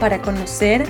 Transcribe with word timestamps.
para 0.00 0.20
conocer, 0.20 0.84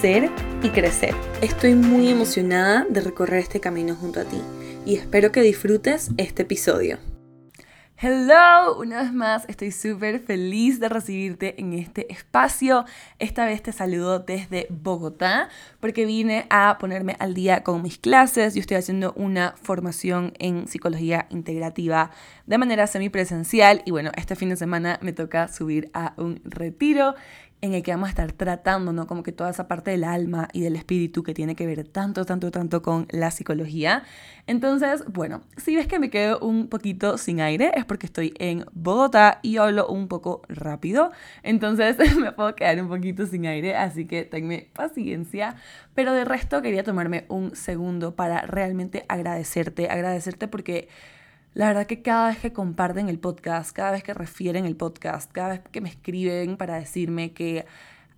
ser 0.00 0.30
y 0.62 0.70
crecer. 0.70 1.14
Estoy 1.40 1.74
muy 1.74 2.08
emocionada 2.08 2.86
de 2.88 3.00
recorrer 3.00 3.40
este 3.40 3.60
camino 3.60 3.94
junto 3.94 4.20
a 4.20 4.24
ti 4.24 4.40
y 4.84 4.96
espero 4.96 5.32
que 5.32 5.42
disfrutes 5.42 6.10
este 6.16 6.42
episodio. 6.42 6.98
Hello, 8.02 8.78
una 8.78 9.02
vez 9.02 9.12
más 9.12 9.44
estoy 9.46 9.72
súper 9.72 10.20
feliz 10.20 10.80
de 10.80 10.88
recibirte 10.88 11.60
en 11.60 11.74
este 11.74 12.10
espacio. 12.10 12.86
Esta 13.18 13.44
vez 13.44 13.62
te 13.62 13.72
saludo 13.72 14.20
desde 14.20 14.66
Bogotá 14.70 15.50
porque 15.80 16.06
vine 16.06 16.46
a 16.48 16.78
ponerme 16.78 17.14
al 17.18 17.34
día 17.34 17.62
con 17.62 17.82
mis 17.82 17.98
clases. 17.98 18.54
Yo 18.54 18.60
estoy 18.60 18.78
haciendo 18.78 19.12
una 19.16 19.54
formación 19.62 20.32
en 20.38 20.66
psicología 20.66 21.26
integrativa 21.28 22.10
de 22.46 22.56
manera 22.56 22.86
semipresencial 22.86 23.82
y 23.84 23.90
bueno, 23.90 24.12
este 24.16 24.34
fin 24.34 24.48
de 24.48 24.56
semana 24.56 24.98
me 25.02 25.12
toca 25.12 25.48
subir 25.48 25.90
a 25.92 26.14
un 26.16 26.40
retiro 26.44 27.14
en 27.62 27.74
el 27.74 27.82
que 27.82 27.90
vamos 27.90 28.06
a 28.08 28.10
estar 28.10 28.32
tratando, 28.32 28.92
¿no? 28.92 29.06
Como 29.06 29.22
que 29.22 29.32
toda 29.32 29.50
esa 29.50 29.68
parte 29.68 29.90
del 29.90 30.04
alma 30.04 30.48
y 30.52 30.62
del 30.62 30.76
espíritu 30.76 31.22
que 31.22 31.34
tiene 31.34 31.54
que 31.54 31.66
ver 31.66 31.86
tanto, 31.86 32.24
tanto, 32.24 32.50
tanto 32.50 32.80
con 32.82 33.06
la 33.10 33.30
psicología. 33.30 34.02
Entonces, 34.46 35.04
bueno, 35.06 35.42
si 35.56 35.76
ves 35.76 35.86
que 35.86 35.98
me 35.98 36.10
quedo 36.10 36.38
un 36.40 36.68
poquito 36.68 37.18
sin 37.18 37.40
aire 37.40 37.72
es 37.74 37.84
porque 37.84 38.06
estoy 38.06 38.34
en 38.38 38.64
Bogotá 38.72 39.40
y 39.42 39.58
hablo 39.58 39.86
un 39.88 40.08
poco 40.08 40.42
rápido. 40.48 41.12
Entonces 41.42 41.96
me 42.18 42.32
puedo 42.32 42.54
quedar 42.56 42.80
un 42.80 42.88
poquito 42.88 43.26
sin 43.26 43.46
aire, 43.46 43.76
así 43.76 44.06
que 44.06 44.24
tenme 44.24 44.70
paciencia. 44.72 45.56
Pero 45.94 46.12
de 46.14 46.24
resto 46.24 46.62
quería 46.62 46.82
tomarme 46.82 47.26
un 47.28 47.54
segundo 47.54 48.16
para 48.16 48.42
realmente 48.42 49.04
agradecerte, 49.08 49.90
agradecerte 49.90 50.48
porque 50.48 50.88
la 51.54 51.66
verdad 51.66 51.86
que 51.86 52.02
cada 52.02 52.28
vez 52.28 52.38
que 52.38 52.52
comparten 52.52 53.08
el 53.08 53.18
podcast, 53.18 53.72
cada 53.72 53.92
vez 53.92 54.02
que 54.04 54.14
refieren 54.14 54.66
el 54.66 54.76
podcast, 54.76 55.30
cada 55.32 55.48
vez 55.50 55.60
que 55.72 55.80
me 55.80 55.88
escriben 55.88 56.56
para 56.56 56.76
decirme 56.76 57.32
que 57.32 57.66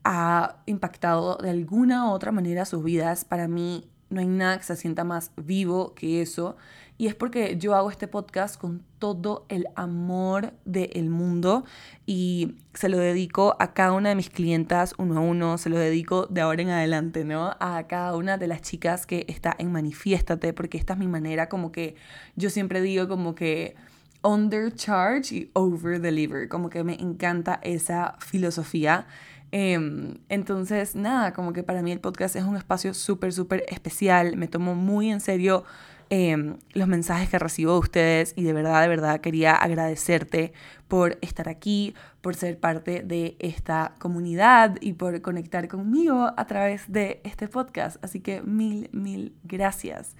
ha 0.04 0.56
impactado 0.66 1.36
de 1.36 1.50
alguna 1.50 2.08
u 2.08 2.10
otra 2.10 2.32
manera 2.32 2.64
sus 2.64 2.84
vidas, 2.84 3.24
para 3.24 3.48
mí 3.48 3.88
no 4.10 4.20
hay 4.20 4.26
nada 4.26 4.58
que 4.58 4.64
se 4.64 4.76
sienta 4.76 5.04
más 5.04 5.32
vivo 5.36 5.94
que 5.94 6.20
eso. 6.20 6.56
Y 6.98 7.08
es 7.08 7.14
porque 7.14 7.56
yo 7.58 7.74
hago 7.74 7.90
este 7.90 8.06
podcast 8.06 8.60
con 8.60 8.84
todo 8.98 9.44
el 9.48 9.66
amor 9.74 10.52
del 10.64 11.08
mundo 11.10 11.64
y 12.06 12.56
se 12.74 12.88
lo 12.88 12.98
dedico 12.98 13.56
a 13.58 13.74
cada 13.74 13.92
una 13.92 14.10
de 14.10 14.14
mis 14.14 14.30
clientas 14.30 14.94
uno 14.98 15.18
a 15.18 15.20
uno, 15.20 15.58
se 15.58 15.68
lo 15.68 15.78
dedico 15.78 16.26
de 16.26 16.42
ahora 16.42 16.62
en 16.62 16.70
adelante, 16.70 17.24
¿no? 17.24 17.56
A 17.58 17.86
cada 17.88 18.14
una 18.14 18.38
de 18.38 18.46
las 18.46 18.62
chicas 18.62 19.06
que 19.06 19.24
está 19.28 19.54
en 19.58 19.72
Manifiéstate, 19.72 20.52
porque 20.52 20.78
esta 20.78 20.92
es 20.92 20.98
mi 20.98 21.08
manera 21.08 21.48
como 21.48 21.72
que 21.72 21.96
yo 22.36 22.50
siempre 22.50 22.80
digo 22.80 23.08
como 23.08 23.34
que 23.34 23.74
undercharge 24.22 25.34
y 25.34 25.50
over 25.54 26.00
deliver, 26.00 26.48
como 26.48 26.70
que 26.70 26.84
me 26.84 26.94
encanta 26.94 27.58
esa 27.62 28.16
filosofía. 28.20 29.06
Em, 29.50 30.18
entonces, 30.28 30.94
nada, 30.94 31.34
como 31.34 31.52
que 31.52 31.62
para 31.62 31.82
mí 31.82 31.92
el 31.92 32.00
podcast 32.00 32.36
es 32.36 32.44
un 32.44 32.56
espacio 32.56 32.94
súper, 32.94 33.32
súper 33.32 33.64
especial, 33.68 34.36
me 34.36 34.48
tomo 34.48 34.74
muy 34.74 35.10
en 35.10 35.20
serio 35.20 35.64
Em, 36.14 36.58
los 36.74 36.88
mensajes 36.88 37.30
que 37.30 37.38
recibo 37.38 37.72
de 37.72 37.78
ustedes 37.78 38.34
y 38.36 38.42
de 38.42 38.52
verdad, 38.52 38.82
de 38.82 38.88
verdad 38.88 39.22
quería 39.22 39.54
agradecerte 39.54 40.52
por 40.86 41.16
estar 41.22 41.48
aquí, 41.48 41.94
por 42.20 42.34
ser 42.34 42.60
parte 42.60 43.00
de 43.02 43.34
esta 43.38 43.94
comunidad 43.98 44.76
y 44.82 44.92
por 44.92 45.22
conectar 45.22 45.68
conmigo 45.68 46.30
a 46.36 46.46
través 46.46 46.92
de 46.92 47.22
este 47.24 47.48
podcast. 47.48 47.96
Así 48.04 48.20
que 48.20 48.42
mil, 48.42 48.90
mil 48.92 49.34
gracias. 49.44 50.14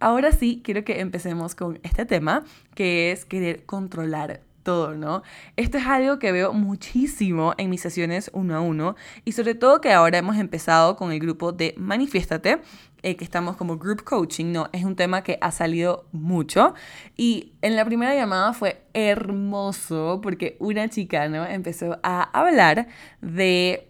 Ahora 0.00 0.32
sí, 0.32 0.62
quiero 0.64 0.82
que 0.82 0.98
empecemos 0.98 1.54
con 1.54 1.78
este 1.84 2.06
tema, 2.06 2.42
que 2.74 3.12
es 3.12 3.24
querer 3.24 3.64
controlar 3.66 4.40
todo, 4.66 4.96
¿no? 4.96 5.22
Esto 5.54 5.78
es 5.78 5.86
algo 5.86 6.18
que 6.18 6.32
veo 6.32 6.52
muchísimo 6.52 7.54
en 7.56 7.70
mis 7.70 7.80
sesiones 7.80 8.32
uno 8.34 8.56
a 8.56 8.60
uno 8.60 8.96
y 9.24 9.30
sobre 9.30 9.54
todo 9.54 9.80
que 9.80 9.92
ahora 9.92 10.18
hemos 10.18 10.36
empezado 10.36 10.96
con 10.96 11.12
el 11.12 11.20
grupo 11.20 11.52
de 11.52 11.72
Manifiéstate, 11.78 12.58
eh, 13.04 13.14
que 13.14 13.22
estamos 13.22 13.56
como 13.56 13.78
group 13.78 14.02
coaching, 14.02 14.50
¿no? 14.50 14.68
Es 14.72 14.84
un 14.84 14.96
tema 14.96 15.22
que 15.22 15.38
ha 15.40 15.52
salido 15.52 16.06
mucho 16.10 16.74
y 17.16 17.52
en 17.62 17.76
la 17.76 17.84
primera 17.84 18.12
llamada 18.16 18.52
fue 18.54 18.82
hermoso 18.92 20.18
porque 20.20 20.56
una 20.58 20.88
chica, 20.88 21.28
¿no? 21.28 21.46
Empezó 21.46 22.00
a 22.02 22.24
hablar 22.36 22.88
de 23.20 23.85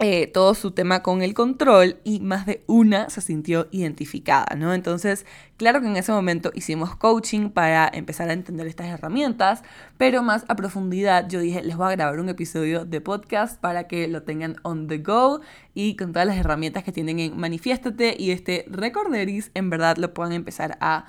eh, 0.00 0.26
todo 0.26 0.54
su 0.54 0.72
tema 0.72 1.04
con 1.04 1.22
el 1.22 1.34
control 1.34 1.98
y 2.02 2.18
más 2.18 2.46
de 2.46 2.64
una 2.66 3.08
se 3.10 3.20
sintió 3.20 3.68
identificada, 3.70 4.56
¿no? 4.56 4.74
Entonces, 4.74 5.24
claro 5.56 5.80
que 5.80 5.86
en 5.86 5.96
ese 5.96 6.10
momento 6.10 6.50
hicimos 6.52 6.96
coaching 6.96 7.50
para 7.50 7.88
empezar 7.94 8.28
a 8.28 8.32
entender 8.32 8.66
estas 8.66 8.88
herramientas, 8.88 9.62
pero 9.96 10.24
más 10.24 10.44
a 10.48 10.56
profundidad 10.56 11.28
yo 11.28 11.38
dije, 11.38 11.62
les 11.62 11.76
voy 11.76 11.86
a 11.86 11.92
grabar 11.92 12.18
un 12.18 12.28
episodio 12.28 12.84
de 12.84 13.00
podcast 13.00 13.60
para 13.60 13.86
que 13.86 14.08
lo 14.08 14.24
tengan 14.24 14.56
on 14.64 14.88
the 14.88 14.98
go 14.98 15.40
y 15.74 15.94
con 15.94 16.12
todas 16.12 16.26
las 16.26 16.38
herramientas 16.38 16.82
que 16.82 16.90
tienen 16.90 17.20
en 17.20 17.38
Manifiéstate 17.38 18.16
y 18.18 18.32
este 18.32 18.64
Recorderis 18.68 19.52
en 19.54 19.70
verdad 19.70 19.96
lo 19.98 20.12
puedan 20.12 20.32
empezar 20.32 20.76
a 20.80 21.06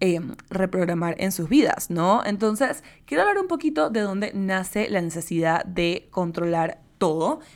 em, 0.00 0.36
reprogramar 0.48 1.16
en 1.18 1.32
sus 1.32 1.50
vidas, 1.50 1.90
¿no? 1.90 2.22
Entonces, 2.24 2.82
quiero 3.04 3.24
hablar 3.24 3.38
un 3.38 3.48
poquito 3.48 3.90
de 3.90 4.00
dónde 4.00 4.32
nace 4.34 4.88
la 4.88 5.02
necesidad 5.02 5.66
de 5.66 6.08
controlar 6.10 6.80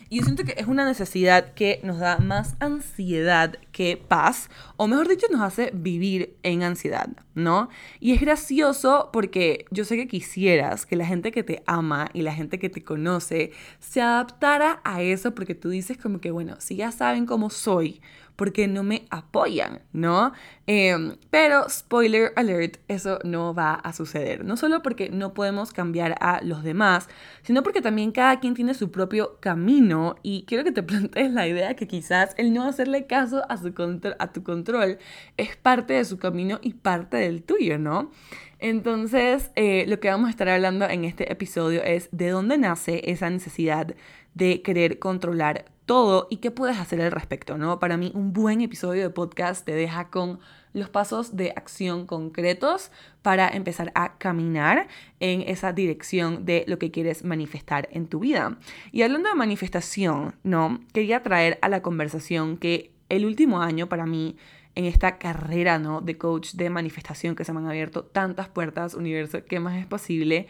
Y 0.09 0.19
yo 0.19 0.25
siento 0.25 0.43
que 0.43 0.55
es 0.57 0.67
una 0.67 0.85
necesidad 0.85 1.55
que 1.55 1.79
nos 1.85 2.01
da 2.01 2.19
más 2.19 2.57
ansiedad 2.59 3.55
que 3.71 3.97
paz, 3.97 4.51
o 4.77 4.89
mejor 4.89 5.07
dicho, 5.07 5.29
nos 5.31 5.41
hace 5.41 5.71
vivir 5.73 6.37
en 6.43 6.65
ansiedad, 6.65 7.09
¿no? 7.37 7.69
Y 8.01 8.13
es 8.13 8.21
gracioso 8.21 9.11
porque 9.13 9.67
yo 9.71 9.85
sé 9.85 9.97
que 9.97 10.09
quisieras 10.09 10.85
que 10.85 10.97
la 10.97 11.07
gente 11.07 11.31
que 11.31 11.45
te 11.45 11.63
ama 11.67 12.09
y 12.13 12.23
la 12.23 12.35
gente 12.35 12.59
que 12.59 12.71
te 12.71 12.83
conoce 12.83 13.53
se 13.79 14.03
adaptara 14.03 14.81
a 14.83 15.03
eso 15.03 15.33
porque 15.33 15.55
tú 15.55 15.69
dices 15.69 15.97
como 15.97 16.21
que, 16.21 16.33
bueno, 16.33 16.57
si 16.59 16.75
ya 16.75 16.91
saben 16.91 17.25
cómo 17.25 17.49
soy, 17.49 18.01
porque 18.37 18.69
no 18.69 18.83
me 18.83 19.07
apoyan, 19.11 19.83
¿no? 19.93 20.33
Em, 20.67 21.17
pero, 21.31 21.69
spoiler 21.69 22.33
alert, 22.37 22.77
eso 22.89 23.19
no 23.25 23.55
va 23.55 23.75
a 23.75 23.93
suceder. 23.93 24.45
No 24.45 24.57
solo 24.57 24.83
porque 24.83 25.11
no 25.11 25.35
podemos 25.35 25.73
cambiar 25.73 26.15
a 26.21 26.41
los 26.43 26.63
demás, 26.63 27.09
sino 27.43 27.63
porque 27.63 27.81
también 27.81 28.13
cada 28.13 28.39
quien 28.41 28.55
tiene 28.55 28.75
su 28.75 28.91
propio 28.91 29.39
camino 29.41 30.17
y 30.23 30.45
quiero 30.47 30.65
que 30.65 30.73
te 30.73 30.83
plantees 30.85 31.33
la 31.33 31.49
idea 31.49 31.75
que 31.75 31.89
quizás 31.89 32.35
el 32.37 32.53
no 32.53 32.65
hacerle 32.65 33.07
caso 33.07 33.43
a, 33.49 33.57
su 33.57 33.73
a 34.19 34.33
tu 34.33 34.43
control 34.43 34.99
es 35.37 35.57
parte 35.57 35.95
de 35.95 36.05
su 36.05 36.19
camino 36.19 36.59
y 36.63 36.75
parte 36.75 37.17
del 37.17 37.43
tuyo, 37.43 37.79
¿no? 37.79 38.11
Entonces, 38.59 39.51
eh, 39.55 39.85
lo 39.87 40.01
que 40.01 40.09
vamos 40.09 40.29
a 40.29 40.31
estar 40.31 40.49
hablando 40.49 40.89
en 40.89 41.05
este 41.05 41.31
episodio 41.31 41.83
es 41.83 42.09
de 42.11 42.31
dónde 42.31 42.57
nace 42.57 43.03
esa 43.11 43.29
necesidad 43.29 43.95
de 44.37 44.61
querer 44.61 44.99
controlar 44.99 45.65
todo 45.87 46.27
y 46.31 46.39
qué 46.39 46.51
puedes 46.51 46.79
hacer 46.79 47.01
al 47.01 47.11
respecto, 47.11 47.57
¿no? 47.57 47.79
Para 47.79 47.97
mí 47.97 48.13
un 48.15 48.35
buen 48.35 48.61
episodio 48.61 49.03
de 49.03 49.11
podcast 49.11 49.65
te 49.65 49.73
deja 49.73 50.11
con 50.11 50.41
los 50.75 50.91
pasos 50.91 51.37
de 51.37 51.53
acción 51.57 52.07
concretos 52.07 52.91
para 53.23 53.49
empezar 53.49 53.93
a 53.95 54.19
caminar 54.19 54.89
en 55.21 55.41
esa 55.41 55.73
dirección 55.73 56.45
de 56.45 56.65
lo 56.67 56.79
que 56.79 56.91
quieres 56.91 57.25
manifestar 57.25 57.89
en 57.93 58.09
tu 58.09 58.21
vida. 58.21 58.59
Y 58.93 59.03
hablando 59.03 59.31
de 59.31 59.37
manifestación, 59.37 60.35
¿no? 60.43 60.81
Quería 60.93 61.23
traer 61.23 61.59
a 61.63 61.71
la 61.71 61.81
conversación 61.81 62.59
que 62.59 62.91
el 63.09 63.25
último 63.25 63.63
año 63.63 63.89
para 63.89 64.05
mí 64.05 64.37
en 64.75 64.85
esta 64.85 65.17
carrera 65.17 65.79
¿no? 65.79 66.03
de 66.03 66.19
coach 66.19 66.53
de 66.53 66.69
manifestación 66.69 67.35
que 67.35 67.45
se 67.45 67.53
me 67.55 67.61
han 67.61 67.69
abierto 67.69 68.05
tantas 68.05 68.49
puertas, 68.49 68.93
universo, 68.93 69.39
¿qué 69.49 69.59
más 69.61 69.79
es 69.79 69.87
posible? 69.87 70.49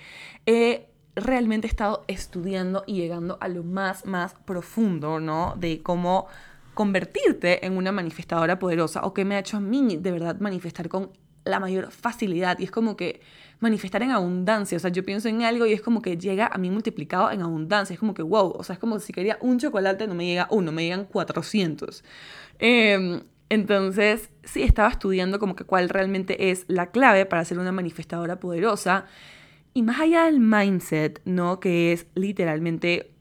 Realmente 1.16 1.66
he 1.66 1.70
estado 1.70 2.04
estudiando 2.06 2.84
y 2.86 2.94
llegando 2.94 3.38
a 3.40 3.48
lo 3.48 3.64
más, 3.64 4.04
más 4.04 4.34
profundo, 4.44 5.18
¿no? 5.18 5.54
De 5.58 5.82
cómo 5.82 6.26
convertirte 6.74 7.64
en 7.64 7.76
una 7.76 7.90
manifestadora 7.90 8.58
poderosa 8.58 9.00
o 9.02 9.14
que 9.14 9.24
me 9.24 9.34
ha 9.34 9.38
hecho 9.38 9.56
a 9.56 9.60
mí 9.60 9.96
de 9.96 10.12
verdad 10.12 10.38
manifestar 10.40 10.90
con 10.90 11.10
la 11.44 11.58
mayor 11.58 11.90
facilidad 11.90 12.58
y 12.58 12.64
es 12.64 12.70
como 12.70 12.96
que 12.96 13.20
manifestar 13.60 14.02
en 14.02 14.10
abundancia, 14.10 14.76
o 14.76 14.78
sea, 14.78 14.90
yo 14.90 15.04
pienso 15.04 15.28
en 15.28 15.42
algo 15.42 15.64
y 15.64 15.72
es 15.72 15.80
como 15.80 16.02
que 16.02 16.18
llega 16.18 16.50
a 16.52 16.58
mí 16.58 16.70
multiplicado 16.70 17.30
en 17.30 17.40
abundancia, 17.40 17.94
es 17.94 18.00
como 18.00 18.12
que 18.12 18.22
wow, 18.22 18.50
o 18.50 18.62
sea, 18.62 18.74
es 18.74 18.78
como 18.78 18.98
si 18.98 19.12
quería 19.14 19.38
un 19.40 19.58
chocolate, 19.58 20.06
no 20.06 20.14
me 20.14 20.26
llega 20.26 20.48
uno, 20.50 20.72
me 20.72 20.82
llegan 20.82 21.06
400. 21.06 22.04
Em, 22.58 23.22
entonces, 23.48 24.28
sí, 24.44 24.62
estaba 24.62 24.88
estudiando 24.90 25.38
como 25.38 25.56
que 25.56 25.64
cuál 25.64 25.88
realmente 25.88 26.50
es 26.50 26.64
la 26.68 26.90
clave 26.90 27.24
para 27.24 27.44
ser 27.44 27.58
una 27.58 27.72
manifestadora 27.72 28.38
poderosa 28.40 29.06
y 29.76 29.82
más 29.82 30.00
allá 30.00 30.24
del 30.24 30.40
mindset, 30.40 31.20
¿no? 31.26 31.60
Que 31.60 31.92
es 31.92 32.06
literalmente 32.14 33.12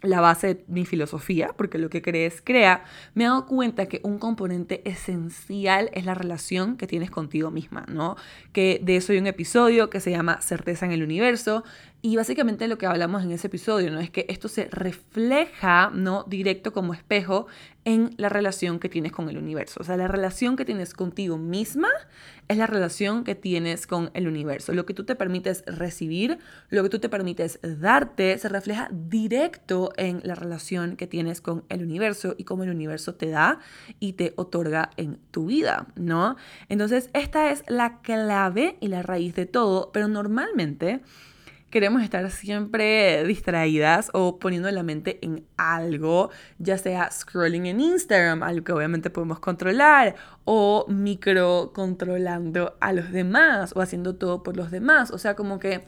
la 0.00 0.22
base 0.22 0.54
de 0.54 0.64
mi 0.68 0.86
filosofía, 0.86 1.50
porque 1.54 1.76
lo 1.76 1.90
que 1.90 2.00
crees 2.00 2.40
crea, 2.40 2.84
me 3.12 3.24
he 3.24 3.26
dado 3.26 3.44
cuenta 3.44 3.84
que 3.84 4.00
un 4.02 4.18
componente 4.18 4.80
esencial 4.88 5.90
es 5.92 6.06
la 6.06 6.14
relación 6.14 6.78
que 6.78 6.86
tienes 6.86 7.10
contigo 7.10 7.50
misma, 7.50 7.84
¿no? 7.90 8.16
Que 8.54 8.80
de 8.82 8.96
eso 8.96 9.12
hay 9.12 9.18
un 9.18 9.26
episodio 9.26 9.90
que 9.90 10.00
se 10.00 10.10
llama 10.10 10.40
Certeza 10.40 10.86
en 10.86 10.92
el 10.92 11.02
Universo, 11.02 11.62
y 12.02 12.16
básicamente 12.16 12.68
lo 12.68 12.78
que 12.78 12.86
hablamos 12.86 13.24
en 13.24 13.32
ese 13.32 13.48
episodio, 13.48 13.90
¿no? 13.90 13.98
Es 13.98 14.10
que 14.10 14.26
esto 14.28 14.48
se 14.48 14.66
refleja, 14.66 15.90
¿no? 15.92 16.24
Directo 16.28 16.72
como 16.72 16.94
espejo 16.94 17.46
en 17.84 18.10
la 18.16 18.28
relación 18.28 18.78
que 18.78 18.88
tienes 18.88 19.12
con 19.12 19.28
el 19.28 19.38
universo. 19.38 19.80
O 19.80 19.84
sea, 19.84 19.96
la 19.96 20.06
relación 20.06 20.56
que 20.56 20.64
tienes 20.64 20.92
contigo 20.92 21.38
misma 21.38 21.88
es 22.48 22.58
la 22.58 22.66
relación 22.66 23.24
que 23.24 23.34
tienes 23.34 23.86
con 23.86 24.10
el 24.14 24.28
universo. 24.28 24.72
Lo 24.72 24.86
que 24.86 24.94
tú 24.94 25.04
te 25.04 25.14
permites 25.14 25.64
recibir, 25.66 26.38
lo 26.68 26.82
que 26.82 26.88
tú 26.90 26.98
te 26.98 27.08
permites 27.08 27.58
darte, 27.62 28.38
se 28.38 28.48
refleja 28.48 28.88
directo 28.92 29.92
en 29.96 30.20
la 30.22 30.34
relación 30.34 30.96
que 30.96 31.06
tienes 31.06 31.40
con 31.40 31.64
el 31.68 31.82
universo 31.82 32.34
y 32.36 32.44
cómo 32.44 32.64
el 32.64 32.70
universo 32.70 33.14
te 33.14 33.30
da 33.30 33.58
y 33.98 34.12
te 34.12 34.32
otorga 34.36 34.90
en 34.96 35.18
tu 35.30 35.46
vida, 35.46 35.88
¿no? 35.96 36.36
Entonces, 36.68 37.10
esta 37.14 37.50
es 37.50 37.64
la 37.68 38.00
clave 38.02 38.76
y 38.80 38.88
la 38.88 39.02
raíz 39.02 39.34
de 39.34 39.46
todo, 39.46 39.90
pero 39.92 40.08
normalmente 40.08 41.02
queremos 41.70 42.02
estar 42.02 42.30
siempre 42.30 43.24
distraídas 43.24 44.10
o 44.12 44.38
poniendo 44.38 44.70
la 44.70 44.82
mente 44.82 45.18
en 45.22 45.44
algo, 45.56 46.30
ya 46.58 46.78
sea 46.78 47.10
scrolling 47.10 47.66
en 47.66 47.80
Instagram, 47.80 48.42
algo 48.42 48.64
que 48.64 48.72
obviamente 48.72 49.10
podemos 49.10 49.40
controlar, 49.40 50.14
o 50.44 50.86
micro 50.88 51.72
controlando 51.74 52.76
a 52.80 52.92
los 52.92 53.10
demás 53.10 53.72
o 53.74 53.80
haciendo 53.80 54.16
todo 54.16 54.42
por 54.42 54.56
los 54.56 54.70
demás. 54.70 55.10
O 55.10 55.18
sea, 55.18 55.34
como 55.34 55.58
que 55.58 55.84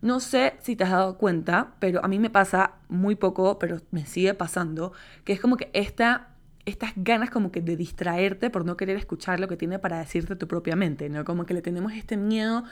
no 0.00 0.20
sé 0.20 0.54
si 0.60 0.76
te 0.76 0.84
has 0.84 0.90
dado 0.90 1.18
cuenta, 1.18 1.74
pero 1.80 2.04
a 2.04 2.08
mí 2.08 2.18
me 2.18 2.30
pasa 2.30 2.74
muy 2.88 3.16
poco, 3.16 3.58
pero 3.58 3.80
me 3.90 4.06
sigue 4.06 4.34
pasando, 4.34 4.92
que 5.24 5.32
es 5.32 5.40
como 5.40 5.56
que 5.56 5.70
esta 5.72 6.34
estas 6.68 6.92
ganas 6.96 7.30
como 7.30 7.50
que 7.50 7.60
de 7.62 7.76
distraerte 7.76 8.50
por 8.50 8.64
no 8.64 8.76
querer 8.76 8.96
escuchar 8.96 9.40
lo 9.40 9.48
que 9.48 9.56
tiene 9.56 9.78
para 9.78 9.98
decirte 9.98 10.36
tu 10.36 10.46
propia 10.46 10.76
mente, 10.76 11.08
¿no? 11.08 11.24
Como 11.24 11.46
que 11.46 11.54
le 11.54 11.62
tenemos 11.62 11.92
este 11.94 12.16
miedo 12.16 12.64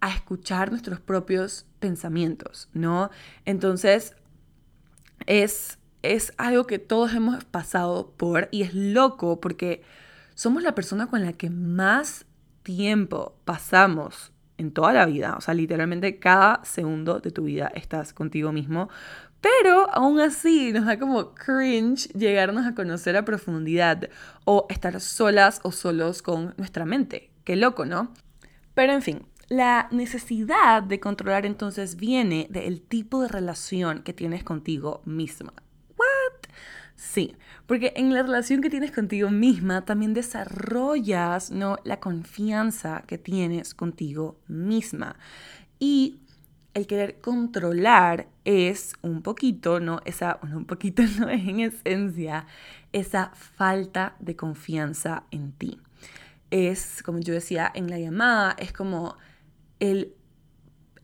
a 0.00 0.14
escuchar 0.14 0.70
nuestros 0.70 1.00
propios 1.00 1.66
pensamientos, 1.78 2.68
¿no? 2.72 3.10
Entonces, 3.44 4.14
es, 5.26 5.78
es 6.02 6.32
algo 6.38 6.66
que 6.66 6.78
todos 6.78 7.14
hemos 7.14 7.44
pasado 7.44 8.12
por 8.16 8.48
y 8.50 8.62
es 8.62 8.74
loco 8.74 9.40
porque 9.40 9.82
somos 10.34 10.62
la 10.62 10.74
persona 10.74 11.06
con 11.06 11.24
la 11.24 11.32
que 11.34 11.50
más 11.50 12.24
tiempo 12.62 13.36
pasamos 13.44 14.32
en 14.56 14.72
toda 14.72 14.92
la 14.92 15.06
vida, 15.06 15.36
o 15.38 15.40
sea, 15.40 15.54
literalmente 15.54 16.18
cada 16.18 16.62
segundo 16.64 17.20
de 17.20 17.30
tu 17.30 17.44
vida 17.44 17.72
estás 17.74 18.12
contigo 18.12 18.52
mismo, 18.52 18.90
pero 19.40 19.88
aún 19.94 20.20
así 20.20 20.72
nos 20.72 20.84
da 20.84 20.98
como 20.98 21.34
cringe 21.34 22.08
llegarnos 22.12 22.66
a 22.66 22.74
conocer 22.74 23.16
a 23.16 23.24
profundidad 23.24 24.10
o 24.44 24.66
estar 24.68 25.00
solas 25.00 25.60
o 25.62 25.72
solos 25.72 26.20
con 26.20 26.54
nuestra 26.58 26.84
mente. 26.84 27.30
Qué 27.44 27.56
loco, 27.56 27.86
¿no? 27.86 28.12
Pero 28.74 28.92
en 28.92 29.00
fin, 29.00 29.26
la 29.50 29.88
necesidad 29.90 30.82
de 30.82 31.00
controlar 31.00 31.44
entonces 31.44 31.96
viene 31.96 32.46
del 32.50 32.80
tipo 32.80 33.20
de 33.20 33.28
relación 33.28 34.02
que 34.04 34.12
tienes 34.12 34.44
contigo 34.44 35.02
misma. 35.04 35.52
¿What? 35.98 36.50
Sí, 36.94 37.34
porque 37.66 37.92
en 37.96 38.14
la 38.14 38.22
relación 38.22 38.60
que 38.60 38.70
tienes 38.70 38.92
contigo 38.92 39.28
misma 39.28 39.84
también 39.84 40.14
desarrollas 40.14 41.50
¿no? 41.50 41.78
la 41.82 41.98
confianza 41.98 43.02
que 43.08 43.18
tienes 43.18 43.74
contigo 43.74 44.38
misma. 44.46 45.16
Y 45.80 46.20
el 46.74 46.86
querer 46.86 47.20
controlar 47.20 48.28
es 48.44 48.92
un 49.02 49.22
poquito, 49.22 49.80
¿no? 49.80 50.00
Esa, 50.04 50.38
un 50.42 50.64
poquito 50.64 51.02
no 51.18 51.28
es 51.28 51.48
en 51.48 51.58
esencia, 51.58 52.46
esa 52.92 53.32
falta 53.34 54.14
de 54.20 54.36
confianza 54.36 55.24
en 55.32 55.50
ti. 55.50 55.80
Es, 56.52 57.02
como 57.02 57.18
yo 57.18 57.34
decía 57.34 57.68
en 57.74 57.90
la 57.90 57.98
llamada, 57.98 58.54
es 58.58 58.72
como 58.72 59.16
el, 59.80 60.14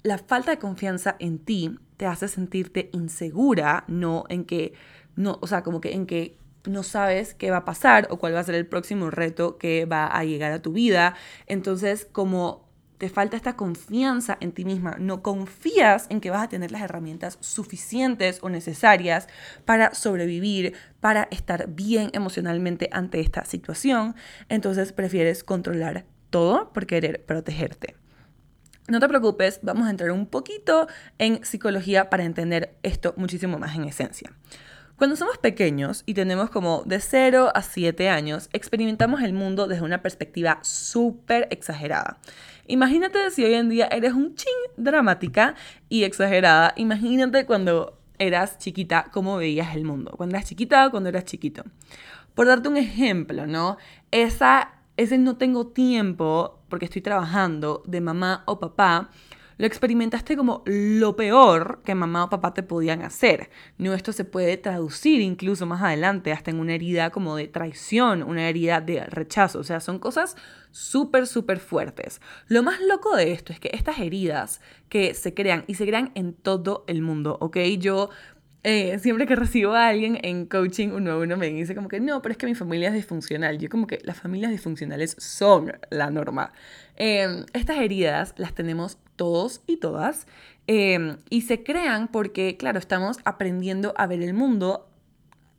la 0.02 0.18
falta 0.18 0.52
de 0.52 0.58
confianza 0.58 1.16
en 1.18 1.38
ti 1.38 1.76
te 1.96 2.06
hace 2.06 2.28
sentirte 2.28 2.90
insegura, 2.92 3.84
no 3.88 4.24
en 4.28 4.44
que, 4.44 4.74
no, 5.16 5.38
o 5.40 5.46
sea, 5.46 5.62
como 5.62 5.80
que 5.80 5.94
en 5.94 6.06
que 6.06 6.38
no 6.64 6.82
sabes 6.82 7.34
qué 7.34 7.50
va 7.50 7.58
a 7.58 7.64
pasar 7.64 8.08
o 8.10 8.18
cuál 8.18 8.34
va 8.34 8.40
a 8.40 8.44
ser 8.44 8.54
el 8.54 8.66
próximo 8.66 9.10
reto 9.10 9.56
que 9.58 9.86
va 9.86 10.06
a 10.06 10.24
llegar 10.24 10.52
a 10.52 10.62
tu 10.62 10.72
vida. 10.72 11.14
Entonces, 11.46 12.06
como 12.10 12.66
te 12.98 13.08
falta 13.08 13.36
esta 13.36 13.56
confianza 13.56 14.38
en 14.40 14.52
ti 14.52 14.64
misma, 14.64 14.96
no 14.98 15.22
confías 15.22 16.06
en 16.08 16.20
que 16.20 16.30
vas 16.30 16.44
a 16.44 16.48
tener 16.48 16.72
las 16.72 16.82
herramientas 16.82 17.36
suficientes 17.40 18.38
o 18.42 18.48
necesarias 18.48 19.28
para 19.64 19.94
sobrevivir, 19.94 20.74
para 21.00 21.28
estar 21.30 21.68
bien 21.68 22.10
emocionalmente 22.14 22.88
ante 22.92 23.20
esta 23.20 23.44
situación, 23.44 24.14
entonces 24.48 24.92
prefieres 24.92 25.44
controlar 25.44 26.06
todo 26.30 26.72
por 26.72 26.86
querer 26.86 27.24
protegerte. 27.24 27.96
No 28.88 29.00
te 29.00 29.08
preocupes, 29.08 29.58
vamos 29.62 29.88
a 29.88 29.90
entrar 29.90 30.12
un 30.12 30.26
poquito 30.26 30.86
en 31.18 31.44
psicología 31.44 32.08
para 32.08 32.22
entender 32.22 32.76
esto 32.84 33.14
muchísimo 33.16 33.58
más 33.58 33.74
en 33.74 33.84
esencia. 33.84 34.32
Cuando 34.96 35.16
somos 35.16 35.38
pequeños 35.38 36.04
y 36.06 36.14
tenemos 36.14 36.50
como 36.50 36.84
de 36.86 37.00
0 37.00 37.50
a 37.52 37.62
7 37.62 38.08
años, 38.08 38.48
experimentamos 38.52 39.22
el 39.22 39.32
mundo 39.32 39.66
desde 39.66 39.82
una 39.82 40.02
perspectiva 40.02 40.60
súper 40.62 41.48
exagerada. 41.50 42.18
Imagínate 42.68 43.30
si 43.32 43.44
hoy 43.44 43.54
en 43.54 43.68
día 43.68 43.88
eres 43.90 44.12
un 44.12 44.36
ching 44.36 44.54
dramática 44.76 45.56
y 45.88 46.04
exagerada. 46.04 46.72
Imagínate 46.76 47.44
cuando 47.44 47.98
eras 48.18 48.58
chiquita, 48.58 49.10
cómo 49.12 49.36
veías 49.36 49.74
el 49.74 49.84
mundo. 49.84 50.12
Cuando 50.16 50.36
eras 50.36 50.48
chiquita 50.48 50.86
o 50.86 50.90
cuando 50.92 51.08
eras 51.08 51.24
chiquito. 51.24 51.64
Por 52.34 52.46
darte 52.46 52.68
un 52.68 52.76
ejemplo, 52.76 53.48
¿no? 53.48 53.78
Esa, 54.12 54.74
ese 54.96 55.18
no 55.18 55.36
tengo 55.36 55.66
tiempo 55.66 56.55
porque 56.68 56.86
estoy 56.86 57.02
trabajando 57.02 57.82
de 57.86 58.00
mamá 58.00 58.42
o 58.46 58.58
papá 58.58 59.10
lo 59.58 59.66
experimentaste 59.66 60.36
como 60.36 60.62
lo 60.66 61.16
peor 61.16 61.80
que 61.82 61.94
mamá 61.94 62.24
o 62.24 62.30
papá 62.30 62.52
te 62.52 62.62
podían 62.62 63.02
hacer. 63.02 63.48
No, 63.78 63.94
esto 63.94 64.12
se 64.12 64.24
puede 64.24 64.56
traducir 64.58 65.20
incluso 65.22 65.64
más 65.64 65.82
adelante 65.82 66.32
hasta 66.32 66.50
en 66.50 66.60
una 66.60 66.74
herida 66.74 67.10
como 67.10 67.36
de 67.36 67.48
traición, 67.48 68.22
una 68.22 68.48
herida 68.48 68.80
de 68.82 69.04
rechazo. 69.06 69.60
O 69.60 69.64
sea, 69.64 69.80
son 69.80 69.98
cosas 69.98 70.36
súper, 70.72 71.26
súper 71.26 71.58
fuertes. 71.58 72.20
Lo 72.48 72.62
más 72.62 72.80
loco 72.80 73.16
de 73.16 73.32
esto 73.32 73.52
es 73.52 73.60
que 73.60 73.70
estas 73.72 73.98
heridas 73.98 74.60
que 74.90 75.14
se 75.14 75.32
crean 75.32 75.64
y 75.66 75.74
se 75.74 75.86
crean 75.86 76.12
en 76.14 76.34
todo 76.34 76.84
el 76.86 77.00
mundo, 77.00 77.38
¿ok? 77.40 77.56
Yo 77.78 78.10
eh, 78.68 78.98
siempre 78.98 79.28
que 79.28 79.36
recibo 79.36 79.74
a 79.74 79.86
alguien 79.86 80.18
en 80.22 80.44
coaching 80.44 80.88
uno 80.88 81.12
a 81.12 81.18
uno 81.18 81.36
me 81.36 81.46
dice 81.50 81.76
como 81.76 81.86
que 81.86 82.00
no, 82.00 82.20
pero 82.20 82.32
es 82.32 82.36
que 82.36 82.46
mi 82.46 82.56
familia 82.56 82.88
es 82.88 82.94
disfuncional. 82.94 83.58
Yo 83.58 83.68
como 83.68 83.86
que 83.86 84.00
las 84.02 84.18
familias 84.18 84.50
disfuncionales 84.50 85.14
son 85.20 85.72
la 85.88 86.10
norma. 86.10 86.52
Em, 86.96 87.46
estas 87.52 87.78
heridas 87.78 88.34
las 88.36 88.56
tenemos 88.56 88.98
todos 89.14 89.62
y 89.68 89.76
todas 89.76 90.26
em, 90.66 91.18
y 91.30 91.42
se 91.42 91.62
crean 91.62 92.08
porque, 92.08 92.56
claro, 92.56 92.80
estamos 92.80 93.18
aprendiendo 93.24 93.94
a 93.96 94.08
ver 94.08 94.20
el 94.20 94.34
mundo 94.34 94.88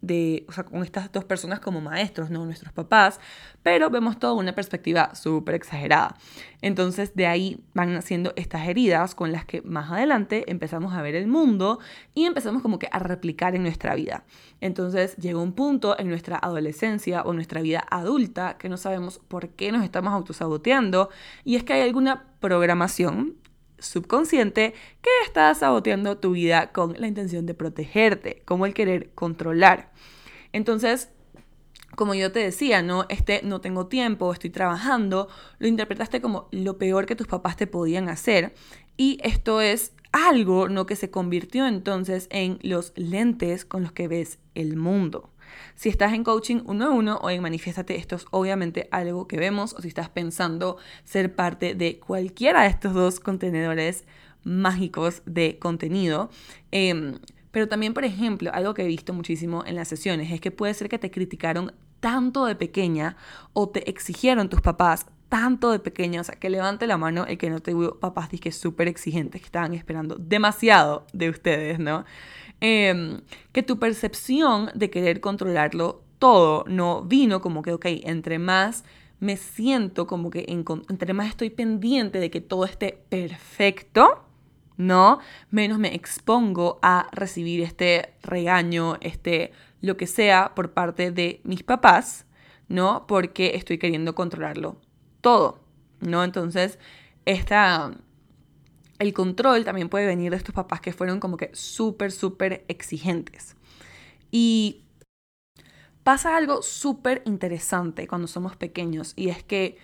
de, 0.01 0.45
o 0.47 0.51
sea, 0.51 0.63
con 0.63 0.83
estas 0.83 1.11
dos 1.11 1.25
personas 1.25 1.59
como 1.59 1.81
maestros, 1.81 2.29
¿no? 2.29 2.45
Nuestros 2.45 2.71
papás, 2.71 3.19
pero 3.63 3.89
vemos 3.89 4.19
todo 4.19 4.35
una 4.35 4.53
perspectiva 4.53 5.15
súper 5.15 5.55
exagerada. 5.55 6.15
Entonces 6.61 7.15
de 7.15 7.27
ahí 7.27 7.59
van 7.73 7.93
naciendo 7.93 8.33
estas 8.35 8.67
heridas 8.67 9.15
con 9.15 9.31
las 9.31 9.45
que 9.45 9.61
más 9.61 9.91
adelante 9.91 10.49
empezamos 10.51 10.93
a 10.93 11.01
ver 11.01 11.15
el 11.15 11.27
mundo 11.27 11.79
y 12.13 12.25
empezamos 12.25 12.61
como 12.61 12.79
que 12.79 12.89
a 12.91 12.99
replicar 12.99 13.55
en 13.55 13.63
nuestra 13.63 13.95
vida. 13.95 14.23
Entonces 14.61 15.15
llega 15.17 15.39
un 15.39 15.53
punto 15.53 15.99
en 15.99 16.09
nuestra 16.09 16.37
adolescencia 16.37 17.23
o 17.23 17.33
nuestra 17.33 17.61
vida 17.61 17.85
adulta 17.89 18.57
que 18.57 18.69
no 18.69 18.77
sabemos 18.77 19.19
por 19.27 19.49
qué 19.49 19.71
nos 19.71 19.83
estamos 19.83 20.13
autosaboteando 20.13 21.09
y 21.43 21.55
es 21.55 21.63
que 21.63 21.73
hay 21.73 21.81
alguna 21.81 22.25
programación 22.39 23.35
subconsciente 23.79 24.73
que 25.01 25.09
está 25.25 25.53
saboteando 25.53 26.17
tu 26.17 26.31
vida 26.31 26.71
con 26.71 26.95
la 26.97 27.07
intención 27.07 27.45
de 27.45 27.53
protegerte, 27.53 28.41
como 28.45 28.65
el 28.65 28.73
querer 28.73 29.11
controlar. 29.13 29.91
Entonces, 30.53 31.09
como 31.95 32.13
yo 32.13 32.31
te 32.31 32.39
decía, 32.39 32.81
no, 32.81 33.05
este 33.09 33.41
no 33.43 33.61
tengo 33.61 33.87
tiempo, 33.87 34.31
estoy 34.31 34.49
trabajando, 34.49 35.29
lo 35.59 35.67
interpretaste 35.67 36.21
como 36.21 36.47
lo 36.51 36.77
peor 36.77 37.05
que 37.05 37.15
tus 37.15 37.27
papás 37.27 37.57
te 37.57 37.67
podían 37.67 38.09
hacer 38.09 38.53
y 38.97 39.19
esto 39.23 39.61
es 39.61 39.93
algo 40.11 40.69
no 40.69 40.85
que 40.85 40.95
se 40.95 41.09
convirtió 41.11 41.67
entonces 41.67 42.27
en 42.29 42.59
los 42.61 42.93
lentes 42.95 43.65
con 43.65 43.83
los 43.83 43.91
que 43.91 44.07
ves 44.07 44.39
el 44.55 44.75
mundo. 44.75 45.31
Si 45.75 45.89
estás 45.89 46.13
en 46.13 46.23
coaching 46.23 46.61
uno 46.65 46.87
a 46.87 46.89
uno 46.91 47.17
o 47.17 47.29
en 47.29 47.41
Manifiéstate, 47.41 47.95
esto 47.95 48.15
es 48.15 48.25
obviamente 48.31 48.87
algo 48.91 49.27
que 49.27 49.37
vemos, 49.37 49.73
o 49.73 49.81
si 49.81 49.87
estás 49.87 50.09
pensando 50.09 50.77
ser 51.03 51.35
parte 51.35 51.75
de 51.75 51.99
cualquiera 51.99 52.63
de 52.63 52.69
estos 52.69 52.93
dos 52.93 53.19
contenedores 53.19 54.05
mágicos 54.43 55.21
de 55.25 55.59
contenido. 55.59 56.29
Em, 56.71 57.19
pero 57.51 57.67
también, 57.67 57.93
por 57.93 58.05
ejemplo, 58.05 58.51
algo 58.53 58.73
que 58.73 58.83
he 58.83 58.87
visto 58.87 59.13
muchísimo 59.13 59.63
en 59.65 59.75
las 59.75 59.87
sesiones 59.87 60.31
es 60.31 60.41
que 60.41 60.51
puede 60.51 60.73
ser 60.73 60.89
que 60.89 60.99
te 60.99 61.11
criticaron 61.11 61.73
tanto 61.99 62.45
de 62.45 62.55
pequeña 62.55 63.17
o 63.53 63.69
te 63.69 63.89
exigieron 63.89 64.49
tus 64.49 64.61
papás 64.61 65.07
tanto 65.29 65.71
de 65.71 65.79
pequeño, 65.79 66.21
o 66.21 66.23
sea, 66.23 66.35
que 66.35 66.49
levante 66.49 66.87
la 66.87 66.97
mano 66.97 67.25
el 67.25 67.37
que 67.37 67.49
no 67.49 67.59
tuvo 67.59 67.99
papás 67.99 68.29
que 68.29 68.51
súper 68.51 68.87
exigentes, 68.87 69.41
que 69.41 69.45
estaban 69.45 69.73
esperando 69.73 70.15
demasiado 70.15 71.05
de 71.13 71.29
ustedes, 71.29 71.79
¿no? 71.79 72.05
Em, 72.59 73.21
que 73.51 73.63
tu 73.63 73.77
percepción 73.77 74.71
de 74.73 74.89
querer 74.89 75.21
controlarlo 75.21 76.03
todo 76.19 76.65
no 76.67 77.03
vino 77.03 77.41
como 77.41 77.61
que, 77.61 77.73
ok, 77.73 77.85
entre 78.03 78.39
más 78.39 78.83
me 79.19 79.37
siento 79.37 80.07
como 80.07 80.29
que 80.29 80.45
entre 80.47 81.13
más 81.13 81.27
estoy 81.27 81.49
pendiente 81.49 82.19
de 82.19 82.29
que 82.29 82.41
todo 82.41 82.65
esté 82.65 83.03
perfecto, 83.09 84.23
¿no? 84.77 85.19
Menos 85.49 85.79
me 85.79 85.93
expongo 85.95 86.79
a 86.81 87.07
recibir 87.11 87.61
este 87.61 88.13
regaño, 88.23 88.97
este 89.01 89.51
lo 89.81 89.97
que 89.97 90.07
sea 90.07 90.53
por 90.55 90.71
parte 90.71 91.11
de 91.11 91.41
mis 91.43 91.63
papás, 91.63 92.25
¿no? 92.67 93.05
Porque 93.07 93.55
estoy 93.55 93.77
queriendo 93.77 94.15
controlarlo 94.15 94.77
todo, 95.27 95.59
¿no? 95.99 96.23
Entonces, 96.23 96.79
esta, 97.25 97.91
el 98.97 99.13
control 99.13 99.65
también 99.65 99.89
puede 99.89 100.05
venir 100.05 100.31
de 100.31 100.37
estos 100.37 100.55
papás 100.55 100.79
que 100.79 100.93
fueron 100.93 101.19
como 101.19 101.35
que 101.35 101.51
súper, 101.53 102.13
súper 102.13 102.63
exigentes. 102.69 103.57
Y 104.31 104.85
pasa 106.05 106.37
algo 106.37 106.61
súper 106.61 107.23
interesante 107.25 108.07
cuando 108.07 108.29
somos 108.29 108.55
pequeños 108.55 109.11
y 109.17 109.27
es 109.27 109.43
que 109.43 109.77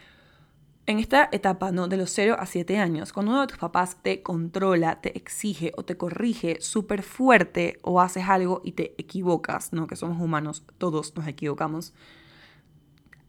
en 0.85 0.99
esta 0.99 1.27
etapa, 1.33 1.73
¿no? 1.73 1.89
De 1.89 1.97
los 1.97 2.09
0 2.11 2.37
a 2.39 2.45
7 2.45 2.77
años, 2.77 3.11
cuando 3.11 3.33
uno 3.33 3.41
de 3.41 3.47
tus 3.47 3.57
papás 3.57 3.97
te 4.01 4.23
controla, 4.23 5.01
te 5.01 5.17
exige 5.17 5.73
o 5.75 5.83
te 5.83 5.97
corrige 5.97 6.61
súper 6.61 7.03
fuerte 7.03 7.79
o 7.81 7.99
haces 7.99 8.29
algo 8.29 8.61
y 8.63 8.71
te 8.71 8.95
equivocas, 8.97 9.73
¿no? 9.73 9.87
Que 9.87 9.97
somos 9.97 10.21
humanos, 10.21 10.63
todos 10.77 11.13
nos 11.17 11.27
equivocamos. 11.27 11.93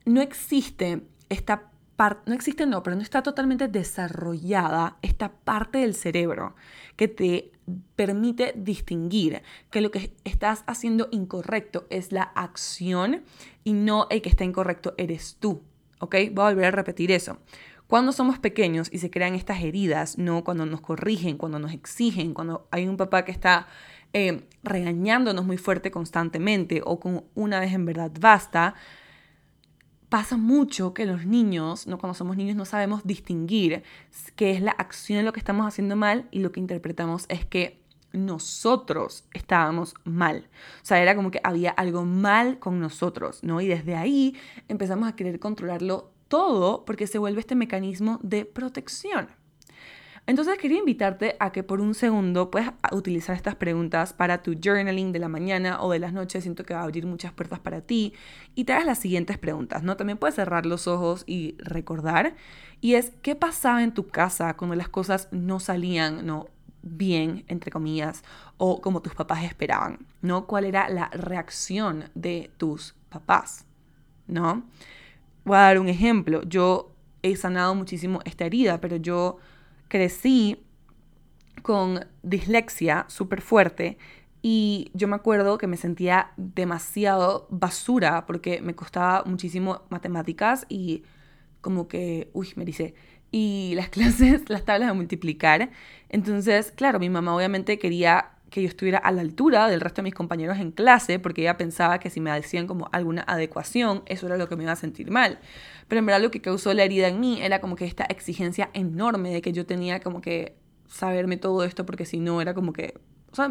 No 0.04 0.20
existe 0.20 1.02
esta 1.28 1.73
no 1.98 2.34
existe 2.34 2.66
no, 2.66 2.82
pero 2.82 2.96
no 2.96 3.02
está 3.02 3.22
totalmente 3.22 3.68
desarrollada 3.68 4.96
esta 5.02 5.32
parte 5.32 5.78
del 5.78 5.94
cerebro 5.94 6.54
que 6.96 7.08
te 7.08 7.52
permite 7.96 8.52
distinguir 8.56 9.42
que 9.70 9.80
lo 9.80 9.90
que 9.90 10.14
estás 10.24 10.64
haciendo 10.66 11.08
incorrecto 11.10 11.86
es 11.90 12.12
la 12.12 12.22
acción 12.22 13.22
y 13.62 13.72
no 13.72 14.06
el 14.10 14.22
que 14.22 14.28
está 14.28 14.44
incorrecto 14.44 14.94
eres 14.98 15.36
tú. 15.38 15.62
¿ok? 16.00 16.16
Voy 16.32 16.44
a 16.44 16.50
volver 16.50 16.66
a 16.66 16.70
repetir 16.70 17.10
eso. 17.10 17.38
Cuando 17.86 18.12
somos 18.12 18.38
pequeños 18.38 18.88
y 18.92 18.98
se 18.98 19.10
crean 19.10 19.34
estas 19.34 19.62
heridas, 19.62 20.18
¿no? 20.18 20.42
Cuando 20.42 20.64
nos 20.66 20.80
corrigen, 20.80 21.36
cuando 21.36 21.58
nos 21.58 21.72
exigen, 21.72 22.34
cuando 22.34 22.66
hay 22.70 22.88
un 22.88 22.96
papá 22.96 23.24
que 23.24 23.32
está 23.32 23.66
eh, 24.12 24.44
regañándonos 24.62 25.44
muy 25.44 25.58
fuerte 25.58 25.90
constantemente 25.90 26.82
o 26.84 26.98
con 26.98 27.24
una 27.34 27.60
vez 27.60 27.72
en 27.72 27.84
verdad 27.84 28.10
basta, 28.18 28.74
pasa 30.14 30.36
mucho 30.36 30.94
que 30.94 31.06
los 31.06 31.26
niños, 31.26 31.88
¿no? 31.88 31.98
cuando 31.98 32.14
somos 32.14 32.36
niños, 32.36 32.54
no 32.54 32.64
sabemos 32.64 33.04
distinguir 33.04 33.82
qué 34.36 34.52
es 34.52 34.62
la 34.62 34.70
acción 34.70 35.24
lo 35.24 35.32
que 35.32 35.40
estamos 35.40 35.66
haciendo 35.66 35.96
mal 35.96 36.28
y 36.30 36.38
lo 36.38 36.52
que 36.52 36.60
interpretamos 36.60 37.26
es 37.28 37.44
que 37.44 37.82
nosotros 38.12 39.24
estábamos 39.32 39.96
mal. 40.04 40.48
O 40.80 40.86
sea, 40.86 41.02
era 41.02 41.16
como 41.16 41.32
que 41.32 41.40
había 41.42 41.70
algo 41.72 42.04
mal 42.04 42.60
con 42.60 42.78
nosotros, 42.78 43.42
¿no? 43.42 43.60
Y 43.60 43.66
desde 43.66 43.96
ahí 43.96 44.36
empezamos 44.68 45.08
a 45.08 45.16
querer 45.16 45.40
controlarlo 45.40 46.12
todo 46.28 46.84
porque 46.84 47.08
se 47.08 47.18
vuelve 47.18 47.40
este 47.40 47.56
mecanismo 47.56 48.20
de 48.22 48.44
protección. 48.44 49.30
Entonces 50.26 50.56
quería 50.56 50.78
invitarte 50.78 51.36
a 51.38 51.52
que 51.52 51.62
por 51.62 51.82
un 51.82 51.94
segundo 51.94 52.50
puedas 52.50 52.72
utilizar 52.92 53.36
estas 53.36 53.56
preguntas 53.56 54.14
para 54.14 54.42
tu 54.42 54.54
journaling 54.54 55.12
de 55.12 55.18
la 55.18 55.28
mañana 55.28 55.82
o 55.82 55.92
de 55.92 55.98
las 55.98 56.14
noches. 56.14 56.44
Siento 56.44 56.64
que 56.64 56.72
va 56.72 56.80
a 56.80 56.84
abrir 56.84 57.04
muchas 57.04 57.32
puertas 57.32 57.58
para 57.58 57.82
ti. 57.82 58.14
Y 58.54 58.64
te 58.64 58.72
hagas 58.72 58.86
las 58.86 58.98
siguientes 58.98 59.36
preguntas, 59.36 59.82
¿no? 59.82 59.96
También 59.96 60.16
puedes 60.16 60.36
cerrar 60.36 60.64
los 60.64 60.88
ojos 60.88 61.24
y 61.26 61.56
recordar. 61.58 62.36
Y 62.80 62.94
es, 62.94 63.12
¿qué 63.20 63.34
pasaba 63.34 63.82
en 63.82 63.92
tu 63.92 64.08
casa 64.08 64.56
cuando 64.56 64.74
las 64.76 64.88
cosas 64.88 65.28
no 65.30 65.60
salían, 65.60 66.24
¿no? 66.24 66.48
bien, 66.84 67.44
entre 67.48 67.70
comillas, 67.70 68.22
o 68.58 68.80
como 68.80 69.00
tus 69.00 69.14
papás 69.14 69.42
esperaban, 69.42 70.06
¿no? 70.20 70.46
¿Cuál 70.46 70.66
era 70.66 70.88
la 70.88 71.08
reacción 71.08 72.10
de 72.14 72.50
tus 72.58 72.94
papás, 73.08 73.64
¿no? 74.26 74.64
Voy 75.44 75.56
a 75.56 75.60
dar 75.60 75.78
un 75.80 75.88
ejemplo. 75.88 76.42
Yo 76.42 76.92
he 77.22 77.36
sanado 77.36 77.74
muchísimo 77.74 78.20
esta 78.24 78.44
herida, 78.44 78.80
pero 78.80 78.96
yo 78.96 79.38
crecí 79.94 80.56
con 81.62 82.04
dislexia 82.24 83.04
súper 83.06 83.40
fuerte 83.40 83.96
y 84.42 84.90
yo 84.92 85.06
me 85.06 85.14
acuerdo 85.14 85.56
que 85.56 85.68
me 85.68 85.76
sentía 85.76 86.32
demasiado 86.36 87.46
basura 87.48 88.26
porque 88.26 88.60
me 88.60 88.74
costaba 88.74 89.22
muchísimo 89.24 89.82
matemáticas 89.90 90.66
y 90.68 91.04
como 91.60 91.86
que, 91.86 92.28
uy, 92.32 92.48
me 92.56 92.64
dice, 92.64 92.96
y 93.30 93.74
las 93.76 93.88
clases, 93.96 94.50
las 94.50 94.64
tablas 94.64 94.88
de 94.88 94.94
multiplicar. 94.94 95.70
Entonces, 96.08 96.72
claro, 96.72 96.98
mi 96.98 97.08
mamá 97.08 97.36
obviamente 97.36 97.78
quería 97.78 98.30
que 98.50 98.62
yo 98.62 98.68
estuviera 98.68 98.98
a 98.98 99.12
la 99.12 99.20
altura 99.20 99.68
del 99.68 99.80
resto 99.80 100.02
de 100.02 100.04
mis 100.04 100.14
compañeros 100.14 100.58
en 100.58 100.72
clase, 100.72 101.20
porque 101.20 101.42
ella 101.42 101.56
pensaba 101.56 102.00
que 102.00 102.10
si 102.10 102.20
me 102.20 102.32
decían 102.32 102.66
como 102.66 102.88
alguna 102.90 103.22
adecuación, 103.22 104.02
eso 104.06 104.26
era 104.26 104.36
lo 104.38 104.48
que 104.48 104.56
me 104.56 104.64
iba 104.64 104.72
a 104.72 104.76
sentir 104.76 105.12
mal. 105.12 105.38
Pero 105.88 105.98
en 105.98 106.06
verdad 106.06 106.22
lo 106.22 106.30
que 106.30 106.40
causó 106.40 106.72
la 106.74 106.84
herida 106.84 107.08
en 107.08 107.20
mí 107.20 107.40
era 107.42 107.60
como 107.60 107.76
que 107.76 107.84
esta 107.84 108.04
exigencia 108.04 108.70
enorme 108.72 109.32
de 109.32 109.42
que 109.42 109.52
yo 109.52 109.66
tenía 109.66 110.00
como 110.00 110.20
que 110.20 110.56
saberme 110.88 111.36
todo 111.36 111.64
esto, 111.64 111.84
porque 111.86 112.04
si 112.04 112.18
no 112.18 112.40
era 112.40 112.54
como 112.54 112.72
que, 112.72 112.94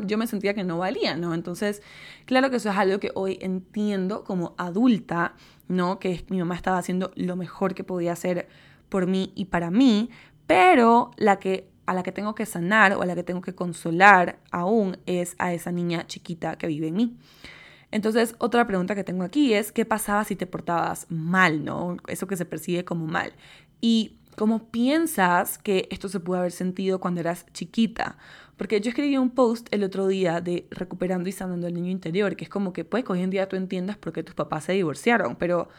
yo 0.06 0.18
me 0.18 0.28
sentía 0.28 0.54
que 0.54 0.64
no 0.64 0.78
valía, 0.78 1.18
¿no? 1.18 1.34
Entonces, 1.34 1.82
claro 2.26 2.50
que 2.50 2.58
eso 2.58 2.70
es 2.70 2.78
algo 2.78 3.00
que 3.00 3.12
hoy 3.16 3.38
entiendo 3.42 4.24
como 4.24 4.56
adulta, 4.58 5.36
¿no? 5.68 6.00
Que 6.00 6.24
mi 6.30 6.40
mamá 6.40 6.56
estaba 6.56 6.78
haciendo 6.78 7.12
lo 7.16 7.36
mejor 7.36 7.74
que 7.74 7.84
podía 7.84 8.14
hacer 8.14 8.48
por 8.90 9.08
mí 9.08 9.34
y 9.36 9.46
para 9.46 9.72
mí, 9.72 10.10
pero 10.48 11.12
la 11.18 11.40
que 11.40 11.70
a 11.86 11.94
la 11.94 12.04
que 12.04 12.12
tengo 12.12 12.34
que 12.34 12.46
sanar 12.46 12.94
o 12.94 13.02
a 13.02 13.06
la 13.06 13.16
que 13.16 13.24
tengo 13.24 13.42
que 13.42 13.56
consolar 13.56 14.40
aún 14.52 14.98
es 15.06 15.36
a 15.38 15.54
esa 15.54 15.72
niña 15.72 16.08
chiquita 16.08 16.58
que 16.58 16.68
vive 16.68 16.88
en 16.88 16.96
mí. 16.96 17.18
Entonces, 17.94 18.34
otra 18.40 18.66
pregunta 18.66 18.96
que 18.96 19.04
tengo 19.04 19.24
aquí 19.24 19.54
es, 19.54 19.72
¿qué 19.72 19.86
pasaba 19.86 20.24
si 20.24 20.36
te 20.36 20.48
portabas 20.48 21.06
mal, 21.12 21.64
no? 21.64 21.98
Eso 22.08 22.26
que 22.26 22.36
se 22.36 22.44
percibe 22.44 22.84
como 22.84 23.06
mal. 23.06 23.34
Y 23.82 24.18
¿cómo 24.36 24.72
piensas 24.72 25.60
que 25.60 25.88
esto 25.92 26.10
se 26.10 26.20
pudo 26.20 26.40
haber 26.40 26.52
sentido 26.52 27.00
cuando 27.00 27.22
eras 27.22 27.46
chiquita? 27.54 28.18
Porque 28.58 28.82
yo 28.82 28.90
escribí 28.90 29.16
un 29.18 29.30
post 29.30 29.68
el 29.70 29.84
otro 29.84 30.08
día 30.08 30.42
de 30.42 30.66
recuperando 30.72 31.30
y 31.30 31.34
sanando 31.34 31.68
el 31.68 31.76
niño 31.76 31.92
interior, 31.92 32.36
que 32.36 32.46
es 32.46 32.50
como 32.50 32.74
que 32.74 32.84
puede 32.84 33.04
que 33.04 33.12
hoy 33.12 33.22
en 33.22 33.30
día 33.30 33.48
tú 33.48 33.58
entiendas 33.58 33.96
por 33.96 34.12
qué 34.12 34.24
tus 34.24 34.34
papás 34.34 34.64
se 34.64 34.74
divorciaron, 34.74 35.36
pero 35.36 35.70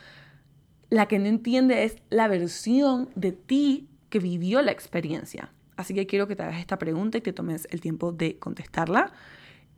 la 0.90 1.08
que 1.08 1.18
no 1.18 1.26
entiende 1.26 1.82
es 1.82 1.96
la 2.10 2.28
versión 2.28 3.10
de 3.16 3.32
ti 3.32 3.88
que 4.08 4.20
vivió 4.20 4.62
la 4.62 4.70
experiencia. 4.70 5.50
Así 5.76 5.94
que 5.94 6.06
quiero 6.06 6.28
que 6.28 6.36
te 6.36 6.44
hagas 6.44 6.60
esta 6.60 6.78
pregunta 6.78 7.18
y 7.18 7.22
que 7.22 7.32
tomes 7.32 7.66
el 7.72 7.80
tiempo 7.80 8.12
de 8.12 8.38
contestarla. 8.38 9.12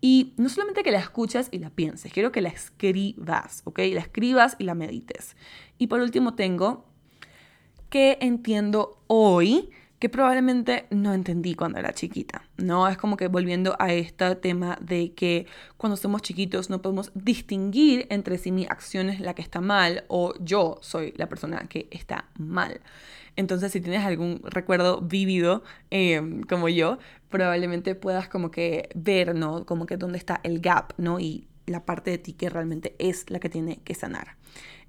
Y 0.01 0.35
no 0.37 0.49
solamente 0.49 0.83
que 0.83 0.91
la 0.91 0.99
escuches 0.99 1.49
y 1.51 1.59
la 1.59 1.71
pienses, 1.71 2.13
quiero 2.13 2.33
que 2.33 2.41
la 2.41 2.51
escribas, 2.51 3.63
¿ok? 3.65 3.79
La 3.93 4.01
escribas 4.01 4.57
y 4.59 4.65
la 4.65 4.75
medites. 4.75 5.37
Y 5.79 5.87
por 5.87 6.01
último 6.01 6.35
tengo 6.35 6.85
que 7.89 8.19
entiendo 8.21 9.03
hoy 9.07 9.71
que 9.99 10.09
probablemente 10.09 10.87
no 10.91 11.15
entendí 11.15 11.55
cuando 11.55 11.79
era 11.79 11.93
chiquita, 11.93 12.43
¿no? 12.59 12.87
Es 12.89 12.99
como 12.99 13.17
que 13.17 13.29
volviendo 13.29 13.77
a 13.79 13.93
este 13.93 14.35
tema 14.37 14.77
de 14.81 15.13
que 15.13 15.47
cuando 15.77 15.97
somos 15.97 16.23
chiquitos 16.23 16.69
no 16.69 16.83
podemos 16.83 17.11
distinguir 17.15 18.07
entre 18.11 18.37
si 18.39 18.53
mi 18.53 18.67
acción 18.67 19.09
es 19.09 19.21
la 19.21 19.35
que 19.35 19.43
está 19.43 19.61
mal 19.61 20.05
o 20.09 20.35
yo 20.39 20.79
soy 20.83 21.15
la 21.17 21.29
persona 21.29 21.67
que 21.69 21.89
está 21.91 22.27
mal. 22.39 22.81
Entonces, 23.37 23.73
si 23.73 23.81
tienes 23.81 24.05
algún 24.05 24.41
recuerdo 24.45 25.01
vívido 25.01 25.63
em, 25.91 26.43
como 26.43 26.69
yo, 26.69 26.99
probablemente 27.29 27.95
puedas 27.95 28.29
como 28.29 28.51
que 28.51 28.89
ver, 28.95 29.35
¿no? 29.35 29.67
Como 29.67 29.87
que 29.87 29.97
dónde 29.97 30.19
está 30.19 30.41
el 30.43 30.61
gap, 30.61 30.93
¿no? 30.97 31.21
Y 31.21 31.47
la 31.67 31.85
parte 31.85 32.11
de 32.11 32.19
ti 32.19 32.33
que 32.33 32.49
realmente 32.49 32.95
es 32.99 33.29
la 33.31 33.41
que 33.41 33.49
tiene 33.49 33.79
que 33.85 33.95
sanar. 33.95 34.37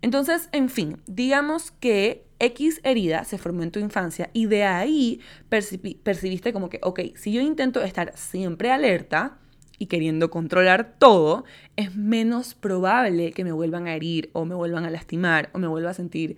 Entonces, 0.02 0.50
en 0.52 0.70
fin, 0.70 1.02
digamos 1.08 1.72
que 1.72 2.26
X 2.40 2.82
herida 2.84 3.24
se 3.24 3.38
formó 3.38 3.64
en 3.64 3.72
tu 3.72 3.80
infancia 3.80 4.30
y 4.34 4.46
de 4.46 4.64
ahí 4.64 5.22
percibiste 5.50 6.54
como 6.54 6.70
que, 6.70 6.80
ok, 6.84 7.00
si 7.16 7.32
yo 7.32 7.42
intento 7.42 7.82
estar 7.82 8.16
siempre 8.16 8.72
alerta 8.72 9.40
y 9.80 9.88
queriendo 9.88 10.30
controlar 10.30 10.96
todo, 11.00 11.46
es 11.76 11.96
menos 11.96 12.54
probable 12.54 13.32
que 13.32 13.44
me 13.44 13.52
vuelvan 13.52 13.88
a 13.88 13.96
herir 13.96 14.30
o 14.34 14.46
me 14.46 14.56
vuelvan 14.56 14.86
a 14.86 14.90
lastimar 14.90 15.50
o 15.54 15.60
me 15.60 15.68
vuelva 15.68 15.92
a 15.92 15.94
sentir 15.96 16.38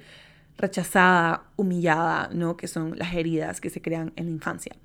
rechazada, 0.58 1.44
humillada, 1.56 2.30
¿no? 2.34 2.58
Que 2.58 2.68
son 2.68 2.98
las 2.98 3.14
heridas 3.14 3.62
que 3.62 3.70
se 3.70 3.82
crean 3.82 4.14
en 4.16 4.26
la 4.26 4.32
infancia. 4.32 4.76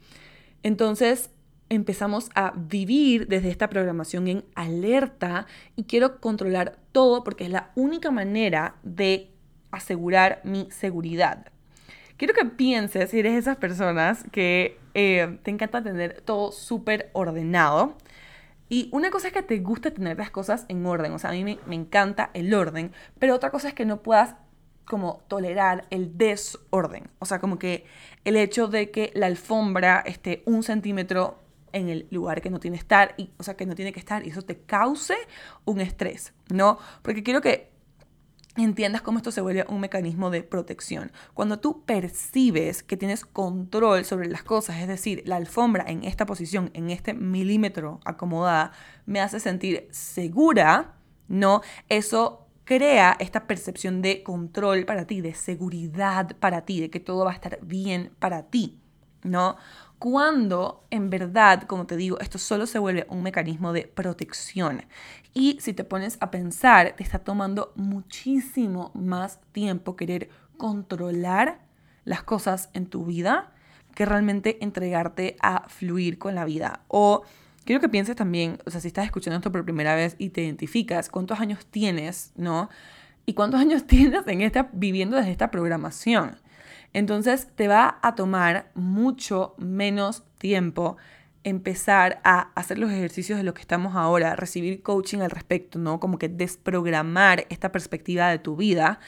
Entonces, 0.63 1.31
empezamos 1.69 2.31
a 2.35 2.53
vivir 2.57 3.29
desde 3.29 3.51
esta 3.51 3.69
programación 3.69 4.29
en 4.29 4.45
alerta 4.55 5.47
y 5.77 5.85
quiero 5.85 6.21
controlar 6.21 6.79
todo 6.93 7.25
porque 7.25 7.45
es 7.45 7.51
la 7.51 7.71
única 7.75 8.11
manera 8.11 8.77
de 8.83 9.31
asegurar 9.71 10.41
mi 10.45 10.69
seguridad. 10.71 11.47
Quiero 12.17 12.35
que 12.35 12.45
pienses 12.45 13.11
si 13.11 13.19
eres 13.19 13.35
esas 13.35 13.57
personas 13.57 14.25
que 14.31 14.79
eh, 14.95 15.39
te 15.43 15.51
encanta 15.51 15.83
tener 15.83 16.21
todo 16.21 16.53
súper 16.53 17.11
ordenado. 17.13 17.97
Y 18.69 18.89
una 18.93 19.11
cosa 19.11 19.29
es 19.29 19.33
que 19.33 19.43
te 19.43 19.59
gusta 19.59 19.91
tener 19.91 20.17
las 20.17 20.31
cosas 20.31 20.65
en 20.69 20.87
orden, 20.87 21.13
o 21.13 21.19
sea, 21.19 21.31
a 21.31 21.33
mí 21.33 21.45
me, 21.45 21.59
me 21.67 21.75
encanta 21.75 22.31
el 22.33 22.55
orden, 22.55 22.93
pero 23.19 23.35
otra 23.35 23.51
cosa 23.51 23.69
es 23.69 23.75
que 23.75 23.85
no 23.85 24.03
puedas 24.03 24.37
como 24.85 25.23
tolerar 25.29 25.87
el 25.91 26.17
desorden. 26.17 27.09
O 27.19 27.27
sea, 27.27 27.41
como 27.41 27.59
que 27.59 27.85
el 28.25 28.37
hecho 28.37 28.69
de 28.69 28.91
que 28.91 29.13
la 29.15 29.27
alfombra 29.27 30.03
esté 30.07 30.43
un 30.47 30.63
centímetro 30.63 31.44
en 31.75 31.89
el 31.89 32.07
lugar 32.11 32.41
que 32.41 32.51
no 32.51 32.61
tiene 32.61 32.77
estar, 32.77 33.15
y, 33.19 33.31
o 33.37 33.43
sea, 33.43 33.57
que 33.57 33.67
no 33.67 33.75
tiene 33.75 33.93
que 33.93 34.01
estar, 34.01 34.27
y 34.27 34.31
eso 34.31 34.43
te 34.43 34.61
cause 34.61 35.17
un 35.65 35.81
estrés, 35.81 36.33
¿no? 36.49 36.79
Porque 37.03 37.23
quiero 37.23 37.41
que 37.41 37.75
entiendas 38.57 39.03
cómo 39.03 39.19
esto 39.19 39.33
se 39.33 39.41
vuelve 39.41 39.67
un 39.69 39.81
mecanismo 39.81 40.31
de 40.31 40.43
protección. 40.43 41.11
Cuando 41.35 41.59
tú 41.59 41.85
percibes 41.85 42.83
que 42.83 42.97
tienes 42.97 43.25
control 43.25 44.05
sobre 44.05 44.29
las 44.29 44.43
cosas, 44.43 44.77
es 44.81 44.89
decir, 44.89 45.23
la 45.27 45.37
alfombra 45.37 45.85
en 45.89 46.05
esta 46.05 46.27
posición, 46.27 46.71
en 46.75 46.91
este 46.91 47.15
milímetro 47.15 48.01
acomodada, 48.05 48.73
me 49.07 49.21
hace 49.21 49.41
sentir 49.41 49.89
segura, 49.91 50.95
¿no? 51.29 51.63
Eso 51.89 52.47
crea 52.65 53.17
esta 53.19 53.47
percepción 53.47 54.03
de 54.03 54.23
control 54.23 54.85
para 54.85 55.07
ti, 55.07 55.21
de 55.21 55.35
seguridad 55.35 56.37
para 56.39 56.65
ti, 56.65 56.81
de 56.81 56.91
que 56.91 57.01
todo 57.01 57.25
va 57.25 57.33
a 57.33 57.35
estar 57.35 57.59
bien 57.63 58.13
para 58.19 58.45
ti, 58.45 58.79
¿no? 59.23 59.57
Cuando 60.05 60.85
en 60.91 61.09
verdad, 61.09 61.63
como 61.63 61.87
te 61.87 61.97
digo, 61.97 62.21
esto 62.21 62.37
solo 62.37 62.67
se 62.67 62.79
vuelve 62.79 63.07
un 63.09 63.23
mecanismo 63.23 63.73
de 63.73 63.85
protección. 63.87 64.85
Y 65.33 65.57
si 65.63 65.73
te 65.73 65.83
pones 65.83 66.19
a 66.21 66.31
pensar, 66.31 66.93
te 66.95 67.03
está 67.03 67.21
tomando 67.21 67.73
muchísimo 67.75 68.91
más 68.93 69.41
tiempo 69.53 69.97
querer 69.97 70.29
controlar 70.59 71.61
las 72.05 72.23
cosas 72.23 72.69
en 72.75 72.85
tu 72.85 73.07
vida 73.07 73.55
que 73.95 74.05
realmente 74.05 74.63
entregarte 74.63 75.37
a 75.41 75.71
fluir 75.71 76.19
con 76.19 76.35
la 76.35 76.45
vida. 76.45 76.83
O 76.89 77.23
quiero 77.65 77.81
que 77.81 77.89
pienses 77.89 78.15
también, 78.15 78.59
o 78.67 78.71
sea, 78.71 78.83
si 78.83 78.89
estás 78.89 79.07
escuchando 79.07 79.39
esto 79.39 79.53
por 79.53 79.65
primera 79.65 79.95
vez 79.95 80.17
y 80.19 80.29
te 80.29 80.43
identificas, 80.43 81.09
cuántos 81.09 81.41
años 81.41 81.65
tienes, 81.65 82.35
¿no? 82.37 82.69
Y 83.25 83.33
cuántos 83.33 83.59
años 83.59 83.85
tienes 83.87 84.27
en 84.27 84.43
esta, 84.43 84.69
viviendo 84.75 85.17
desde 85.17 85.31
esta 85.31 85.51
programación. 85.51 86.37
Entonces 86.95 87.49
te 87.55 87.69
va 87.69 87.99
a 88.01 88.15
tomar 88.15 88.71
mucho 88.75 89.55
menos 89.59 90.23
tiempo 90.39 90.97
empezar 91.43 92.23
a 92.25 92.53
hacer 92.55 92.79
los 92.79 92.91
ejercicios 92.91 93.37
de 93.37 93.45
lo 93.45 93.53
que 93.53 93.61
estamos 93.61 93.95
ahora, 93.97 94.35
recibir 94.35 94.83
coaching 94.83 95.19
al 95.19 95.31
respecto, 95.31 95.79
¿no? 95.79 96.01
Como 96.01 96.17
que 96.17 96.31
desprogramar 96.31 97.47
esta 97.51 97.71
perspectiva 97.71 98.31
de 98.31 98.39
tu 98.39 98.57
vida, 98.57 98.99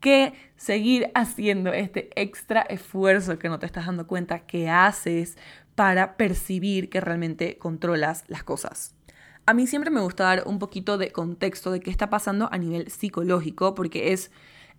que 0.00 0.32
seguir 0.56 1.10
haciendo 1.14 1.72
este 1.72 2.08
extra 2.20 2.62
esfuerzo 2.62 3.38
que 3.38 3.50
no 3.50 3.58
te 3.58 3.66
estás 3.66 3.86
dando 3.86 4.06
cuenta 4.06 4.40
que 4.40 4.70
haces 4.70 5.36
para 5.74 6.16
percibir 6.16 6.88
que 6.88 7.00
realmente 7.00 7.58
controlas 7.58 8.24
las 8.28 8.42
cosas. 8.42 8.94
A 9.44 9.54
mí 9.54 9.66
siempre 9.66 9.90
me 9.90 10.00
gusta 10.00 10.24
dar 10.24 10.44
un 10.46 10.58
poquito 10.58 10.98
de 10.98 11.10
contexto 11.10 11.72
de 11.72 11.80
qué 11.80 11.90
está 11.90 12.08
pasando 12.08 12.48
a 12.52 12.58
nivel 12.58 12.90
psicológico, 12.90 13.74
porque 13.74 14.12
es, 14.12 14.30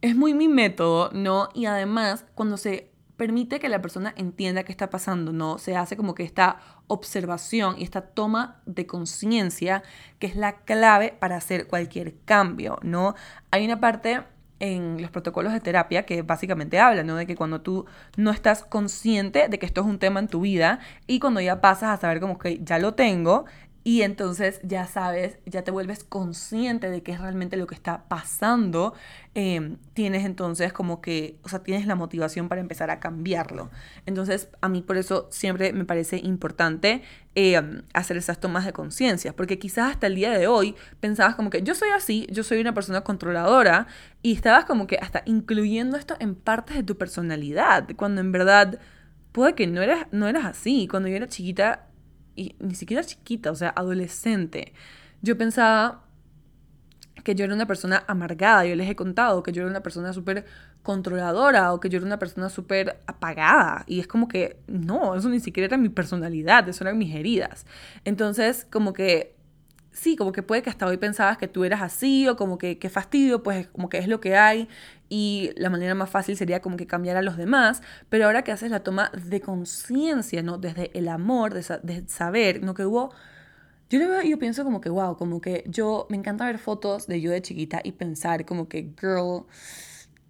es 0.04 0.18
muy 0.18 0.34
mi 0.34 0.50
método, 0.50 1.10
¿no? 1.14 1.48
Y 1.54 1.66
además, 1.66 2.26
cuando 2.36 2.58
se 2.58 2.92
permite 3.16 3.62
que 3.62 3.70
la 3.70 3.82
persona 3.82 4.14
entienda 4.18 4.64
qué 4.64 4.74
está 4.74 4.90
pasando, 4.90 5.32
¿no? 5.32 5.58
Se 5.58 5.78
hace 5.78 5.96
como 5.96 6.14
que 6.14 6.24
esta 6.24 6.58
observación 6.88 7.76
y 7.78 7.84
esta 7.84 8.02
toma 8.02 8.62
de 8.66 8.86
conciencia 8.86 9.82
que 10.20 10.28
es 10.28 10.36
la 10.36 10.58
clave 10.66 11.16
para 11.18 11.38
hacer 11.38 11.68
cualquier 11.68 12.16
cambio, 12.26 12.80
¿no? 12.82 13.16
Hay 13.50 13.64
una 13.64 13.80
parte 13.80 14.24
en 14.60 15.02
los 15.02 15.10
protocolos 15.10 15.54
de 15.54 15.62
terapia 15.62 16.06
que 16.06 16.22
básicamente 16.22 16.82
hablan, 16.82 17.08
¿no? 17.08 17.16
De 17.16 17.26
que 17.26 17.38
cuando 17.38 17.62
tú 17.62 17.86
no 18.18 18.32
estás 18.32 18.66
consciente 18.66 19.48
de 19.48 19.58
que 19.58 19.66
esto 19.66 19.80
es 19.80 19.88
un 19.88 20.00
tema 20.00 20.20
en 20.20 20.28
tu 20.28 20.42
vida 20.42 20.80
y 21.08 21.20
cuando 21.20 21.40
ya 21.40 21.62
pasas 21.62 21.98
a 21.98 22.02
saber 22.02 22.20
como 22.20 22.38
que 22.38 22.60
ya 22.62 22.78
lo 22.78 22.94
tengo, 22.94 23.46
y 23.84 24.04
entonces 24.04 24.62
ya 24.64 24.88
sabes, 24.88 25.38
ya 25.46 25.64
te 25.64 25.72
vuelves 25.72 26.06
consciente 26.06 26.90
de 26.90 27.04
qué 27.04 27.12
es 27.12 27.20
realmente 27.20 27.58
lo 27.58 27.68
que 27.68 27.76
está 27.76 28.06
pasando. 28.08 28.94
Em, 29.36 29.78
tienes 29.94 30.26
entonces 30.26 30.72
como 30.72 31.02
que, 31.02 31.38
o 31.44 31.50
sea, 31.50 31.64
tienes 31.64 31.86
la 31.86 31.96
motivación 31.96 32.48
para 32.48 32.62
empezar 32.62 32.90
a 32.92 33.00
cambiarlo. 33.02 33.72
Entonces, 34.06 34.48
a 34.62 34.70
mí 34.70 34.82
por 34.82 34.96
eso 34.98 35.28
siempre 35.32 35.74
me 35.74 35.84
parece 35.84 36.18
importante 36.18 37.02
em, 37.36 37.82
hacer 37.94 38.16
esas 38.16 38.40
tomas 38.40 38.66
de 38.66 38.74
conciencia, 38.74 39.36
porque 39.36 39.60
quizás 39.60 39.92
hasta 39.92 40.08
el 40.08 40.16
día 40.16 40.32
de 40.32 40.48
hoy 40.48 40.76
pensabas 41.00 41.36
como 41.36 41.50
que 41.50 41.64
yo 41.64 41.76
soy 41.76 41.90
así, 41.90 42.28
yo 42.32 42.44
soy 42.44 42.62
una 42.62 42.74
persona 42.74 43.02
controladora, 43.02 43.88
y 44.22 44.34
estabas 44.34 44.66
como 44.66 44.88
que 44.88 44.98
hasta 44.98 45.24
incluyendo 45.26 45.98
esto 45.98 46.16
en 46.20 46.36
partes 46.36 46.78
de 46.78 46.84
tu 46.84 46.98
personalidad, 46.98 47.88
cuando 47.98 48.22
en 48.22 48.32
verdad 48.32 48.80
puede 49.34 49.56
que 49.56 49.68
no 49.68 49.82
eras, 49.82 50.08
no 50.12 50.30
eras 50.30 50.46
así. 50.46 50.88
Cuando 50.88 51.10
yo 51.10 51.18
era 51.18 51.28
chiquita, 51.28 51.88
y 52.36 52.56
ni 52.60 52.76
siquiera 52.76 53.04
chiquita, 53.04 53.52
o 53.52 53.56
sea, 53.56 53.70
adolescente, 53.70 54.74
yo 55.22 55.38
pensaba 55.38 56.04
que 57.24 57.36
yo 57.36 57.46
era 57.46 57.54
una 57.54 57.68
persona 57.68 58.04
amargada, 58.08 58.66
yo 58.66 58.76
les 58.76 58.90
he 58.90 58.96
contado 58.96 59.44
que 59.44 59.52
yo 59.52 59.62
era 59.62 59.72
una 59.72 59.82
persona 59.82 60.12
súper 60.14 60.46
controladora 60.82 61.74
o 61.74 61.80
que 61.80 61.90
yo 61.90 61.98
era 61.98 62.06
una 62.06 62.20
persona 62.20 62.50
súper 62.50 63.00
apagada 63.08 63.86
y 63.88 64.00
es 64.00 64.08
como 64.08 64.28
que 64.28 64.58
no, 64.68 65.16
eso 65.16 65.30
ni 65.30 65.40
siquiera 65.40 65.68
era 65.68 65.78
mi 65.78 65.90
personalidad, 65.90 66.68
eso 66.68 66.84
eran 66.84 66.98
mis 66.98 67.16
heridas. 67.16 67.66
Entonces, 68.04 68.68
como 68.70 68.92
que 68.94 69.36
sí, 69.94 70.16
como 70.16 70.32
que 70.32 70.44
puede 70.44 70.62
que 70.64 70.70
hasta 70.70 70.86
hoy 70.88 70.98
pensabas 70.98 71.38
que 71.38 71.48
tú 71.48 71.64
eras 71.64 71.82
así 71.82 72.28
o 72.28 72.36
como 72.36 72.58
que 72.58 72.78
qué 72.80 72.90
fastidio, 72.90 73.44
pues 73.44 73.68
como 73.68 73.90
que 73.90 74.00
es 74.00 74.08
lo 74.08 74.20
que 74.20 74.36
hay 74.36 74.68
y 75.16 75.52
la 75.58 75.70
manera 75.70 75.94
más 75.94 76.10
fácil 76.10 76.36
sería 76.36 76.60
como 76.60 76.76
que 76.76 76.88
cambiar 76.88 77.18
a 77.18 77.22
los 77.22 77.38
demás, 77.38 77.84
pero 78.10 78.26
ahora 78.26 78.44
que 78.44 78.52
haces 78.52 78.72
la 78.72 78.80
toma 78.80 79.12
de 79.12 79.42
conciencia, 79.42 80.42
¿no? 80.42 80.58
Desde 80.58 80.90
el 80.98 81.08
amor, 81.08 81.54
de, 81.54 82.08
saber, 82.08 82.64
¿no? 82.64 82.74
Que 82.74 82.84
hubo... 82.84 83.14
Yo, 83.92 84.00
yo 84.24 84.40
pienso 84.40 84.64
como 84.64 84.82
que, 84.82 84.90
wow, 84.90 85.16
como 85.16 85.40
que 85.40 85.66
yo 85.68 86.08
me 86.10 86.18
encanta 86.18 86.48
ver 86.48 86.58
fotos 86.58 87.06
de 87.06 87.22
yo 87.22 87.30
de 87.30 87.44
chiquita 87.44 87.80
y 87.84 87.92
pensar 87.92 88.44
como 88.44 88.68
que, 88.68 88.92
girl, 89.00 89.46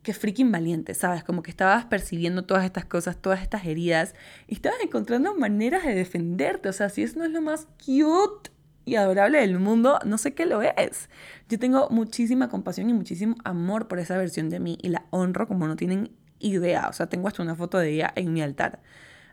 qué 0.02 0.13
freaking 0.13 0.52
valiente, 0.52 0.93
¿sabes? 0.96 1.24
Como 1.24 1.43
que 1.43 1.52
estabas 1.52 1.86
percibiendo 1.86 2.43
todas 2.43 2.65
estas 2.65 2.84
cosas, 2.84 3.15
todas 3.15 3.41
estas 3.41 3.65
heridas 3.65 4.15
y 4.48 4.56
estabas 4.56 4.80
encontrando 4.84 5.34
maneras 5.34 5.86
de 5.86 5.96
defenderte, 5.96 6.67
o 6.67 6.74
sea, 6.74 6.89
si 6.89 7.04
eso 7.04 7.19
no 7.19 7.24
es 7.24 7.32
lo 7.32 7.41
más 7.41 7.69
cute 7.86 8.52
y 8.86 8.96
adorable 8.96 9.39
del 9.39 9.60
mundo, 9.60 10.00
no 10.06 10.17
sé 10.17 10.34
qué 10.34 10.46
lo 10.46 10.62
es. 10.62 11.10
Yo 11.50 11.60
tengo 11.60 11.89
muchísima 11.89 12.50
compasión 12.50 12.89
y 12.89 12.93
muchísimo 12.93 13.36
amor 13.43 13.88
por 13.88 14.00
esa 14.00 14.17
versión 14.17 14.50
de 14.50 14.60
mí 14.60 14.78
y 14.82 14.89
la 14.89 15.06
honro 15.10 15.48
como 15.48 15.67
no 15.67 15.76
tienen 15.76 16.12
idea. 16.39 16.88
O 16.89 16.93
sea, 16.93 17.08
tengo 17.08 17.28
hasta 17.28 17.43
una 17.43 17.56
foto 17.56 17.78
de 17.78 17.91
ella 17.91 18.12
en 18.15 18.34
mi 18.34 18.41
altar. 18.41 18.82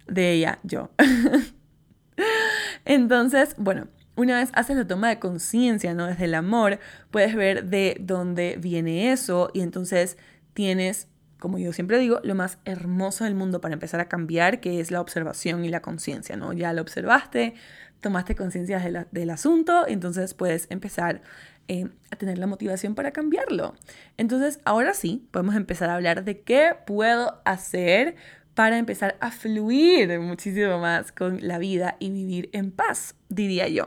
De 0.06 0.32
ella, 0.32 0.58
yo. 0.62 0.90
Entonces, 2.84 3.54
bueno, 3.58 3.88
una 4.16 4.38
vez 4.38 4.50
haces 4.54 4.76
la 4.76 4.86
toma 4.86 5.08
de 5.08 5.18
conciencia, 5.18 5.94
¿no? 5.94 6.06
Desde 6.06 6.24
el 6.26 6.34
amor, 6.34 6.78
puedes 7.10 7.34
ver 7.34 7.64
de 7.64 7.96
dónde 8.00 8.56
viene 8.60 9.12
eso 9.12 9.50
y 9.54 9.60
entonces 9.60 10.18
tienes, 10.52 11.08
como 11.38 11.58
yo 11.58 11.72
siempre 11.72 11.98
digo, 11.98 12.20
lo 12.22 12.34
más 12.34 12.58
hermoso 12.64 13.24
del 13.24 13.34
mundo 13.34 13.60
para 13.60 13.74
empezar 13.74 14.00
a 14.00 14.08
cambiar, 14.08 14.60
que 14.60 14.80
es 14.80 14.90
la 14.90 15.00
observación 15.00 15.64
y 15.64 15.68
la 15.68 15.80
conciencia, 15.80 16.36
¿no? 16.36 16.52
Ya 16.52 16.72
lo 16.72 16.82
observaste, 16.82 17.54
tomaste 18.00 18.34
conciencia 18.34 19.06
del 19.10 19.30
asunto, 19.30 19.86
entonces 19.86 20.34
puedes 20.34 20.66
empezar 20.70 21.22
eh, 21.68 21.88
a 22.10 22.16
tener 22.16 22.38
la 22.38 22.46
motivación 22.46 22.94
para 22.94 23.12
cambiarlo. 23.12 23.74
Entonces, 24.16 24.60
ahora 24.64 24.94
sí, 24.94 25.28
podemos 25.30 25.54
empezar 25.54 25.90
a 25.90 25.94
hablar 25.94 26.24
de 26.24 26.40
qué 26.40 26.74
puedo 26.86 27.40
hacer 27.44 28.16
para 28.54 28.78
empezar 28.78 29.16
a 29.20 29.30
fluir 29.30 30.18
muchísimo 30.18 30.78
más 30.80 31.12
con 31.12 31.38
la 31.46 31.58
vida 31.58 31.96
y 32.00 32.10
vivir 32.10 32.50
en 32.52 32.72
paz, 32.72 33.14
diría 33.28 33.68
yo. 33.68 33.86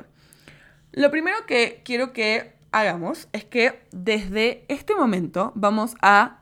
Lo 0.93 1.11
primero 1.11 1.45
que 1.45 1.81
quiero 1.83 2.13
que 2.13 2.53
hagamos 2.71 3.27
es 3.33 3.45
que 3.45 3.81
desde 3.91 4.63
este 4.67 4.95
momento 4.95 5.51
vamos 5.55 5.95
a 6.01 6.39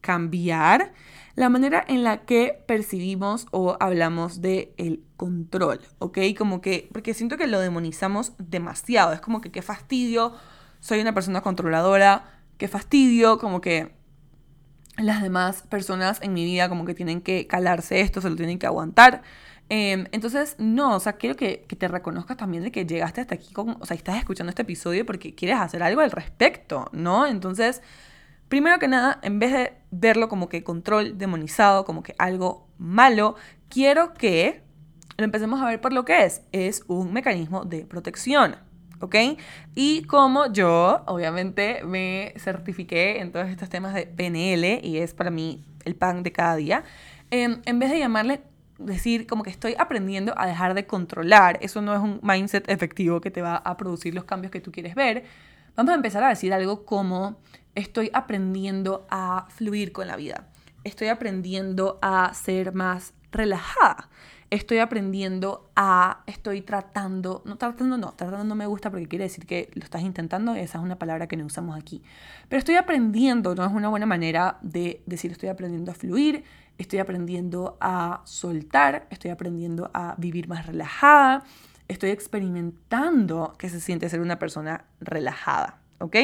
cambiar 0.00 0.92
la 1.36 1.48
manera 1.48 1.84
en 1.86 2.04
la 2.04 2.18
que 2.24 2.62
percibimos 2.66 3.46
o 3.50 3.76
hablamos 3.80 4.40
de 4.40 4.72
el 4.76 5.02
control, 5.16 5.80
¿ok? 5.98 6.18
Como 6.36 6.60
que, 6.60 6.88
porque 6.92 7.14
siento 7.14 7.36
que 7.36 7.46
lo 7.46 7.58
demonizamos 7.60 8.32
demasiado, 8.38 9.12
es 9.12 9.20
como 9.20 9.40
que 9.40 9.50
qué 9.50 9.62
fastidio, 9.62 10.34
soy 10.80 11.00
una 11.00 11.14
persona 11.14 11.40
controladora, 11.40 12.24
qué 12.56 12.68
fastidio, 12.68 13.38
como 13.38 13.60
que 13.60 13.92
las 14.96 15.22
demás 15.22 15.62
personas 15.62 16.20
en 16.22 16.34
mi 16.34 16.44
vida 16.44 16.68
como 16.68 16.84
que 16.84 16.94
tienen 16.94 17.20
que 17.20 17.46
calarse 17.48 18.00
esto, 18.00 18.20
se 18.20 18.30
lo 18.30 18.36
tienen 18.36 18.58
que 18.58 18.66
aguantar. 18.66 19.22
Em, 19.68 20.06
entonces, 20.12 20.56
no, 20.58 20.94
o 20.94 21.00
sea, 21.00 21.14
quiero 21.14 21.36
que, 21.36 21.64
que, 21.66 21.74
te 21.74 21.88
reconozcas 21.88 22.36
también 22.36 22.62
de 22.62 22.70
que 22.70 22.84
llegaste 22.86 23.22
hasta 23.22 23.34
aquí, 23.34 23.52
con, 23.52 23.76
o 23.80 23.86
sea, 23.86 23.96
estás 23.96 24.18
escuchando 24.18 24.50
este 24.50 24.62
episodio 24.62 25.06
porque 25.06 25.34
quieres 25.34 25.58
hacer 25.58 25.82
algo 25.82 26.02
al 26.02 26.10
respecto, 26.10 26.90
¿no? 26.92 27.26
Entonces, 27.26 27.82
Primero 28.54 28.78
que 28.78 28.86
nada, 28.86 29.18
en 29.22 29.40
vez 29.40 29.52
de 29.52 29.72
verlo 29.90 30.28
como 30.28 30.48
que 30.48 30.62
control 30.62 31.18
demonizado, 31.18 31.84
como 31.84 32.04
que 32.04 32.14
algo 32.18 32.68
malo, 32.78 33.34
quiero 33.68 34.14
que 34.14 34.62
lo 35.16 35.24
empecemos 35.24 35.60
a 35.60 35.66
ver 35.66 35.80
por 35.80 35.92
lo 35.92 36.04
que 36.04 36.24
es. 36.24 36.40
Es 36.52 36.84
un 36.86 37.12
mecanismo 37.12 37.64
de 37.64 37.84
protección. 37.84 38.54
¿ok? 39.00 39.16
Y 39.74 40.04
como 40.04 40.52
yo, 40.52 41.02
obviamente, 41.06 41.82
me 41.82 42.32
certifiqué 42.36 43.18
en 43.18 43.32
todos 43.32 43.48
estos 43.48 43.68
temas 43.70 43.92
de 43.92 44.06
PNL 44.06 44.78
y 44.86 44.98
es 44.98 45.14
para 45.14 45.32
mí 45.32 45.64
el 45.84 45.96
pan 45.96 46.22
de 46.22 46.30
cada 46.30 46.54
día, 46.54 46.84
em, 47.32 47.60
en 47.64 47.78
vez 47.80 47.90
de 47.90 47.98
llamarle, 47.98 48.42
decir 48.78 49.26
como 49.26 49.42
que 49.42 49.50
estoy 49.50 49.74
aprendiendo 49.76 50.32
a 50.36 50.46
dejar 50.46 50.74
de 50.74 50.86
controlar, 50.86 51.58
eso 51.60 51.82
no 51.82 51.92
es 51.92 51.98
un 51.98 52.20
mindset 52.22 52.70
efectivo 52.70 53.20
que 53.20 53.32
te 53.32 53.42
va 53.42 53.56
a 53.56 53.76
producir 53.76 54.14
los 54.14 54.22
cambios 54.22 54.52
que 54.52 54.60
tú 54.60 54.70
quieres 54.70 54.94
ver, 54.94 55.24
Vamos 55.76 55.90
a 55.90 55.96
empezar 55.96 56.22
a 56.22 56.28
decir 56.28 56.52
algo 56.52 56.84
como 56.84 57.36
estoy 57.74 58.08
aprendiendo 58.12 59.06
a 59.10 59.46
fluir 59.48 59.90
con 59.90 60.06
la 60.06 60.14
vida. 60.14 60.46
Estoy 60.84 61.08
aprendiendo 61.08 61.98
a 62.00 62.32
ser 62.32 62.74
más 62.74 63.12
relajada. 63.32 64.08
Estoy 64.50 64.78
aprendiendo 64.78 65.68
a, 65.74 66.22
estoy 66.28 66.60
tratando, 66.60 67.42
no 67.44 67.56
tratando, 67.56 67.98
no, 67.98 68.12
tratando 68.12 68.44
no 68.44 68.54
me 68.54 68.66
gusta 68.66 68.90
porque 68.90 69.08
quiere 69.08 69.24
decir 69.24 69.46
que 69.46 69.68
lo 69.74 69.82
estás 69.82 70.02
intentando, 70.02 70.54
esa 70.54 70.78
es 70.78 70.84
una 70.84 70.96
palabra 70.96 71.26
que 71.26 71.36
no 71.36 71.44
usamos 71.44 71.76
aquí. 71.76 72.04
Pero 72.48 72.58
estoy 72.60 72.76
aprendiendo, 72.76 73.56
no 73.56 73.64
es 73.64 73.72
una 73.72 73.88
buena 73.88 74.06
manera 74.06 74.58
de 74.62 75.02
decir 75.06 75.32
estoy 75.32 75.48
aprendiendo 75.48 75.90
a 75.90 75.94
fluir, 75.94 76.44
estoy 76.78 77.00
aprendiendo 77.00 77.76
a 77.80 78.20
soltar, 78.26 79.08
estoy 79.10 79.32
aprendiendo 79.32 79.90
a 79.92 80.14
vivir 80.18 80.46
más 80.46 80.66
relajada, 80.66 81.42
estoy 81.88 82.10
experimentando 82.10 83.54
que 83.58 83.68
se 83.68 83.80
siente 83.80 84.08
ser 84.08 84.20
una 84.20 84.38
persona 84.38 84.86
relajada, 85.00 85.80
¿ok? 85.98 86.16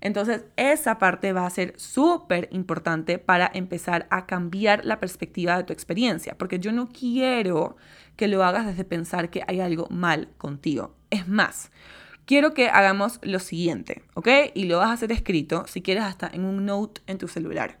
Entonces, 0.00 0.44
esa 0.56 0.98
parte 0.98 1.32
va 1.32 1.44
a 1.44 1.50
ser 1.50 1.74
súper 1.76 2.48
importante 2.52 3.18
para 3.18 3.50
empezar 3.52 4.06
a 4.10 4.26
cambiar 4.26 4.84
la 4.84 5.00
perspectiva 5.00 5.56
de 5.56 5.64
tu 5.64 5.72
experiencia, 5.72 6.36
porque 6.38 6.60
yo 6.60 6.70
no 6.70 6.88
quiero 6.88 7.76
que 8.16 8.28
lo 8.28 8.44
hagas 8.44 8.66
desde 8.66 8.84
pensar 8.84 9.30
que 9.30 9.42
hay 9.48 9.60
algo 9.60 9.88
mal 9.90 10.28
contigo. 10.38 10.94
Es 11.10 11.26
más, 11.26 11.72
quiero 12.26 12.54
que 12.54 12.68
hagamos 12.68 13.18
lo 13.22 13.40
siguiente, 13.40 14.02
¿ok? 14.14 14.28
Y 14.54 14.66
lo 14.66 14.78
vas 14.78 14.90
a 14.90 14.92
hacer 14.92 15.10
escrito, 15.10 15.64
si 15.66 15.82
quieres, 15.82 16.04
hasta 16.04 16.28
en 16.28 16.44
un 16.44 16.64
note 16.64 17.00
en 17.08 17.18
tu 17.18 17.26
celular. 17.26 17.78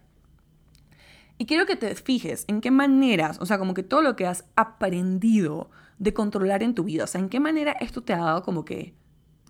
Y 1.38 1.46
quiero 1.46 1.66
que 1.66 1.76
te 1.76 1.94
fijes 1.94 2.44
en 2.48 2.60
qué 2.60 2.72
maneras, 2.72 3.38
o 3.40 3.46
sea, 3.46 3.58
como 3.58 3.74
que 3.74 3.84
todo 3.84 4.02
lo 4.02 4.16
que 4.16 4.26
has 4.26 4.44
aprendido 4.56 5.70
de 5.98 6.14
controlar 6.14 6.62
en 6.62 6.74
tu 6.74 6.84
vida, 6.84 7.04
o 7.04 7.06
sea, 7.06 7.20
en 7.20 7.28
qué 7.28 7.40
manera 7.40 7.72
esto 7.72 8.02
te 8.02 8.12
ha 8.12 8.18
dado 8.18 8.42
como 8.42 8.64
que 8.64 8.94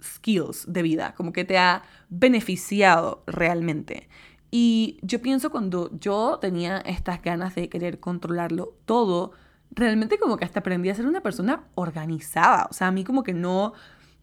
skills 0.03 0.65
de 0.73 0.83
vida, 0.83 1.15
como 1.15 1.33
que 1.33 1.45
te 1.45 1.59
ha 1.59 1.83
beneficiado 2.09 3.23
realmente. 3.27 4.09
Y 4.51 4.99
yo 5.03 5.21
pienso 5.21 5.51
cuando 5.51 5.91
yo 5.99 6.39
tenía 6.41 6.79
estas 6.79 7.21
ganas 7.23 7.55
de 7.55 7.69
querer 7.69 8.01
controlarlo 8.01 8.75
todo, 8.87 9.33
realmente 9.71 10.19
como 10.19 10.37
que 10.37 10.45
hasta 10.45 10.61
aprendí 10.61 10.89
a 10.89 10.95
ser 10.95 11.07
una 11.07 11.21
persona 11.21 11.65
organizada. 11.75 12.67
O 12.71 12.75
sea, 12.75 12.87
a 12.87 12.93
mí 12.93 13.05
como 13.05 13.23
que 13.23 13.35
no, 13.35 13.75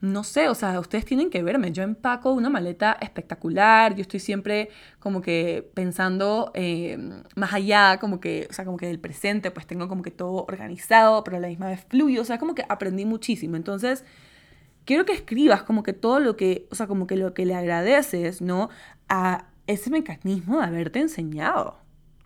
no 0.05 0.23
sé, 0.23 0.49
o 0.49 0.55
sea, 0.55 0.79
ustedes 0.79 1.05
tienen 1.05 1.29
que 1.29 1.43
verme. 1.43 1.71
Yo 1.71 1.83
empaco 1.83 2.31
una 2.31 2.49
maleta 2.49 2.97
espectacular, 3.01 3.95
yo 3.95 4.01
estoy 4.01 4.19
siempre 4.19 4.69
como 4.99 5.21
que 5.21 5.69
pensando 5.73 6.51
eh, 6.53 6.97
más 7.35 7.53
allá, 7.53 7.97
como 7.99 8.19
que, 8.19 8.47
o 8.49 8.53
sea, 8.53 8.65
como 8.65 8.77
que 8.77 8.87
del 8.87 8.99
presente, 8.99 9.51
pues 9.51 9.65
tengo 9.67 9.87
como 9.87 10.03
que 10.03 10.11
todo 10.11 10.45
organizado, 10.47 11.23
pero 11.23 11.37
a 11.37 11.39
la 11.39 11.47
misma 11.47 11.67
vez 11.67 11.85
fluyo. 11.89 12.21
O 12.21 12.25
sea, 12.25 12.37
como 12.39 12.55
que 12.55 12.65
aprendí 12.69 13.05
muchísimo. 13.05 13.55
Entonces, 13.55 14.05
quiero 14.85 15.05
que 15.05 15.13
escribas 15.13 15.63
como 15.63 15.83
que 15.83 15.93
todo 15.93 16.19
lo 16.19 16.37
que, 16.37 16.67
o 16.71 16.75
sea, 16.75 16.87
como 16.87 17.07
que 17.07 17.15
lo 17.15 17.33
que 17.33 17.45
le 17.45 17.55
agradeces, 17.55 18.41
¿no? 18.41 18.69
A 19.09 19.47
ese 19.67 19.89
mecanismo 19.89 20.59
de 20.59 20.65
haberte 20.65 20.99
enseñado, 20.99 21.79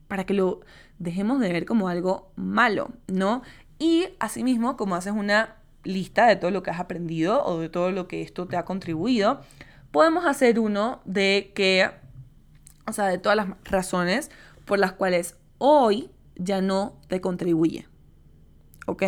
para 0.08 0.26
que 0.26 0.34
lo 0.34 0.62
dejemos 0.98 1.40
de 1.40 1.54
ver 1.54 1.66
como 1.66 1.88
algo 1.88 2.32
malo, 2.36 2.92
¿no? 3.08 3.42
Y 3.80 4.08
asimismo, 4.20 4.76
como 4.76 4.96
haces 4.96 5.14
una 5.14 5.59
lista 5.84 6.28
de 6.28 6.36
todo 6.36 6.52
lo 6.52 6.64
que 6.64 6.72
has 6.72 6.80
aprendido 6.80 7.44
o 7.46 7.60
de 7.60 7.70
todo 7.70 7.92
lo 7.92 8.08
que 8.08 8.22
esto 8.22 8.48
te 8.48 8.58
ha 8.58 8.66
contribuido, 8.66 9.42
podemos 9.92 10.26
hacer 10.26 10.60
uno 10.60 11.02
de 11.06 11.52
que, 11.56 11.90
o 12.88 12.94
sea, 12.94 13.06
de 13.06 13.18
todas 13.18 13.36
las 13.36 13.48
razones 13.64 14.30
por 14.66 14.80
las 14.80 14.94
cuales 14.94 15.36
hoy 15.58 16.10
ya 16.36 16.62
no 16.62 17.00
te 17.08 17.22
contribuye. 17.22 17.88
¿Ok? 18.86 19.04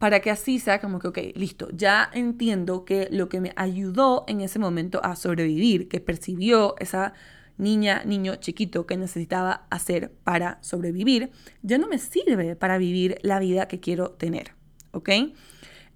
para 0.00 0.20
que 0.20 0.30
así 0.30 0.58
sea 0.58 0.80
como 0.80 0.98
que, 0.98 1.08
ok, 1.08 1.18
listo, 1.34 1.68
ya 1.74 2.10
entiendo 2.14 2.86
que 2.86 3.08
lo 3.12 3.28
que 3.28 3.42
me 3.42 3.52
ayudó 3.54 4.24
en 4.28 4.40
ese 4.40 4.58
momento 4.58 5.04
a 5.04 5.14
sobrevivir, 5.14 5.88
que 5.88 6.00
percibió 6.00 6.74
esa 6.78 7.12
niña, 7.58 8.02
niño 8.06 8.36
chiquito 8.36 8.86
que 8.86 8.96
necesitaba 8.96 9.66
hacer 9.68 10.10
para 10.24 10.56
sobrevivir, 10.62 11.32
ya 11.60 11.76
no 11.76 11.86
me 11.86 11.98
sirve 11.98 12.56
para 12.56 12.78
vivir 12.78 13.18
la 13.20 13.38
vida 13.40 13.68
que 13.68 13.78
quiero 13.78 14.12
tener, 14.12 14.54
¿ok? 14.92 15.10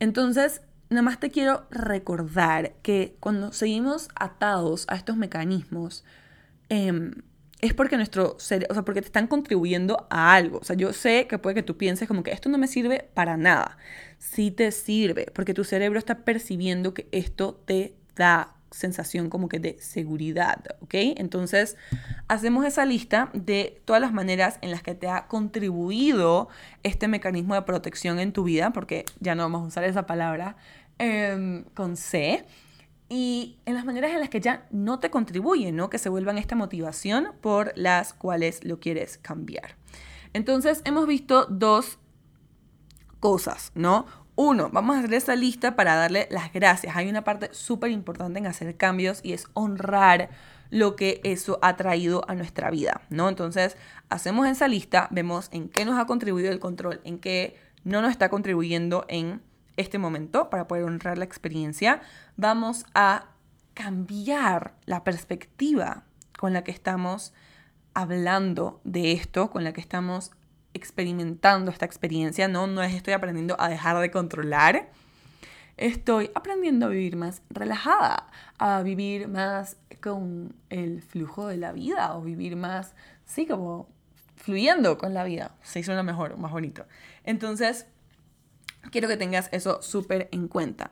Entonces, 0.01 0.63
nada 0.91 1.03
más 1.03 1.21
te 1.21 1.31
quiero 1.31 1.67
recordar 1.71 2.75
que 2.83 3.17
cuando 3.21 3.53
seguimos 3.53 4.09
atados 4.15 4.87
a 4.89 4.97
estos 4.97 5.17
mecanismos, 5.17 6.05
eh, 6.69 7.11
es 7.61 7.73
porque 7.73 7.97
nuestro 7.97 8.37
cerebro, 8.39 8.69
o 8.71 8.75
sea, 8.75 8.85
porque 8.85 9.01
te 9.01 9.07
están 9.07 9.27
contribuyendo 9.27 10.07
a 10.11 10.35
algo. 10.35 10.59
O 10.59 10.65
sea, 10.65 10.77
yo 10.77 10.93
sé 10.93 11.27
que 11.27 11.39
puede 11.39 11.55
que 11.55 11.63
tú 11.63 11.77
pienses 11.77 12.07
como 12.07 12.23
que 12.23 12.31
esto 12.33 12.49
no 12.49 12.59
me 12.59 12.67
sirve 12.67 13.09
para 13.15 13.37
nada. 13.37 13.79
Sí 14.19 14.51
te 14.51 14.71
sirve, 14.71 15.27
porque 15.35 15.55
tu 15.55 15.65
cerebro 15.65 15.99
está 15.99 16.25
percibiendo 16.25 16.93
que 16.93 17.09
esto 17.11 17.63
te 17.65 17.97
da 18.17 18.54
sensación 18.75 19.31
como 19.31 19.49
que 19.49 19.59
de 19.59 19.77
seguridad, 19.81 20.65
¿ok? 20.81 20.95
Entonces, 21.17 21.77
hacemos 22.29 22.65
esa 22.65 22.85
lista 22.85 23.31
de 23.33 23.81
todas 23.85 24.03
las 24.03 24.13
maneras 24.13 24.59
en 24.63 24.71
las 24.71 24.83
que 24.83 24.95
te 24.95 25.09
ha 25.09 25.27
contribuido 25.27 26.49
este 26.83 27.09
mecanismo 27.09 27.55
de 27.55 27.63
protección 27.63 28.19
en 28.19 28.33
tu 28.33 28.45
vida, 28.45 28.73
porque 28.73 29.05
ya 29.21 29.35
no 29.35 29.45
vamos 29.45 29.63
a 29.63 29.67
usar 29.67 29.85
esa 29.85 30.07
palabra 30.07 30.57
em, 30.99 31.65
con 31.75 31.97
C, 31.97 32.45
y 33.09 33.59
en 33.67 33.75
las 33.75 33.85
maneras 33.85 34.13
en 34.13 34.21
las 34.21 34.29
que 34.29 34.41
ya 34.41 34.67
no 34.71 34.99
te 34.99 35.11
contribuyen, 35.11 35.77
¿no? 35.77 35.91
Que 35.91 35.99
se 35.99 36.09
vuelvan 36.09 36.39
esta 36.39 36.57
motivación 36.57 37.29
por 37.41 37.73
las 37.77 38.13
cuales 38.13 38.65
lo 38.65 38.81
quieres 38.81 39.19
cambiar. 39.19 39.77
Entonces, 40.33 40.83
hemos 40.85 41.07
visto 41.07 41.47
dos 41.47 41.99
cosas, 43.21 43.73
¿no? 43.75 44.07
Uno, 44.37 44.69
vamos 44.71 44.97
a 44.97 44.99
hacer 44.99 45.15
esa 45.15 45.37
lista 45.37 45.77
para 45.77 45.95
darle 45.95 46.27
las 46.31 46.53
gracias. 46.53 46.97
Hay 46.97 47.09
una 47.09 47.23
parte 47.23 47.51
súper 47.53 47.93
importante 47.93 48.41
en 48.41 48.47
hacer 48.47 48.77
cambios 48.77 49.21
y 49.23 49.33
es 49.33 49.47
honrar 49.55 50.31
lo 50.71 50.97
que 50.97 51.21
eso 51.23 51.61
ha 51.63 51.77
traído 51.77 52.25
a 52.29 52.35
nuestra 52.35 52.71
vida, 52.71 53.03
¿no? 53.11 53.29
Entonces, 53.29 53.77
hacemos 54.09 54.49
esa 54.49 54.67
lista, 54.67 55.07
vemos 55.13 55.49
en 55.53 55.69
qué 55.69 55.85
nos 55.85 56.01
ha 56.01 56.07
contribuido 56.07 56.51
el 56.51 56.59
control, 56.59 57.01
en 57.05 57.21
qué 57.21 57.57
no 57.85 58.03
nos 58.03 58.11
está 58.11 58.29
contribuyendo 58.29 59.05
en 59.09 59.41
este 59.77 59.99
momento 59.99 60.51
para 60.51 60.67
poder 60.67 60.85
honrar 60.85 61.17
la 61.17 61.25
experiencia, 61.25 62.01
vamos 62.37 62.87
a 62.95 63.27
cambiar 63.75 64.75
la 64.85 65.05
perspectiva 65.05 66.05
con 66.39 66.53
la 66.53 66.65
que 66.65 66.73
estamos 66.73 67.33
hablando 67.93 68.81
de 68.85 69.13
esto, 69.13 69.51
con 69.51 69.63
la 69.63 69.73
que 69.73 69.81
estamos 69.81 70.33
experimentando 70.75 71.71
esta 71.71 71.87
experiencia, 71.87 72.49
no, 72.49 72.67
no 72.67 72.83
es 72.83 72.95
estoy 72.95 73.15
aprendiendo 73.15 73.57
a 73.59 73.69
dejar 73.69 73.99
de 73.99 74.11
controlar, 74.11 74.91
estoy 75.77 76.31
aprendiendo 76.35 76.87
a 76.87 76.89
vivir 76.91 77.17
más 77.17 77.43
relajada, 77.51 78.29
a 78.59 78.83
vivir 78.83 79.29
más 79.29 79.77
con 80.03 80.55
el 80.69 81.03
flujo 81.03 81.47
de 81.47 81.57
la 81.57 81.73
vida 81.73 82.17
o 82.17 82.23
vivir 82.23 82.57
más, 82.57 82.95
sí, 83.25 83.47
como 83.47 83.89
fluyendo 84.37 84.99
con 84.99 85.15
la 85.15 85.25
vida, 85.25 85.57
se 85.63 85.81
hizo 85.81 85.95
lo 85.95 86.03
mejor, 86.03 86.37
más 86.37 86.53
bonito. 86.53 86.85
Entonces, 87.25 87.87
quiero 88.91 89.09
que 89.09 89.17
tengas 89.17 89.49
eso 89.53 89.81
súper 89.83 90.29
en 90.33 90.49
cuenta. 90.49 90.91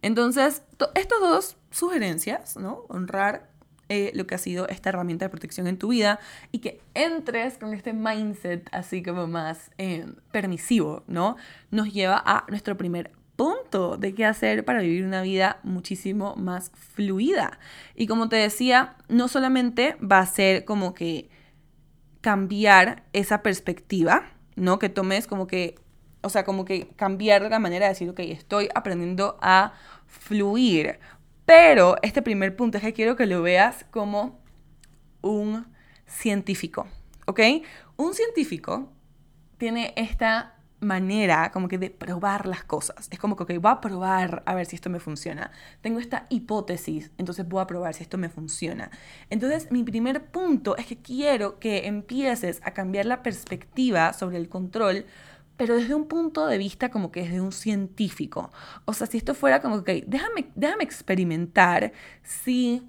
Entonces, 0.00 0.62
estas 0.94 1.20
dos 1.20 1.56
sugerencias, 1.70 2.56
¿no? 2.56 2.84
Honrar 2.88 3.50
eh, 3.88 4.12
lo 4.14 4.26
que 4.26 4.34
ha 4.34 4.38
sido 4.38 4.68
esta 4.68 4.88
herramienta 4.90 5.26
de 5.26 5.30
protección 5.30 5.66
en 5.66 5.78
tu 5.78 5.88
vida 5.88 6.18
y 6.52 6.58
que 6.58 6.80
entres 6.94 7.58
con 7.58 7.74
este 7.74 7.92
mindset 7.92 8.68
así 8.72 9.02
como 9.02 9.26
más 9.26 9.70
eh, 9.78 10.06
permisivo, 10.32 11.04
¿no? 11.06 11.36
Nos 11.70 11.92
lleva 11.92 12.22
a 12.24 12.44
nuestro 12.48 12.76
primer 12.76 13.12
punto 13.36 13.96
de 13.96 14.14
qué 14.14 14.24
hacer 14.24 14.64
para 14.64 14.80
vivir 14.80 15.04
una 15.04 15.22
vida 15.22 15.58
muchísimo 15.62 16.34
más 16.36 16.70
fluida. 16.94 17.58
Y 17.94 18.06
como 18.06 18.28
te 18.28 18.36
decía, 18.36 18.96
no 19.08 19.28
solamente 19.28 19.96
va 20.00 20.20
a 20.20 20.26
ser 20.26 20.64
como 20.64 20.94
que 20.94 21.28
cambiar 22.20 23.04
esa 23.12 23.42
perspectiva, 23.42 24.24
¿no? 24.56 24.78
Que 24.78 24.88
tomes 24.88 25.26
como 25.26 25.46
que 25.46 25.76
o 26.24 26.30
sea, 26.30 26.44
como 26.44 26.64
que 26.64 26.88
cambiar 26.96 27.42
la 27.42 27.58
manera 27.58 27.86
de 27.86 27.90
decir, 27.90 28.08
ok, 28.08 28.20
estoy 28.20 28.68
aprendiendo 28.74 29.36
a 29.42 29.74
fluir. 30.06 30.98
Pero 31.44 31.96
este 32.02 32.22
primer 32.22 32.56
punto 32.56 32.78
es 32.78 32.84
que 32.84 32.92
quiero 32.92 33.16
que 33.16 33.26
lo 33.26 33.42
veas 33.42 33.84
como 33.90 34.40
un 35.20 35.66
científico, 36.06 36.86
¿ok? 37.26 37.40
Un 37.96 38.14
científico 38.14 38.90
tiene 39.58 39.92
esta 39.96 40.54
manera 40.80 41.50
como 41.50 41.68
que 41.68 41.78
de 41.78 41.90
probar 41.90 42.46
las 42.46 42.64
cosas. 42.64 43.08
Es 43.10 43.18
como 43.18 43.36
que, 43.36 43.42
ok, 43.42 43.52
voy 43.60 43.72
a 43.72 43.80
probar 43.80 44.42
a 44.46 44.54
ver 44.54 44.66
si 44.66 44.76
esto 44.76 44.90
me 44.90 45.00
funciona. 45.00 45.50
Tengo 45.80 45.98
esta 45.98 46.26
hipótesis, 46.28 47.10
entonces 47.18 47.48
voy 47.48 47.62
a 47.62 47.66
probar 47.66 47.94
si 47.94 48.02
esto 48.02 48.18
me 48.18 48.28
funciona. 48.28 48.90
Entonces, 49.30 49.70
mi 49.70 49.82
primer 49.82 50.26
punto 50.26 50.76
es 50.76 50.86
que 50.86 50.98
quiero 50.98 51.58
que 51.58 51.86
empieces 51.86 52.60
a 52.64 52.72
cambiar 52.72 53.06
la 53.06 53.22
perspectiva 53.22 54.12
sobre 54.12 54.36
el 54.36 54.48
control 54.48 55.06
pero 55.56 55.76
desde 55.76 55.94
un 55.94 56.06
punto 56.06 56.46
de 56.46 56.58
vista 56.58 56.90
como 56.90 57.10
que 57.12 57.22
desde 57.22 57.40
un 57.40 57.52
científico. 57.52 58.52
O 58.84 58.92
sea, 58.92 59.06
si 59.06 59.18
esto 59.18 59.34
fuera 59.34 59.60
como 59.60 59.84
que, 59.84 60.04
déjame, 60.06 60.50
déjame 60.54 60.84
experimentar 60.84 61.92
si 62.22 62.82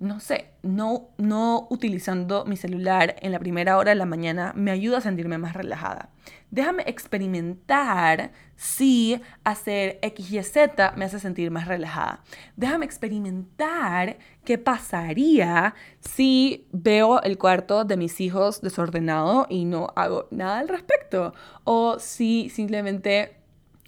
no 0.00 0.20
sé, 0.20 0.52
no, 0.62 1.08
no 1.18 1.66
utilizando 1.70 2.44
mi 2.44 2.56
celular 2.56 3.16
en 3.20 3.32
la 3.32 3.40
primera 3.40 3.76
hora 3.76 3.90
de 3.90 3.96
la 3.96 4.06
mañana 4.06 4.52
me 4.54 4.70
ayuda 4.70 4.98
a 4.98 5.00
sentirme 5.00 5.38
más 5.38 5.54
relajada. 5.54 6.10
Déjame 6.50 6.84
experimentar 6.86 8.30
si 8.54 9.20
hacer 9.42 9.98
X, 10.02 10.30
Y, 10.30 10.42
Z 10.42 10.92
me 10.96 11.04
hace 11.04 11.18
sentir 11.18 11.50
más 11.50 11.66
relajada. 11.66 12.22
Déjame 12.56 12.84
experimentar 12.84 14.18
qué 14.44 14.56
pasaría 14.56 15.74
si 16.00 16.68
veo 16.70 17.20
el 17.22 17.36
cuarto 17.36 17.84
de 17.84 17.96
mis 17.96 18.20
hijos 18.20 18.60
desordenado 18.60 19.46
y 19.48 19.64
no 19.64 19.88
hago 19.96 20.28
nada 20.30 20.60
al 20.60 20.68
respecto. 20.68 21.34
O 21.64 21.98
si 21.98 22.50
simplemente, 22.50 23.36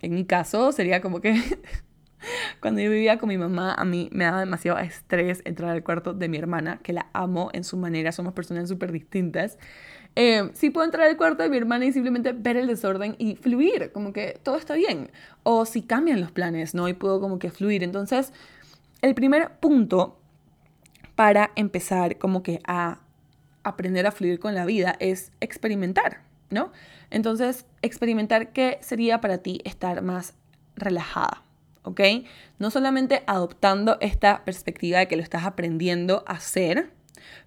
en 0.03 0.15
mi 0.15 0.25
caso, 0.25 0.73
sería 0.73 1.01
como 1.01 1.21
que 1.21 1.41
Cuando 2.61 2.81
yo 2.81 2.91
vivía 2.91 3.19
con 3.19 3.29
mi 3.29 3.39
mamá, 3.39 3.75
a 3.75 3.85
mí 3.85 4.09
me 4.13 4.25
daba 4.25 4.41
demasiado 4.41 4.79
estrés 4.79 5.43
entrar 5.45 5.71
al 5.71 5.83
cuarto 5.83 6.13
de 6.13 6.29
mi 6.29 6.39
hermana, 6.39 6.79
que 6.83 6.93
la 6.93 7.07
amo 7.13 7.51
en 7.53 7.65
su 7.65 7.77
manera, 7.77 8.13
somos 8.13 8.33
personas 8.33 8.69
súper 8.69 8.93
distintas. 8.93 9.59
Eh, 10.17 10.51
sí 10.55 10.71
puedo 10.71 10.85
entrar 10.85 11.07
al 11.07 11.17
cuarto 11.17 11.43
de 11.43 11.49
mi 11.49 11.57
hermana 11.57 11.85
y 11.85 11.93
simplemente 11.93 12.33
ver 12.33 12.57
el 12.57 12.67
desorden 12.67 13.15
y 13.19 13.37
fluir, 13.37 13.93
como 13.93 14.13
que 14.13 14.39
todo 14.43 14.57
está 14.57 14.75
bien. 14.75 15.11
O 15.43 15.65
si 15.65 15.83
cambian 15.83 16.21
los 16.21 16.33
planes, 16.33 16.75
¿no? 16.75 16.89
Y 16.89 16.95
puedo 16.95 17.21
como 17.21 17.39
que 17.39 17.51
fluir. 17.51 17.85
Entonces, 17.85 18.33
el 19.03 19.15
primer 19.15 19.53
punto 19.59 20.19
para 21.15 21.53
empezar 21.55 22.19
como 22.19 22.43
que 22.43 22.61
a 22.67 23.01
aprender 23.63 24.07
a 24.07 24.13
fluir 24.13 24.39
con 24.39 24.55
la 24.55 24.65
vida 24.65 24.97
es 25.01 25.33
experimentar, 25.41 26.23
¿no? 26.51 26.73
Entonces, 27.11 27.67
experimentar 27.83 28.53
qué 28.53 28.79
sería 28.81 29.21
para 29.21 29.39
ti 29.39 29.61
estar 29.65 30.03
más 30.03 30.35
relajada, 30.77 31.43
¿ok? 31.83 32.01
No 32.59 32.71
solamente 32.71 33.23
adoptando 33.27 33.99
esta 34.01 34.45
perspectiva 34.45 34.99
de 34.99 35.09
que 35.09 35.17
lo 35.17 35.23
estás 35.23 35.45
aprendiendo 35.45 36.25
a 36.27 36.33
hacer, 36.33 36.93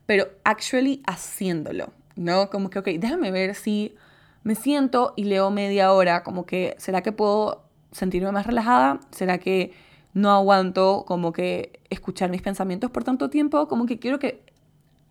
pero 0.05 0.27
actually 0.43 1.01
haciéndolo, 1.05 1.93
¿no? 2.15 2.49
Como 2.49 2.69
que, 2.69 2.79
ok, 2.79 2.87
déjame 2.99 3.31
ver 3.31 3.55
si 3.55 3.95
me 4.43 4.55
siento 4.55 5.13
y 5.15 5.25
leo 5.25 5.51
media 5.51 5.91
hora, 5.93 6.23
como 6.23 6.45
que, 6.45 6.75
¿será 6.77 7.01
que 7.01 7.11
puedo 7.11 7.63
sentirme 7.91 8.31
más 8.31 8.45
relajada? 8.45 8.99
¿Será 9.11 9.37
que 9.37 9.71
no 10.13 10.31
aguanto 10.31 11.05
como 11.07 11.33
que 11.33 11.79
escuchar 11.89 12.29
mis 12.29 12.41
pensamientos 12.41 12.91
por 12.91 13.03
tanto 13.03 13.29
tiempo? 13.29 13.67
Como 13.67 13.85
que 13.85 13.99
quiero 13.99 14.19
que 14.19 14.43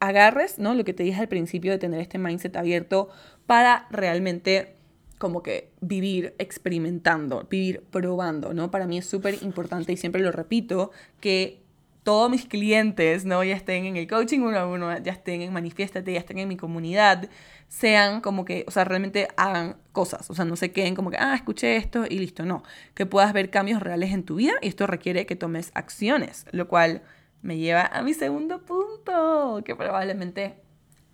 agarres, 0.00 0.58
¿no? 0.58 0.74
Lo 0.74 0.84
que 0.84 0.94
te 0.94 1.02
dije 1.02 1.20
al 1.20 1.28
principio 1.28 1.72
de 1.72 1.78
tener 1.78 2.00
este 2.00 2.18
mindset 2.18 2.56
abierto 2.56 3.08
para 3.46 3.86
realmente 3.90 4.74
como 5.22 5.40
que 5.40 5.70
vivir 5.80 6.34
experimentando, 6.40 7.46
vivir 7.48 7.84
probando, 7.92 8.52
¿no? 8.54 8.72
Para 8.72 8.88
mí 8.88 8.98
es 8.98 9.06
súper 9.06 9.40
importante 9.42 9.92
y 9.92 9.96
siempre 9.96 10.20
lo 10.20 10.32
repito, 10.32 10.90
que 11.20 11.62
todos 12.02 12.28
mis 12.28 12.46
clientes, 12.46 13.24
¿no? 13.24 13.44
Ya 13.44 13.54
estén 13.54 13.84
en 13.84 13.96
el 13.96 14.08
coaching 14.08 14.40
uno 14.40 14.58
a 14.58 14.66
uno, 14.66 14.98
ya 14.98 15.12
estén 15.12 15.42
en 15.42 15.52
Manifiéstate, 15.52 16.12
ya 16.12 16.18
estén 16.18 16.40
en 16.40 16.48
mi 16.48 16.56
comunidad, 16.56 17.30
sean 17.68 18.20
como 18.20 18.44
que, 18.44 18.64
o 18.66 18.72
sea, 18.72 18.82
realmente 18.82 19.28
hagan 19.36 19.76
cosas, 19.92 20.28
o 20.28 20.34
sea, 20.34 20.44
no 20.44 20.56
se 20.56 20.72
queden 20.72 20.96
como 20.96 21.12
que, 21.12 21.18
ah, 21.20 21.36
escuché 21.36 21.76
esto 21.76 22.04
y 22.10 22.18
listo, 22.18 22.44
no, 22.44 22.64
que 22.94 23.06
puedas 23.06 23.32
ver 23.32 23.50
cambios 23.50 23.80
reales 23.80 24.10
en 24.10 24.24
tu 24.24 24.34
vida 24.34 24.54
y 24.60 24.66
esto 24.66 24.88
requiere 24.88 25.24
que 25.24 25.36
tomes 25.36 25.70
acciones, 25.74 26.46
lo 26.50 26.66
cual 26.66 27.02
me 27.42 27.58
lleva 27.58 27.86
a 27.86 28.02
mi 28.02 28.12
segundo 28.12 28.64
punto, 28.64 29.62
que 29.64 29.76
probablemente 29.76 30.56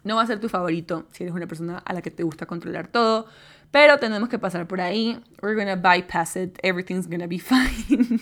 no 0.05 0.17
va 0.17 0.23
a 0.23 0.27
ser 0.27 0.41
tu 0.41 0.49
favorito 0.49 1.07
si 1.13 1.25
eres 1.25 1.35
una 1.35 1.47
persona 1.47 1.77
a 1.79 1.93
la 1.93 2.01
que 2.01 2.11
te 2.11 2.23
gusta 2.23 2.47
controlar 2.47 2.89
todo, 2.89 3.27
pero 3.71 3.99
tenemos 3.99 4.29
que 4.29 4.39
pasar 4.39 4.67
por 4.67 4.81
ahí. 4.81 5.21
We're 5.43 5.57
gonna 5.57 5.77
bypass 5.77 6.37
it. 6.37 6.59
Everything's 6.63 7.09
gonna 7.09 7.27
be 7.27 7.39
fine. 7.41 8.21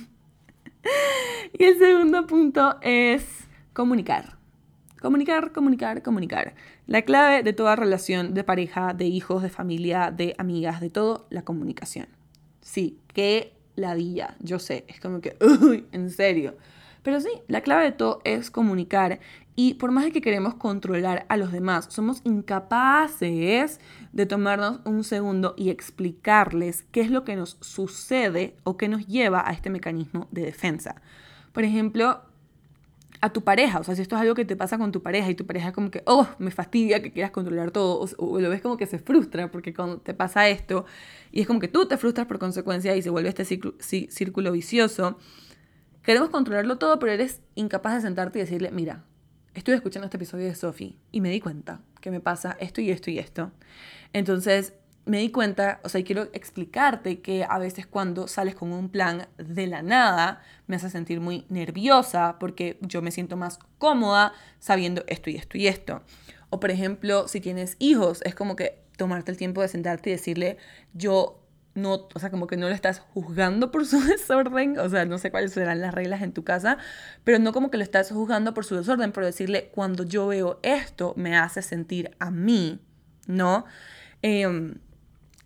y 1.53 1.65
el 1.65 1.79
segundo 1.79 2.27
punto 2.27 2.77
es 2.83 3.25
comunicar. 3.73 4.37
Comunicar, 5.01 5.53
comunicar, 5.53 6.03
comunicar. 6.03 6.55
La 6.87 7.03
clave 7.03 7.43
de 7.43 7.53
toda 7.53 7.77
relación 7.77 8.35
de 8.35 8.45
pareja, 8.45 8.95
de 8.95 9.05
hijos, 9.05 9.43
de 9.43 9.51
familia, 9.51 10.11
de 10.11 10.35
amigas, 10.39 10.81
de 10.81 10.91
todo, 10.91 11.27
la 11.31 11.43
comunicación. 11.43 12.09
Sí, 12.61 12.99
qué 13.13 13.53
ladilla, 13.77 14.37
yo 14.41 14.59
sé, 14.59 14.85
es 14.89 14.99
como 15.01 15.21
que, 15.21 15.37
uy, 15.63 15.87
en 15.93 16.11
serio. 16.11 16.57
Pero 17.07 17.21
sí, 17.21 17.31
la 17.47 17.61
clave 17.61 17.85
de 17.85 17.93
todo 17.93 18.21
es 18.25 18.51
comunicar 18.51 19.21
y 19.55 19.75
por 19.75 19.93
más 19.93 20.03
de 20.03 20.11
que 20.11 20.21
queremos 20.21 20.57
controlar 20.57 21.25
a 21.29 21.37
los 21.37 21.53
demás, 21.53 21.87
somos 21.89 22.21
incapaces 22.25 23.79
de 24.11 24.27
tomarnos 24.27 24.81
un 24.85 25.05
segundo 25.05 25.55
y 25.57 25.71
explicarles 25.71 26.85
qué 26.91 27.03
es 27.03 27.13
lo 27.13 27.23
que 27.23 27.37
nos 27.37 27.59
sucede 27.61 28.57
o 28.65 28.77
qué 28.77 28.89
nos 28.89 29.07
lleva 29.07 29.49
a 29.49 29.53
este 29.53 29.71
mecanismo 29.71 30.27
de 30.33 30.43
defensa. 30.43 31.01
Por 31.53 31.63
ejemplo, 31.63 32.23
a 33.21 33.33
tu 33.33 33.45
pareja, 33.45 33.79
o 33.79 33.85
sea, 33.85 33.95
si 33.95 34.03
esto 34.03 34.17
es 34.17 34.23
algo 34.23 34.35
que 34.35 34.45
te 34.45 34.57
pasa 34.57 34.77
con 34.77 34.91
tu 34.91 35.01
pareja 35.01 35.31
y 35.31 35.37
tu 35.37 35.47
pareja 35.47 35.69
es 35.69 35.75
como 35.75 35.93
que, 35.93 36.03
oh, 36.07 36.27
me 36.41 36.51
fastidia 36.51 37.03
que 37.03 37.13
quieras 37.13 37.31
controlar 37.31 37.71
todo, 37.71 38.05
o, 38.19 38.41
lo 38.41 38.51
ves 38.51 38.63
como 38.63 38.77
que 38.77 38.87
se 38.87 38.99
frustra 38.99 39.49
porque 39.53 39.73
cuando 39.73 39.99
te 39.99 40.13
pasa 40.13 40.49
esto, 40.49 40.87
y 41.31 41.43
es 41.43 41.47
como 41.47 41.61
que 41.61 41.69
tú 41.69 41.87
te 41.87 41.99
frustras 41.99 42.27
por 42.27 42.41
consecuencia 42.41 42.97
y 42.97 43.03
se 43.03 43.11
vuelve 43.11 43.29
este 43.29 43.45
círculo 43.45 44.51
vicioso, 44.51 45.19
queremos 46.07 46.31
controlarlo 46.31 46.79
todo, 46.79 47.01
pero 47.01 47.13
eres 47.13 47.43
incapaz 47.57 47.97
de 47.97 48.01
sentarte 48.03 48.39
y 48.39 48.43
decirle, 48.43 48.71
mira, 48.71 49.03
estuve 49.55 49.75
escuchando 49.75 50.05
este 50.05 50.17
episodio 50.17 50.47
de 50.47 50.55
Sophie 50.55 50.97
y 51.11 51.21
me 51.21 51.31
di 51.31 51.41
cuenta 51.41 51.81
que 52.01 52.13
me 52.13 52.21
pasa 52.21 52.57
esto 52.61 52.81
y 52.81 52.93
esto 52.93 53.11
y 53.11 53.19
esto. 53.19 53.51
Entonces 54.13 54.73
me 55.05 55.19
di 55.19 55.31
cuenta, 55.33 55.81
o 55.83 55.89
sea, 55.89 56.05
quiero 56.05 56.29
explicarte 56.33 57.21
que 57.21 57.45
a 57.49 57.59
veces 57.59 57.89
cuando 57.89 58.29
sales 58.29 58.55
con 58.55 58.73
un 58.73 58.89
plan 58.89 59.27
de 59.37 59.67
la 59.67 59.83
nada, 59.83 60.43
me 60.69 60.77
hace 60.77 60.91
sentir 60.91 61.21
muy 61.21 61.45
nerviosa 61.49 62.37
porque 62.39 62.79
yo 62.83 63.03
me 63.03 63.11
siento 63.11 63.37
más 63.37 63.59
cómoda 63.79 64.33
sabiendo 64.61 65.03
esto 65.09 65.29
y 65.31 65.37
esto 65.37 65.59
y 65.59 65.67
esto. 65.67 66.03
O 66.51 66.61
por 66.61 66.71
ejemplo, 66.71 67.27
si 67.27 67.41
tienes 67.41 67.75
hijos, 67.81 68.23
es 68.23 68.37
como 68.37 68.55
que 68.55 68.79
tomarte 68.97 69.33
el 69.33 69.37
tiempo 69.37 69.61
de 69.61 69.69
sentarte 69.69 70.11
y 70.11 70.13
decirle, 70.13 70.57
yo 70.95 71.46
no, 71.77 72.09
o 72.13 72.19
sea, 72.19 72.31
como 72.31 72.47
que 72.47 72.57
no 72.57 72.69
lo 72.69 72.75
estás 72.75 73.01
juzgando 73.01 73.71
por 73.71 73.87
su 73.87 74.01
desorden, 74.07 74.79
o 74.79 74.89
sea, 74.89 75.05
no 75.05 75.19
sé 75.19 75.31
cuáles 75.31 75.53
serán 75.53 75.81
las 75.81 75.95
reglas 75.95 76.23
en 76.23 76.33
tu 76.33 76.43
casa, 76.43 76.79
pero 77.23 77.39
no 77.39 77.53
como 77.53 77.71
que 77.71 77.77
lo 77.77 77.85
estás 77.85 78.11
juzgando 78.11 78.55
por 78.55 78.65
su 78.65 78.75
desorden, 78.75 79.13
por 79.13 79.25
decirle, 79.25 79.71
cuando 79.75 80.03
yo 80.03 80.27
veo 80.27 80.59
esto, 80.63 81.13
me 81.17 81.37
hace 81.37 81.63
sentir 81.63 82.11
a 82.19 82.31
mí, 82.31 82.81
¿no? 83.27 83.67
Em, 84.23 84.77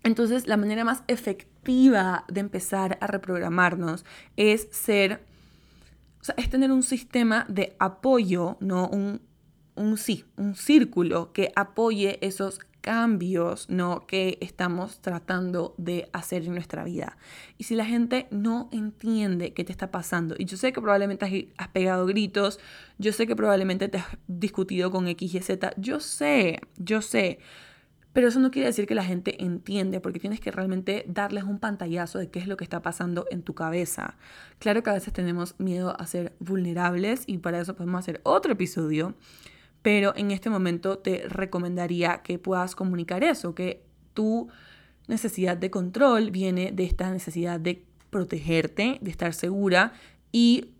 entonces, 0.03 0.47
la 0.47 0.57
manera 0.57 0.83
más 0.83 1.03
efectiva 1.07 2.25
de 2.27 2.39
empezar 2.39 2.97
a 3.01 3.07
reprogramarnos 3.07 4.05
es 4.37 4.67
ser, 4.71 5.23
o 6.21 6.23
sea, 6.23 6.35
es 6.37 6.49
tener 6.49 6.71
un 6.71 6.81
sistema 6.81 7.45
de 7.49 7.75
apoyo, 7.77 8.57
¿no? 8.61 8.87
Un, 8.87 9.21
un 9.75 9.97
sí, 9.97 10.25
un 10.37 10.55
círculo 10.55 11.33
que 11.33 11.51
apoye 11.55 12.25
esos 12.25 12.59
cambios 12.81 13.69
¿no? 13.69 14.05
que 14.07 14.37
estamos 14.41 14.99
tratando 14.99 15.75
de 15.77 16.09
hacer 16.13 16.43
en 16.43 16.53
nuestra 16.53 16.83
vida. 16.83 17.17
Y 17.57 17.63
si 17.63 17.75
la 17.75 17.85
gente 17.85 18.27
no 18.31 18.69
entiende 18.71 19.53
qué 19.53 19.63
te 19.63 19.71
está 19.71 19.91
pasando, 19.91 20.35
y 20.37 20.45
yo 20.45 20.57
sé 20.57 20.73
que 20.73 20.81
probablemente 20.81 21.53
has, 21.57 21.67
pegado 21.69 22.05
gritos, 22.05 22.59
yo 22.97 23.13
sé 23.13 23.27
que 23.27 23.35
probablemente 23.35 23.87
te 23.87 23.99
has 23.99 24.17
discutido 24.27 24.91
con 24.91 25.07
X 25.07 25.33
y 25.35 25.39
Z, 25.39 25.73
yo 25.77 25.99
sé, 25.99 26.59
yo 26.77 27.01
sé. 27.01 27.39
Pero 28.13 28.27
eso 28.27 28.41
no 28.41 28.51
quiere 28.51 28.67
decir 28.67 28.87
que 28.87 28.95
la 28.95 29.05
gente 29.05 29.41
entiende, 29.41 30.01
porque 30.01 30.19
tienes 30.19 30.41
que 30.41 30.51
realmente 30.51 31.05
darles 31.07 31.45
un 31.45 31.59
pantallazo 31.59 32.19
de 32.19 32.29
qué 32.29 32.39
es 32.39 32.47
lo 32.47 32.57
que 32.57 32.65
está 32.65 32.81
pasando 32.81 33.25
en 33.31 33.41
tu 33.41 33.55
cabeza. 33.55 34.17
Claro 34.59 34.83
que 34.83 34.89
a 34.89 34.93
veces 34.93 35.13
tenemos 35.13 35.57
miedo 35.59 35.95
a 35.97 36.05
ser 36.07 36.35
vulnerables 36.39 37.23
y 37.25 37.37
para 37.37 37.61
eso 37.61 37.75
podemos 37.75 37.99
hacer 37.99 38.19
otro 38.23 38.51
episodio 38.51 39.15
pero 39.81 40.13
en 40.15 40.31
este 40.31 40.49
momento 40.49 40.99
te 40.99 41.23
recomendaría 41.27 42.21
que 42.21 42.39
puedas 42.39 42.75
comunicar 42.75 43.23
eso, 43.23 43.55
que 43.55 43.83
tu 44.13 44.49
necesidad 45.07 45.57
de 45.57 45.71
control 45.71 46.31
viene 46.31 46.71
de 46.71 46.83
esta 46.83 47.09
necesidad 47.11 47.59
de 47.59 47.85
protegerte, 48.09 48.99
de 49.01 49.11
estar 49.11 49.33
segura 49.33 49.93
y 50.31 50.71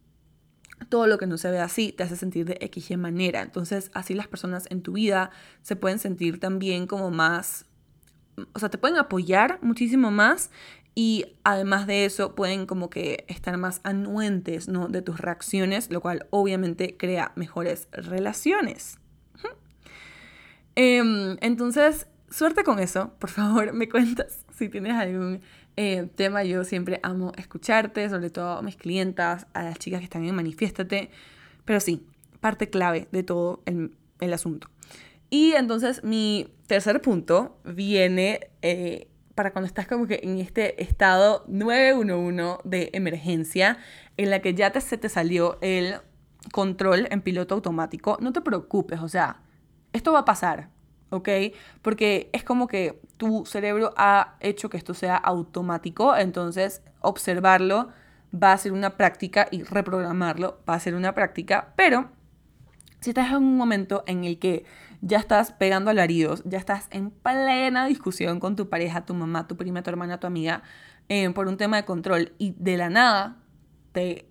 todo 0.89 1.07
lo 1.07 1.17
que 1.17 1.27
no 1.27 1.37
se 1.37 1.51
ve 1.51 1.59
así 1.59 1.91
te 1.91 2.03
hace 2.03 2.15
sentir 2.15 2.45
de 2.45 2.57
X 2.61 2.97
manera. 2.97 3.41
Entonces 3.41 3.91
así 3.93 4.13
las 4.13 4.27
personas 4.27 4.67
en 4.69 4.81
tu 4.81 4.93
vida 4.93 5.31
se 5.61 5.75
pueden 5.75 5.99
sentir 5.99 6.39
también 6.39 6.87
como 6.87 7.11
más, 7.11 7.65
o 8.53 8.59
sea, 8.59 8.69
te 8.69 8.77
pueden 8.77 8.97
apoyar 8.97 9.59
muchísimo 9.61 10.11
más 10.11 10.51
y 10.93 11.37
además 11.43 11.87
de 11.87 12.05
eso 12.05 12.35
pueden 12.35 12.65
como 12.65 12.89
que 12.89 13.25
estar 13.27 13.57
más 13.57 13.79
anuentes 13.83 14.67
¿no? 14.67 14.87
de 14.87 15.01
tus 15.01 15.19
reacciones, 15.19 15.89
lo 15.89 16.01
cual 16.01 16.27
obviamente 16.31 16.97
crea 16.97 17.31
mejores 17.35 17.87
relaciones. 17.91 18.97
Em, 20.75 21.37
entonces, 21.41 22.07
suerte 22.29 22.63
con 22.63 22.79
eso, 22.79 23.13
por 23.19 23.29
favor, 23.29 23.73
me 23.73 23.89
cuentas 23.89 24.45
si 24.57 24.69
tienes 24.69 24.93
algún 24.93 25.41
eh, 25.77 26.09
tema. 26.15 26.43
Yo 26.43 26.63
siempre 26.63 26.99
amo 27.03 27.31
escucharte, 27.37 28.09
sobre 28.09 28.29
todo 28.29 28.57
a 28.57 28.61
mis 28.61 28.75
clientas, 28.75 29.47
a 29.53 29.63
las 29.63 29.79
chicas 29.79 29.99
que 29.99 30.05
están 30.05 30.23
en 30.23 30.35
Manifiéstate. 30.35 31.09
Pero 31.65 31.79
sí, 31.79 32.05
parte 32.39 32.69
clave 32.69 33.07
de 33.11 33.23
todo 33.23 33.61
el, 33.65 33.95
el 34.19 34.33
asunto. 34.33 34.69
Y 35.29 35.53
entonces 35.53 36.03
mi 36.03 36.53
tercer 36.67 37.01
punto 37.01 37.57
viene 37.63 38.49
eh, 38.61 39.07
para 39.35 39.51
cuando 39.51 39.67
estás 39.67 39.87
como 39.87 40.07
que 40.07 40.19
en 40.23 40.39
este 40.39 40.81
estado 40.81 41.43
911 41.47 42.61
de 42.63 42.89
emergencia, 42.93 43.77
en 44.17 44.29
la 44.29 44.39
que 44.39 44.53
ya 44.53 44.71
te, 44.71 44.81
se 44.81 44.97
te 44.97 45.09
salió 45.09 45.57
el 45.61 45.95
control 46.51 47.07
en 47.11 47.21
piloto 47.21 47.55
automático, 47.55 48.17
no 48.21 48.33
te 48.33 48.41
preocupes, 48.41 48.99
o 48.99 49.07
sea, 49.07 49.41
esto 49.93 50.11
va 50.11 50.19
a 50.19 50.25
pasar, 50.25 50.69
¿ok? 51.09 51.29
Porque 51.81 52.29
es 52.33 52.43
como 52.43 52.67
que 52.67 53.01
tu 53.17 53.45
cerebro 53.45 53.93
ha 53.97 54.35
hecho 54.39 54.69
que 54.69 54.77
esto 54.77 54.93
sea 54.93 55.15
automático, 55.15 56.15
entonces 56.15 56.81
observarlo 57.01 57.89
va 58.33 58.53
a 58.53 58.57
ser 58.57 58.71
una 58.71 58.97
práctica 58.97 59.47
y 59.51 59.63
reprogramarlo 59.63 60.59
va 60.67 60.75
a 60.75 60.79
ser 60.79 60.95
una 60.95 61.13
práctica, 61.13 61.73
pero 61.75 62.09
si 63.01 63.09
estás 63.09 63.29
en 63.29 63.37
un 63.37 63.57
momento 63.57 64.03
en 64.07 64.23
el 64.23 64.39
que 64.39 64.65
ya 65.01 65.17
estás 65.17 65.51
pegando 65.51 65.89
alaridos, 65.91 66.43
ya 66.45 66.57
estás 66.57 66.87
en 66.91 67.11
plena 67.11 67.85
discusión 67.87 68.39
con 68.39 68.55
tu 68.55 68.69
pareja, 68.69 69.05
tu 69.05 69.13
mamá, 69.13 69.47
tu 69.47 69.57
prima, 69.57 69.81
tu 69.81 69.89
hermana, 69.89 70.19
tu 70.19 70.27
amiga, 70.27 70.61
eh, 71.09 71.29
por 71.31 71.47
un 71.47 71.57
tema 71.57 71.77
de 71.77 71.85
control 71.85 72.33
y 72.37 72.55
de 72.57 72.77
la 72.77 72.89
nada 72.89 73.37
te 73.91 74.29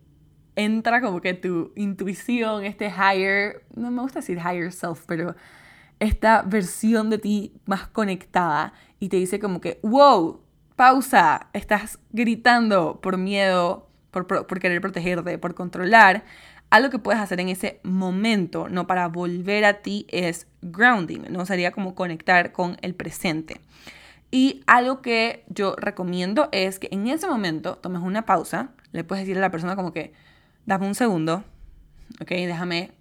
entra 0.57 1.01
como 1.01 1.21
que 1.21 1.35
tu 1.35 1.73
intuición, 1.77 2.65
este 2.65 2.87
higher, 2.89 3.65
no 3.75 3.91
me 3.91 4.03
gusta 4.03 4.21
decir 4.21 4.39
higher 4.39 4.73
self, 4.73 5.05
pero 5.07 5.35
esta 5.99 6.43
versión 6.43 7.11
de 7.11 7.19
ti 7.19 7.61
más 7.67 7.89
conectada 7.89 8.73
y 8.99 9.09
te 9.09 9.17
dice 9.17 9.39
como 9.39 9.61
que, 9.61 9.81
wow, 9.83 10.41
pausa, 10.77 11.49
estás 11.53 11.99
gritando 12.11 13.01
por 13.01 13.19
miedo, 13.19 13.91
por, 14.11 14.27
por 14.27 14.61
querer 14.61 14.81
protegerte, 14.81 15.39
por 15.39 15.55
controlar 15.55 16.25
algo 16.71 16.91
que 16.91 16.99
puedes 16.99 17.21
hacer 17.21 17.41
en 17.41 17.49
ese 17.49 17.81
momento, 17.83 18.69
no 18.69 18.87
para 18.87 19.09
volver 19.09 19.65
a 19.65 19.83
ti, 19.83 20.07
es 20.09 20.47
grounding, 20.63 21.23
¿no? 21.31 21.45
Sería 21.45 21.73
como 21.73 21.95
conectar 21.95 22.53
con 22.53 22.77
el 22.81 22.95
presente. 22.95 23.61
Y 24.31 24.63
algo 24.67 25.03
que 25.03 25.45
yo 25.49 25.75
recomiendo 25.77 26.49
es 26.53 26.79
que 26.79 26.89
en 26.93 27.09
ese 27.09 27.27
momento 27.27 27.77
tomes 27.77 28.03
una 28.03 28.25
pausa, 28.25 28.71
le 28.93 29.03
puedes 29.03 29.25
decir 29.25 29.37
a 29.39 29.41
la 29.41 29.51
persona 29.51 29.75
como 29.75 29.93
que, 29.93 30.13
dame 30.67 30.87
un 30.87 30.95
segundo, 30.95 31.43
ok, 32.21 32.29
déjame 32.29 32.93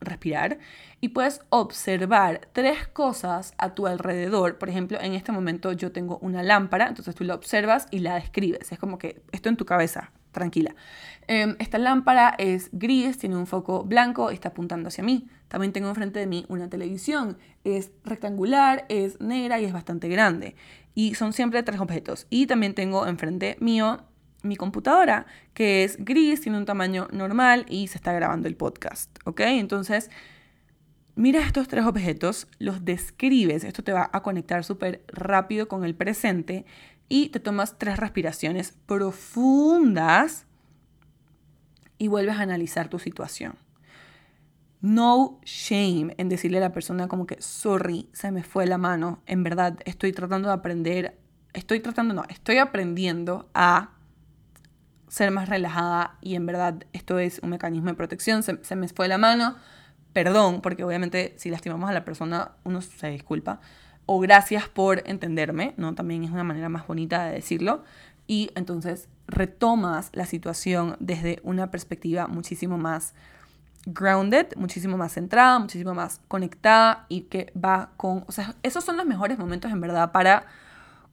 respirar 0.00 0.58
y 1.00 1.08
puedes 1.08 1.40
observar 1.48 2.48
tres 2.52 2.86
cosas 2.88 3.54
a 3.58 3.74
tu 3.74 3.86
alrededor. 3.88 4.58
Por 4.58 4.68
ejemplo, 4.68 5.00
en 5.00 5.14
este 5.14 5.32
momento 5.32 5.72
yo 5.72 5.90
tengo 5.90 6.18
una 6.18 6.44
lámpara, 6.44 6.88
entonces 6.88 7.14
tú 7.14 7.24
la 7.24 7.34
observas 7.34 7.86
y 7.90 7.98
la 8.00 8.14
describes. 8.14 8.70
Es 8.70 8.78
como 8.78 8.98
que 8.98 9.22
esto 9.32 9.48
en 9.48 9.56
tu 9.56 9.64
cabeza, 9.64 10.12
tranquila. 10.38 10.74
Em, 11.26 11.56
esta 11.58 11.78
lámpara 11.78 12.34
es 12.38 12.70
gris, 12.72 13.18
tiene 13.18 13.36
un 13.36 13.46
foco 13.46 13.84
blanco, 13.84 14.30
está 14.30 14.48
apuntando 14.48 14.88
hacia 14.88 15.04
mí. 15.04 15.28
También 15.48 15.72
tengo 15.72 15.88
enfrente 15.88 16.18
de 16.18 16.26
mí 16.26 16.46
una 16.48 16.70
televisión, 16.70 17.36
es 17.64 17.90
rectangular, 18.04 18.86
es 18.88 19.20
negra 19.20 19.60
y 19.60 19.64
es 19.64 19.72
bastante 19.72 20.08
grande. 20.08 20.56
Y 20.94 21.14
son 21.14 21.32
siempre 21.32 21.62
tres 21.62 21.80
objetos. 21.80 22.26
Y 22.30 22.46
también 22.46 22.74
tengo 22.74 23.06
enfrente 23.06 23.56
mío 23.60 24.04
mi 24.42 24.56
computadora, 24.56 25.26
que 25.52 25.84
es 25.84 26.02
gris, 26.04 26.40
tiene 26.40 26.58
un 26.58 26.64
tamaño 26.64 27.08
normal 27.12 27.66
y 27.68 27.88
se 27.88 27.98
está 27.98 28.12
grabando 28.12 28.48
el 28.48 28.56
podcast, 28.56 29.10
¿ok? 29.24 29.40
Entonces, 29.40 30.10
mira 31.16 31.40
estos 31.40 31.68
tres 31.68 31.84
objetos, 31.84 32.46
los 32.58 32.84
describes, 32.84 33.64
esto 33.64 33.82
te 33.82 33.92
va 33.92 34.08
a 34.12 34.22
conectar 34.22 34.64
súper 34.64 35.02
rápido 35.08 35.66
con 35.68 35.84
el 35.84 35.94
presente 35.94 36.64
y 37.08 37.28
te 37.30 37.40
tomas 37.40 37.78
tres 37.78 37.98
respiraciones 37.98 38.74
profundas 38.86 40.46
y 41.98 42.08
vuelves 42.08 42.36
a 42.36 42.42
analizar 42.42 42.88
tu 42.88 42.98
situación. 42.98 43.56
No 44.80 45.40
shame 45.44 46.14
en 46.18 46.28
decirle 46.28 46.58
a 46.58 46.60
la 46.60 46.72
persona 46.72 47.08
como 47.08 47.26
que, 47.26 47.40
sorry, 47.42 48.08
se 48.12 48.30
me 48.30 48.44
fue 48.44 48.66
la 48.66 48.78
mano, 48.78 49.22
en 49.26 49.42
verdad 49.42 49.78
estoy 49.84 50.12
tratando 50.12 50.48
de 50.48 50.54
aprender, 50.54 51.18
estoy 51.52 51.80
tratando, 51.80 52.14
no, 52.14 52.22
estoy 52.28 52.58
aprendiendo 52.58 53.50
a 53.54 53.90
ser 55.08 55.30
más 55.30 55.48
relajada 55.48 56.18
y 56.20 56.36
en 56.36 56.46
verdad 56.46 56.84
esto 56.92 57.18
es 57.18 57.40
un 57.42 57.50
mecanismo 57.50 57.88
de 57.88 57.94
protección, 57.94 58.42
se, 58.42 58.76
me 58.76 58.88
fue 58.88 59.08
la 59.08 59.18
mano, 59.18 59.56
perdón, 60.12 60.60
porque 60.60 60.84
obviamente 60.84 61.34
si 61.38 61.50
lastimamos 61.50 61.90
a 61.90 61.92
la 61.92 62.04
persona 62.04 62.52
uno 62.62 62.80
se 62.80 63.08
disculpa, 63.08 63.60
o 64.10 64.18
gracias 64.20 64.70
por 64.70 65.02
entenderme, 65.04 65.74
¿no? 65.76 65.94
También 65.94 66.24
es 66.24 66.30
una 66.30 66.42
manera 66.42 66.70
más 66.70 66.86
bonita 66.86 67.26
de 67.26 67.34
decirlo. 67.34 67.84
Y 68.26 68.50
entonces 68.54 69.06
retomas 69.26 70.08
la 70.14 70.24
situación 70.24 70.96
desde 70.98 71.40
una 71.42 71.70
perspectiva 71.70 72.26
muchísimo 72.26 72.78
más 72.78 73.12
grounded, 73.84 74.46
muchísimo 74.56 74.96
más 74.96 75.12
centrada, 75.12 75.58
muchísimo 75.58 75.92
más 75.92 76.22
conectada 76.26 77.04
y 77.10 77.22
que 77.22 77.52
va 77.52 77.90
con, 77.98 78.24
o 78.26 78.32
sea, 78.32 78.54
esos 78.62 78.82
son 78.82 78.96
los 78.96 79.04
mejores 79.04 79.38
momentos 79.38 79.70
en 79.70 79.82
verdad 79.82 80.10
para 80.10 80.46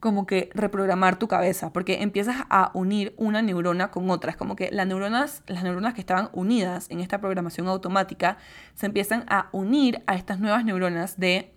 como 0.00 0.26
que 0.26 0.48
reprogramar 0.54 1.18
tu 1.18 1.28
cabeza, 1.28 1.74
porque 1.74 2.02
empiezas 2.02 2.46
a 2.48 2.70
unir 2.72 3.12
una 3.18 3.42
neurona 3.42 3.90
con 3.90 4.08
otra. 4.08 4.30
Es 4.30 4.38
como 4.38 4.56
que 4.56 4.70
las 4.72 4.86
neuronas, 4.86 5.42
las 5.48 5.64
neuronas 5.64 5.92
que 5.92 6.00
estaban 6.00 6.30
unidas 6.32 6.86
en 6.88 7.00
esta 7.00 7.20
programación 7.20 7.68
automática 7.68 8.38
se 8.74 8.86
empiezan 8.86 9.26
a 9.28 9.48
unir 9.52 10.02
a 10.06 10.14
estas 10.14 10.40
nuevas 10.40 10.64
neuronas 10.64 11.18
de 11.18 11.55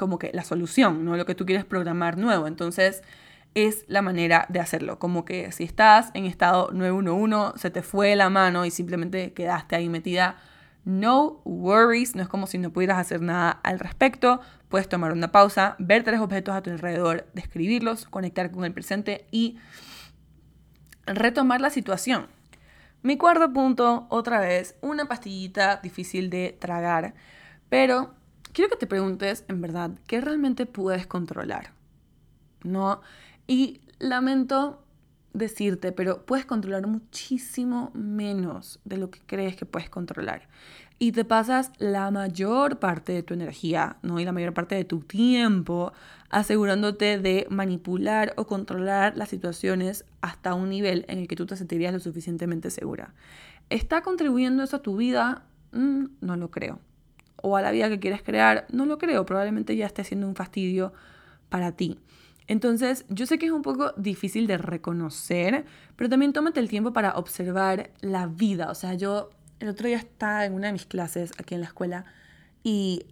como 0.00 0.18
que 0.18 0.30
la 0.32 0.44
solución, 0.44 1.04
no 1.04 1.16
lo 1.16 1.26
que 1.26 1.34
tú 1.34 1.44
quieres 1.44 1.66
programar 1.66 2.16
nuevo. 2.16 2.46
Entonces 2.46 3.02
es 3.54 3.84
la 3.86 4.00
manera 4.00 4.46
de 4.48 4.58
hacerlo. 4.58 4.98
Como 4.98 5.26
que 5.26 5.52
si 5.52 5.64
estás 5.64 6.10
en 6.14 6.24
estado 6.24 6.70
911, 6.72 7.58
se 7.58 7.70
te 7.70 7.82
fue 7.82 8.16
la 8.16 8.30
mano 8.30 8.64
y 8.64 8.70
simplemente 8.70 9.34
quedaste 9.34 9.76
ahí 9.76 9.90
metida, 9.90 10.36
no 10.84 11.42
worries, 11.44 12.16
no 12.16 12.22
es 12.22 12.28
como 12.28 12.46
si 12.46 12.56
no 12.56 12.72
pudieras 12.72 12.98
hacer 12.98 13.20
nada 13.20 13.50
al 13.50 13.78
respecto. 13.78 14.40
Puedes 14.70 14.88
tomar 14.88 15.12
una 15.12 15.30
pausa, 15.32 15.76
ver 15.78 16.02
tres 16.02 16.20
objetos 16.20 16.54
a 16.54 16.62
tu 16.62 16.70
alrededor, 16.70 17.28
describirlos, 17.34 18.06
conectar 18.06 18.50
con 18.50 18.64
el 18.64 18.72
presente 18.72 19.26
y 19.30 19.58
retomar 21.04 21.60
la 21.60 21.68
situación. 21.68 22.28
Mi 23.02 23.18
cuarto 23.18 23.52
punto, 23.52 24.06
otra 24.08 24.40
vez, 24.40 24.76
una 24.80 25.04
pastillita 25.06 25.80
difícil 25.82 26.30
de 26.30 26.56
tragar, 26.58 27.12
pero 27.68 28.14
quiero 28.52 28.70
que 28.70 28.76
te 28.76 28.86
preguntes, 28.86 29.44
en 29.48 29.60
verdad, 29.60 29.90
¿qué 30.06 30.20
realmente 30.20 30.66
puedes 30.66 31.06
controlar? 31.06 31.72
¿No? 32.62 33.00
Y 33.46 33.80
lamento 33.98 34.82
decirte, 35.32 35.92
pero 35.92 36.26
puedes 36.26 36.44
controlar 36.44 36.86
muchísimo 36.86 37.90
menos 37.94 38.80
de 38.84 38.96
lo 38.96 39.10
que 39.10 39.20
crees 39.26 39.56
que 39.56 39.66
puedes 39.66 39.88
controlar. 39.88 40.48
Y 40.98 41.12
te 41.12 41.24
pasas 41.24 41.72
la 41.78 42.10
mayor 42.10 42.78
parte 42.78 43.12
de 43.12 43.22
tu 43.22 43.32
energía, 43.32 43.96
¿no? 44.02 44.20
Y 44.20 44.24
la 44.24 44.32
mayor 44.32 44.52
parte 44.52 44.74
de 44.74 44.84
tu 44.84 45.00
tiempo 45.00 45.92
asegurándote 46.28 47.18
de 47.18 47.46
manipular 47.48 48.34
o 48.36 48.46
controlar 48.46 49.16
las 49.16 49.30
situaciones 49.30 50.04
hasta 50.20 50.52
un 50.54 50.68
nivel 50.68 51.06
en 51.08 51.18
el 51.18 51.28
que 51.28 51.36
tú 51.36 51.46
te 51.46 51.56
sentirías 51.56 51.94
lo 51.94 52.00
suficientemente 52.00 52.70
segura. 52.70 53.14
¿Está 53.70 54.02
contribuyendo 54.02 54.62
eso 54.62 54.76
a 54.76 54.82
tu 54.82 54.96
vida? 54.96 55.44
Mm, 55.72 56.06
no 56.20 56.36
lo 56.36 56.50
creo 56.50 56.80
o 57.42 57.56
a 57.56 57.62
la 57.62 57.70
vida 57.70 57.88
que 57.88 57.98
quieres 57.98 58.22
crear, 58.22 58.66
no 58.70 58.86
lo 58.86 58.98
creo, 58.98 59.26
probablemente 59.26 59.76
ya 59.76 59.86
esté 59.86 60.04
siendo 60.04 60.26
un 60.26 60.34
fastidio 60.34 60.92
para 61.48 61.72
ti. 61.72 61.98
Entonces, 62.46 63.04
yo 63.08 63.26
sé 63.26 63.38
que 63.38 63.46
es 63.46 63.52
un 63.52 63.62
poco 63.62 63.92
difícil 63.96 64.46
de 64.46 64.58
reconocer, 64.58 65.64
pero 65.94 66.10
también 66.10 66.32
tómate 66.32 66.58
el 66.58 66.68
tiempo 66.68 66.92
para 66.92 67.12
observar 67.16 67.90
la 68.00 68.26
vida. 68.26 68.70
O 68.70 68.74
sea, 68.74 68.94
yo 68.94 69.30
el 69.60 69.68
otro 69.68 69.86
día 69.86 69.98
estaba 69.98 70.44
en 70.44 70.54
una 70.54 70.66
de 70.66 70.72
mis 70.72 70.86
clases 70.86 71.32
aquí 71.38 71.54
en 71.54 71.60
la 71.60 71.68
escuela 71.68 72.06
y 72.64 73.06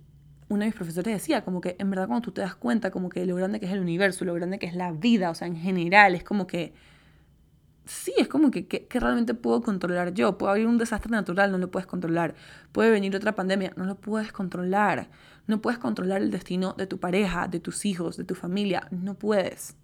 uno 0.49 0.61
de 0.61 0.67
mis 0.67 0.75
profesores 0.75 1.13
decía 1.15 1.45
como 1.45 1.61
que 1.61 1.77
en 1.79 1.91
verdad 1.91 2.09
cuando 2.09 2.25
tú 2.25 2.33
te 2.33 2.41
das 2.41 2.55
cuenta 2.55 2.91
como 2.91 3.11
que 3.11 3.25
lo 3.27 3.37
grande 3.37 3.61
que 3.61 3.67
es 3.67 3.73
el 3.73 3.81
universo, 3.81 4.25
lo 4.25 4.35
grande 4.35 4.59
que 4.59 4.67
es 4.67 4.75
la 4.75 4.93
vida, 4.93 5.31
o 5.31 5.35
sea, 5.35 5.47
en 5.47 5.57
general, 5.57 6.15
es 6.15 6.25
como 6.25 6.47
que 6.47 6.73
sí, 7.89 8.13
es 8.19 8.29
como 8.29 8.51
que, 8.51 8.67
que, 8.67 9.01
realmente 9.01 9.35
puedo 9.35 9.63
controlar 9.63 10.13
yo. 10.13 10.39
Puede 10.39 10.53
haber 10.53 10.67
un 10.67 10.79
desastre 10.79 11.11
natural, 11.11 11.51
no 11.51 11.59
lo 11.59 11.71
puedes 11.71 11.87
controlar. 11.87 12.35
Puede 12.73 12.91
venir 12.91 13.17
otra 13.17 13.35
pandemia, 13.35 13.73
no 13.77 13.85
lo 13.85 13.97
puedes 13.97 14.31
controlar. 14.31 15.09
No 15.47 15.63
puedes 15.63 15.79
controlar 15.79 16.21
el 16.21 16.31
destino 16.31 16.75
de 16.75 16.87
tu 16.87 16.99
pareja, 16.99 17.49
de 17.49 17.61
tus 17.61 17.87
hijos, 17.87 18.17
de 18.17 18.25
tu 18.25 18.35
familia, 18.35 18.87
no 18.91 19.15
puedes. 19.15 19.77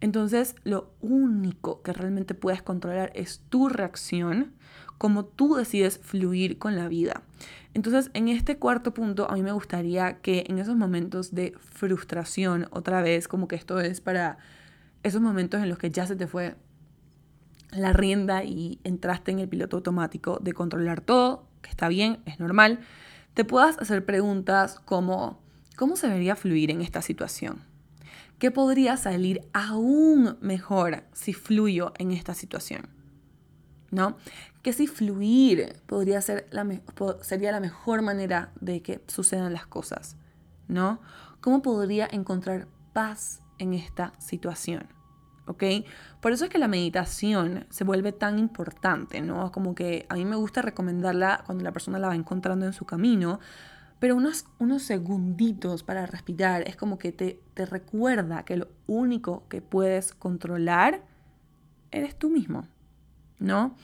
Entonces, 0.00 0.54
lo 0.64 0.90
único 1.00 1.80
que 1.80 1.94
realmente 1.94 2.34
puedes 2.34 2.62
controlar 2.62 3.10
es 3.14 3.40
tu 3.48 3.70
reacción, 3.70 4.52
como 4.98 5.24
tú 5.24 5.54
decides 5.54 5.98
fluir 5.98 6.58
con 6.58 6.76
la 6.76 6.88
vida. 6.88 7.22
Entonces, 7.72 8.10
en 8.12 8.28
este 8.28 8.58
cuarto 8.58 8.92
punto, 8.92 9.30
a 9.30 9.34
mí 9.34 9.42
me 9.42 9.52
gustaría 9.52 10.18
que 10.20 10.44
en 10.48 10.58
esos 10.58 10.76
momentos 10.76 11.34
de 11.34 11.54
frustración, 11.58 12.68
otra 12.70 13.00
vez, 13.00 13.28
como 13.28 13.48
que 13.48 13.56
esto 13.56 13.80
es 13.80 14.02
para 14.02 14.36
esos 15.02 15.22
momentos 15.22 15.62
en 15.62 15.70
los 15.70 15.78
que 15.78 15.90
ya 15.90 16.06
se 16.06 16.16
te 16.16 16.26
fue 16.26 16.56
la 17.78 17.92
rienda 17.92 18.44
y 18.44 18.80
entraste 18.84 19.30
en 19.30 19.38
el 19.38 19.48
piloto 19.48 19.76
automático 19.76 20.38
de 20.40 20.52
controlar 20.52 21.00
todo, 21.00 21.46
que 21.62 21.70
está 21.70 21.88
bien, 21.88 22.20
es 22.26 22.40
normal, 22.40 22.80
te 23.34 23.44
puedas 23.44 23.78
hacer 23.78 24.04
preguntas 24.04 24.80
como, 24.84 25.40
¿cómo 25.76 25.96
se 25.96 26.06
debería 26.06 26.36
fluir 26.36 26.70
en 26.70 26.80
esta 26.80 27.02
situación? 27.02 27.62
¿Qué 28.38 28.50
podría 28.50 28.96
salir 28.96 29.42
aún 29.52 30.36
mejor 30.40 31.04
si 31.12 31.32
fluyo 31.32 31.92
en 31.98 32.12
esta 32.12 32.34
situación? 32.34 32.88
¿No? 33.90 34.16
¿Qué 34.62 34.72
si 34.72 34.86
fluir 34.86 35.76
podría 35.86 36.20
ser 36.20 36.48
la 36.50 36.66
sería 37.22 37.52
la 37.52 37.60
mejor 37.60 38.02
manera 38.02 38.52
de 38.60 38.82
que 38.82 39.00
sucedan 39.06 39.52
las 39.52 39.66
cosas? 39.66 40.16
¿No? 40.68 41.00
¿Cómo 41.40 41.62
podría 41.62 42.08
encontrar 42.10 42.68
paz 42.92 43.42
en 43.58 43.72
esta 43.72 44.12
situación? 44.18 44.95
¿Ok? 45.46 45.64
Por 46.20 46.32
eso 46.32 46.44
es 46.44 46.50
que 46.50 46.58
la 46.58 46.68
meditación 46.68 47.66
se 47.70 47.84
vuelve 47.84 48.12
tan 48.12 48.38
importante, 48.38 49.20
¿no? 49.20 49.50
Como 49.52 49.74
que 49.74 50.06
a 50.08 50.14
mí 50.14 50.24
me 50.24 50.36
gusta 50.36 50.62
recomendarla 50.62 51.42
cuando 51.46 51.64
la 51.64 51.72
persona 51.72 51.98
la 51.98 52.08
va 52.08 52.14
encontrando 52.14 52.66
en 52.66 52.72
su 52.72 52.84
camino, 52.84 53.40
pero 53.98 54.14
unos, 54.16 54.46
unos 54.58 54.82
segunditos 54.82 55.82
para 55.82 56.06
respirar 56.06 56.68
es 56.68 56.76
como 56.76 56.98
que 56.98 57.12
te, 57.12 57.40
te 57.54 57.64
recuerda 57.64 58.44
que 58.44 58.56
lo 58.56 58.68
único 58.86 59.44
que 59.48 59.62
puedes 59.62 60.12
controlar 60.12 61.02
eres 61.90 62.16
tú 62.16 62.28
mismo, 62.28 62.66
¿no? 63.38 63.74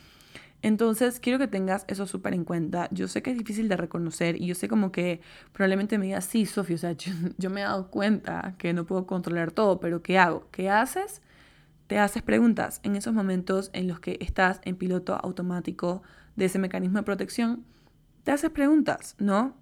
Entonces, 0.63 1.19
quiero 1.19 1.41
que 1.41 1.49
tengas 1.49 1.85
eso 1.89 2.07
súper 2.07 2.35
en 2.35 2.45
cuenta. 2.45 2.89
Yo 2.93 3.09
sé 3.09 3.21
que 3.21 3.33
es 3.33 3.39
difícil 3.39 3.69
de 3.69 3.77
reconocer 3.77 4.41
y 4.41 4.47
yo 4.47 4.55
sé 4.55 4.69
como 4.69 4.93
que 4.93 5.21
probablemente 5.53 5.99
me 5.99 6.07
digas, 6.07 6.25
sí, 6.25 6.47
Sofía, 6.47 6.77
o 6.77 6.79
sea, 6.79 6.93
yo, 7.39 7.51
me 7.51 7.61
he 7.61 7.65
dado 7.65 7.91
cuenta 7.91 8.55
que 8.59 8.73
no 8.73 8.87
puedo 8.87 9.07
controlar 9.07 9.51
todo, 9.51 9.81
pero 9.81 10.03
¿qué 10.03 10.19
hago? 10.19 10.49
¿Qué 10.53 10.71
haces? 10.71 11.21
Te 11.93 11.99
haces 11.99 12.23
preguntas 12.23 12.81
en 12.85 12.97
esos 12.97 13.13
momentos 13.13 13.69
en 13.75 13.87
los 13.87 14.01
que 14.01 14.17
estás 14.23 14.63
en 14.65 14.77
piloto 14.77 15.15
automático 15.15 16.03
de 16.37 16.47
ese 16.47 16.59
mecanismo 16.59 16.97
de 16.97 17.03
protección. 17.03 17.67
Te 18.25 18.31
haces 18.31 18.49
preguntas, 18.49 19.15
¿no? 19.19 19.55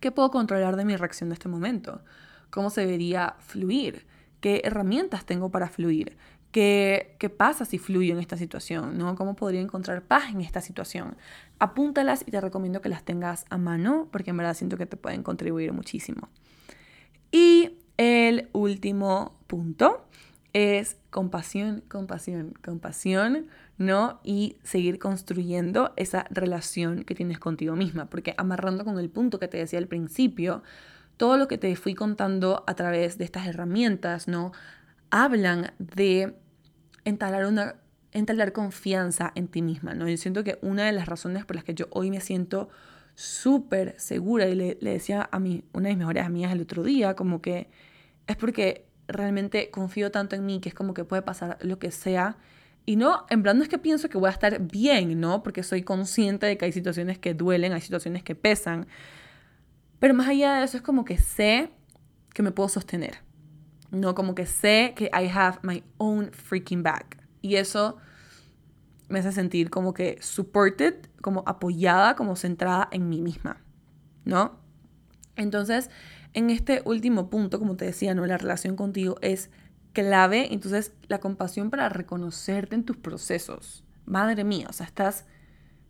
¿Qué 0.00 0.10
puedo 0.10 0.32
controlar 0.32 0.74
de 0.74 0.84
mi 0.84 0.96
reacción 0.96 1.28
de 1.28 1.34
este 1.34 1.48
momento? 1.48 2.02
¿Cómo 2.50 2.68
se 2.68 2.80
debería 2.80 3.36
fluir? 3.38 4.08
¿Qué 4.40 4.62
herramientas 4.64 5.24
tengo 5.24 5.52
para 5.52 5.68
fluir? 5.68 6.16
¿Qué, 6.50 7.14
¿Qué, 7.20 7.30
pasa 7.30 7.64
si 7.64 7.78
fluyo 7.78 8.14
en 8.14 8.18
esta 8.18 8.36
situación? 8.36 8.98
¿no? 8.98 9.14
¿Cómo 9.14 9.36
podría 9.36 9.60
encontrar 9.60 10.02
paz 10.02 10.30
en 10.30 10.40
esta 10.40 10.60
situación? 10.60 11.16
Apúntalas 11.60 12.24
y 12.26 12.32
te 12.32 12.40
recomiendo 12.40 12.80
que 12.80 12.88
las 12.88 13.04
tengas 13.04 13.44
a 13.50 13.56
mano 13.56 14.08
porque 14.10 14.30
en 14.30 14.38
verdad 14.38 14.54
siento 14.54 14.76
que 14.76 14.86
te 14.86 14.96
pueden 14.96 15.22
contribuir 15.22 15.72
muchísimo. 15.72 16.28
Y 17.30 17.78
el 17.98 18.48
último 18.52 19.38
punto 19.46 20.08
es 20.52 20.96
compasión, 21.10 21.82
compasión, 21.88 22.54
compasión, 22.64 23.46
¿no? 23.76 24.20
Y 24.24 24.56
seguir 24.62 24.98
construyendo 24.98 25.92
esa 25.96 26.26
relación 26.30 27.04
que 27.04 27.14
tienes 27.14 27.38
contigo 27.38 27.76
misma, 27.76 28.06
porque 28.06 28.34
amarrando 28.38 28.84
con 28.84 28.98
el 28.98 29.10
punto 29.10 29.38
que 29.38 29.48
te 29.48 29.58
decía 29.58 29.78
al 29.78 29.88
principio, 29.88 30.62
todo 31.16 31.36
lo 31.36 31.48
que 31.48 31.58
te 31.58 31.74
fui 31.76 31.94
contando 31.94 32.64
a 32.66 32.74
través 32.74 33.18
de 33.18 33.24
estas 33.24 33.46
herramientas, 33.46 34.28
¿no? 34.28 34.52
hablan 35.10 35.72
de 35.78 36.34
entalar 37.04 37.46
una 37.46 37.76
entalar 38.12 38.52
confianza 38.52 39.32
en 39.34 39.48
ti 39.48 39.60
misma, 39.60 39.94
¿no? 39.94 40.08
Yo 40.08 40.16
siento 40.16 40.42
que 40.42 40.58
una 40.62 40.86
de 40.86 40.92
las 40.92 41.06
razones 41.06 41.44
por 41.44 41.56
las 41.56 41.64
que 41.64 41.74
yo 41.74 41.86
hoy 41.90 42.10
me 42.10 42.20
siento 42.20 42.70
súper 43.14 43.94
segura 43.98 44.48
y 44.48 44.54
le, 44.54 44.76
decía 44.76 45.28
a 45.30 45.38
mí, 45.38 45.62
una 45.72 45.88
de 45.88 45.94
mis 45.94 45.98
mejores 45.98 46.24
amigas 46.24 46.52
el 46.52 46.62
otro 46.62 46.82
día, 46.82 47.14
como 47.14 47.42
que 47.42 47.68
es 48.26 48.36
porque 48.36 48.86
realmente 49.08 49.70
confío 49.70 50.10
tanto 50.10 50.36
en 50.36 50.46
mí 50.46 50.60
que 50.60 50.68
es 50.68 50.74
como 50.74 50.94
que 50.94 51.04
puede 51.04 51.22
pasar 51.22 51.58
lo 51.62 51.78
que 51.78 51.90
sea. 51.90 52.36
Y 52.86 52.96
no, 52.96 53.26
en 53.28 53.42
plan 53.42 53.58
no 53.58 53.62
es 53.62 53.68
que 53.68 53.78
pienso 53.78 54.08
que 54.08 54.18
voy 54.18 54.28
a 54.28 54.32
estar 54.32 54.60
bien, 54.60 55.20
¿no? 55.20 55.42
Porque 55.42 55.62
soy 55.62 55.82
consciente 55.82 56.46
de 56.46 56.56
que 56.56 56.66
hay 56.66 56.72
situaciones 56.72 57.18
que 57.18 57.34
duelen, 57.34 57.72
hay 57.72 57.80
situaciones 57.80 58.22
que 58.22 58.34
pesan. 58.34 58.86
Pero 59.98 60.14
más 60.14 60.28
allá 60.28 60.54
de 60.54 60.64
eso 60.64 60.76
es 60.76 60.82
como 60.82 61.04
que 61.04 61.18
sé 61.18 61.70
que 62.32 62.42
me 62.42 62.52
puedo 62.52 62.68
sostener. 62.68 63.18
No, 63.90 64.14
como 64.14 64.34
que 64.34 64.46
sé 64.46 64.92
que 64.94 65.06
I 65.06 65.28
have 65.32 65.58
my 65.62 65.82
own 65.96 66.30
freaking 66.32 66.82
back. 66.82 67.22
Y 67.42 67.56
eso 67.56 67.96
me 69.08 69.18
hace 69.18 69.32
sentir 69.32 69.70
como 69.70 69.94
que 69.94 70.18
supported, 70.20 70.94
como 71.20 71.42
apoyada, 71.46 72.14
como 72.14 72.36
centrada 72.36 72.88
en 72.92 73.08
mí 73.08 73.22
misma, 73.22 73.62
¿no? 74.24 74.58
Entonces, 75.36 75.90
en 76.34 76.50
este 76.50 76.82
último 76.84 77.30
punto, 77.30 77.58
como 77.58 77.76
te 77.76 77.84
decía, 77.84 78.14
¿no? 78.14 78.26
La 78.26 78.38
relación 78.38 78.76
contigo 78.76 79.16
es 79.22 79.50
clave. 79.92 80.52
Entonces, 80.52 80.92
la 81.08 81.18
compasión 81.18 81.70
para 81.70 81.88
reconocerte 81.88 82.74
en 82.74 82.84
tus 82.84 82.96
procesos. 82.96 83.84
Madre 84.04 84.44
mía, 84.44 84.66
o 84.68 84.72
sea, 84.72 84.86
estás 84.86 85.26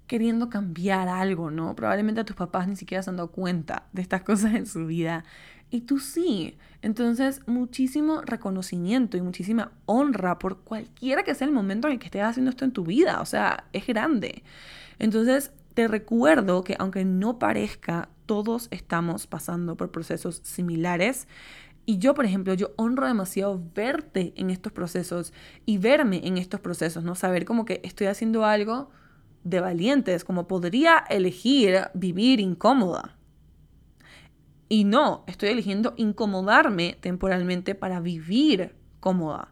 queriendo 0.06 0.48
cambiar 0.48 1.08
algo, 1.08 1.50
¿no? 1.50 1.76
Probablemente 1.76 2.22
a 2.22 2.24
tus 2.24 2.34
papás 2.34 2.66
ni 2.66 2.76
siquiera 2.76 3.02
se 3.02 3.10
han 3.10 3.16
dado 3.16 3.30
cuenta 3.30 3.88
de 3.92 4.02
estas 4.02 4.22
cosas 4.24 4.54
en 4.54 4.66
su 4.66 4.86
vida. 4.86 5.24
Y 5.70 5.82
tú 5.82 5.98
sí. 5.98 6.56
Entonces, 6.80 7.42
muchísimo 7.46 8.22
reconocimiento 8.22 9.16
y 9.16 9.20
muchísima 9.20 9.72
honra 9.84 10.38
por 10.38 10.60
cualquiera 10.60 11.24
que 11.24 11.34
sea 11.34 11.46
el 11.46 11.52
momento 11.52 11.88
en 11.88 11.94
el 11.94 11.98
que 11.98 12.06
estés 12.06 12.22
haciendo 12.22 12.50
esto 12.50 12.64
en 12.64 12.72
tu 12.72 12.84
vida. 12.84 13.20
O 13.20 13.26
sea, 13.26 13.64
es 13.72 13.86
grande. 13.86 14.42
Entonces, 14.98 15.52
te 15.74 15.86
recuerdo 15.86 16.64
que 16.64 16.74
aunque 16.78 17.04
no 17.04 17.38
parezca, 17.38 18.08
todos 18.28 18.68
estamos 18.70 19.26
pasando 19.26 19.76
por 19.76 19.90
procesos 19.90 20.40
similares. 20.44 21.26
Y 21.86 21.98
yo, 21.98 22.14
por 22.14 22.26
ejemplo, 22.26 22.54
yo 22.54 22.72
honro 22.76 23.06
demasiado 23.06 23.60
verte 23.74 24.34
en 24.36 24.50
estos 24.50 24.72
procesos 24.72 25.32
y 25.66 25.78
verme 25.78 26.20
en 26.24 26.38
estos 26.38 26.60
procesos, 26.60 27.02
¿no? 27.02 27.16
Saber 27.16 27.44
como 27.44 27.64
que 27.64 27.80
estoy 27.82 28.06
haciendo 28.06 28.44
algo 28.44 28.90
de 29.42 29.60
valientes, 29.60 30.24
como 30.24 30.46
podría 30.46 30.98
elegir 31.08 31.88
vivir 31.94 32.38
incómoda, 32.38 33.18
y 34.68 34.84
no, 34.84 35.24
estoy 35.26 35.48
eligiendo 35.48 35.94
incomodarme 35.96 36.98
temporalmente 37.00 37.74
para 37.74 38.00
vivir 38.00 38.74
cómoda. 39.00 39.50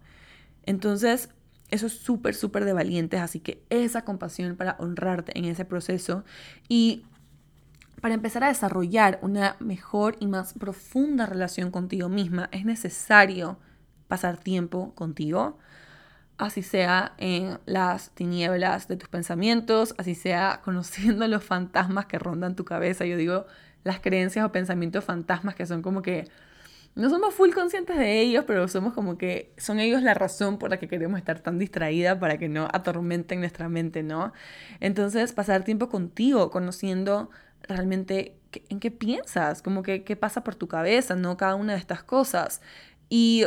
Entonces, 0.64 1.30
eso 1.70 1.86
es 1.86 1.94
súper, 1.94 2.34
súper 2.34 2.64
de 2.64 2.74
valientes. 2.74 3.20
Así 3.20 3.40
que 3.40 3.64
esa 3.70 4.04
compasión 4.04 4.56
para 4.56 4.76
honrarte 4.78 5.36
en 5.38 5.46
ese 5.46 5.64
proceso 5.64 6.24
y 6.68 7.04
para 8.01 8.14
empezar 8.14 8.44
a 8.44 8.49
desarrollar 8.49 9.18
una 9.22 9.57
mejor 9.59 10.16
y 10.20 10.26
más 10.26 10.55
profunda 10.55 11.26
relación 11.26 11.70
contigo 11.70 12.09
misma, 12.09 12.49
es 12.53 12.64
necesario 12.64 13.59
pasar 14.09 14.36
tiempo 14.36 14.94
contigo, 14.94 15.59
así 16.38 16.62
sea 16.62 17.14
en 17.18 17.59
las 17.66 18.11
tinieblas 18.11 18.88
de 18.88 18.97
tus 18.97 19.09
pensamientos, 19.09 19.94
así 19.99 20.14
sea 20.14 20.61
conociendo 20.64 21.26
los 21.26 21.44
fantasmas 21.44 22.07
que 22.07 22.18
rondan 22.18 22.57
tu 22.57 22.64
cabeza. 22.64 23.05
Yo 23.07 23.16
digo, 23.16 23.47
las 23.84 24.01
creencias 24.01 24.44
o 24.44 24.53
pensamientos 24.53 25.05
fantasmas 25.05 25.55
que 25.55 25.66
son 25.66 25.82
como 25.82 26.03
que 26.03 26.28
no 26.97 27.11
somos 27.11 27.34
full 27.34 27.51
conscientes 27.51 27.99
de 27.99 28.20
ellos, 28.22 28.44
pero 28.47 28.66
somos 28.68 28.94
como 28.94 29.18
que 29.18 29.53
son 29.59 29.80
ellos 29.80 30.03
la 30.03 30.14
razón 30.14 30.59
por 30.59 30.70
la 30.70 30.78
que 30.78 30.88
queremos 30.88 31.18
estar 31.18 31.40
tan 31.40 31.59
distraída 31.59 32.18
para 32.18 32.38
que 32.38 32.49
no 32.49 32.68
atormenten 32.72 33.40
nuestra 33.40 33.68
mente, 33.68 34.03
¿no? 34.03 34.32
Entonces, 34.80 35.34
pasar 35.34 35.62
tiempo 35.62 35.90
contigo, 35.90 36.51
conociendo 36.51 37.30
realmente 37.62 38.38
en 38.68 38.80
qué 38.80 38.90
piensas, 38.90 39.62
como 39.62 39.82
que 39.82 40.04
qué 40.04 40.16
pasa 40.16 40.42
por 40.44 40.54
tu 40.54 40.68
cabeza, 40.68 41.14
¿no? 41.14 41.36
Cada 41.36 41.54
una 41.54 41.74
de 41.74 41.78
estas 41.78 42.02
cosas. 42.02 42.61
Y 43.09 43.44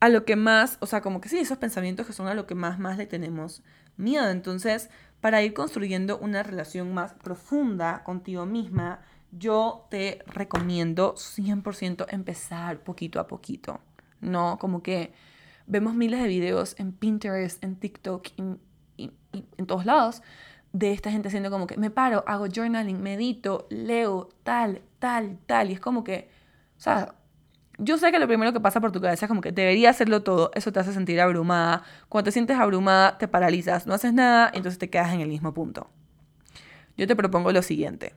a 0.00 0.08
lo 0.08 0.24
que 0.24 0.36
más, 0.36 0.78
o 0.80 0.86
sea, 0.86 1.00
como 1.00 1.20
que 1.20 1.28
sí, 1.28 1.38
esos 1.38 1.58
pensamientos 1.58 2.06
que 2.06 2.12
son 2.12 2.28
a 2.28 2.34
lo 2.34 2.46
que 2.46 2.54
más, 2.54 2.78
más 2.78 2.98
le 2.98 3.06
tenemos 3.06 3.62
miedo. 3.96 4.30
Entonces, 4.30 4.90
para 5.20 5.42
ir 5.42 5.54
construyendo 5.54 6.18
una 6.18 6.42
relación 6.42 6.94
más 6.94 7.14
profunda 7.14 8.04
contigo 8.04 8.46
misma, 8.46 9.00
yo 9.32 9.86
te 9.90 10.22
recomiendo 10.26 11.14
100% 11.14 12.06
empezar 12.10 12.82
poquito 12.82 13.20
a 13.20 13.26
poquito, 13.26 13.80
¿no? 14.20 14.58
Como 14.58 14.82
que 14.82 15.12
vemos 15.66 15.94
miles 15.94 16.22
de 16.22 16.28
videos 16.28 16.74
en 16.78 16.92
Pinterest, 16.92 17.62
en 17.62 17.76
TikTok 17.76 18.28
y, 18.36 18.58
en 18.96 19.66
todos 19.66 19.84
lados 19.84 20.22
de 20.72 20.92
esta 20.92 21.10
gente 21.10 21.28
haciendo 21.28 21.50
como 21.50 21.66
que 21.66 21.76
me 21.76 21.90
paro, 21.90 22.24
hago 22.26 22.46
journaling, 22.46 23.02
medito, 23.02 23.66
leo, 23.70 24.28
tal, 24.42 24.82
tal, 24.98 25.38
tal. 25.46 25.70
Y 25.70 25.74
es 25.74 25.80
como 25.80 26.04
que, 26.04 26.30
o 26.76 26.80
sea, 26.80 27.14
yo 27.78 27.96
sé 27.96 28.10
que 28.10 28.18
lo 28.18 28.26
primero 28.26 28.52
que 28.52 28.60
pasa 28.60 28.80
por 28.80 28.92
tu 28.92 29.00
cabeza 29.00 29.26
es 29.26 29.28
como 29.28 29.40
que 29.40 29.52
debería 29.52 29.90
hacerlo 29.90 30.22
todo, 30.22 30.50
eso 30.54 30.72
te 30.72 30.80
hace 30.80 30.92
sentir 30.92 31.20
abrumada. 31.20 31.84
Cuando 32.08 32.26
te 32.28 32.32
sientes 32.32 32.58
abrumada, 32.58 33.18
te 33.18 33.28
paralizas, 33.28 33.86
no 33.86 33.94
haces 33.94 34.12
nada, 34.12 34.50
entonces 34.52 34.78
te 34.78 34.90
quedas 34.90 35.12
en 35.12 35.20
el 35.20 35.28
mismo 35.28 35.54
punto. 35.54 35.88
Yo 36.96 37.06
te 37.06 37.14
propongo 37.14 37.52
lo 37.52 37.62
siguiente. 37.62 38.14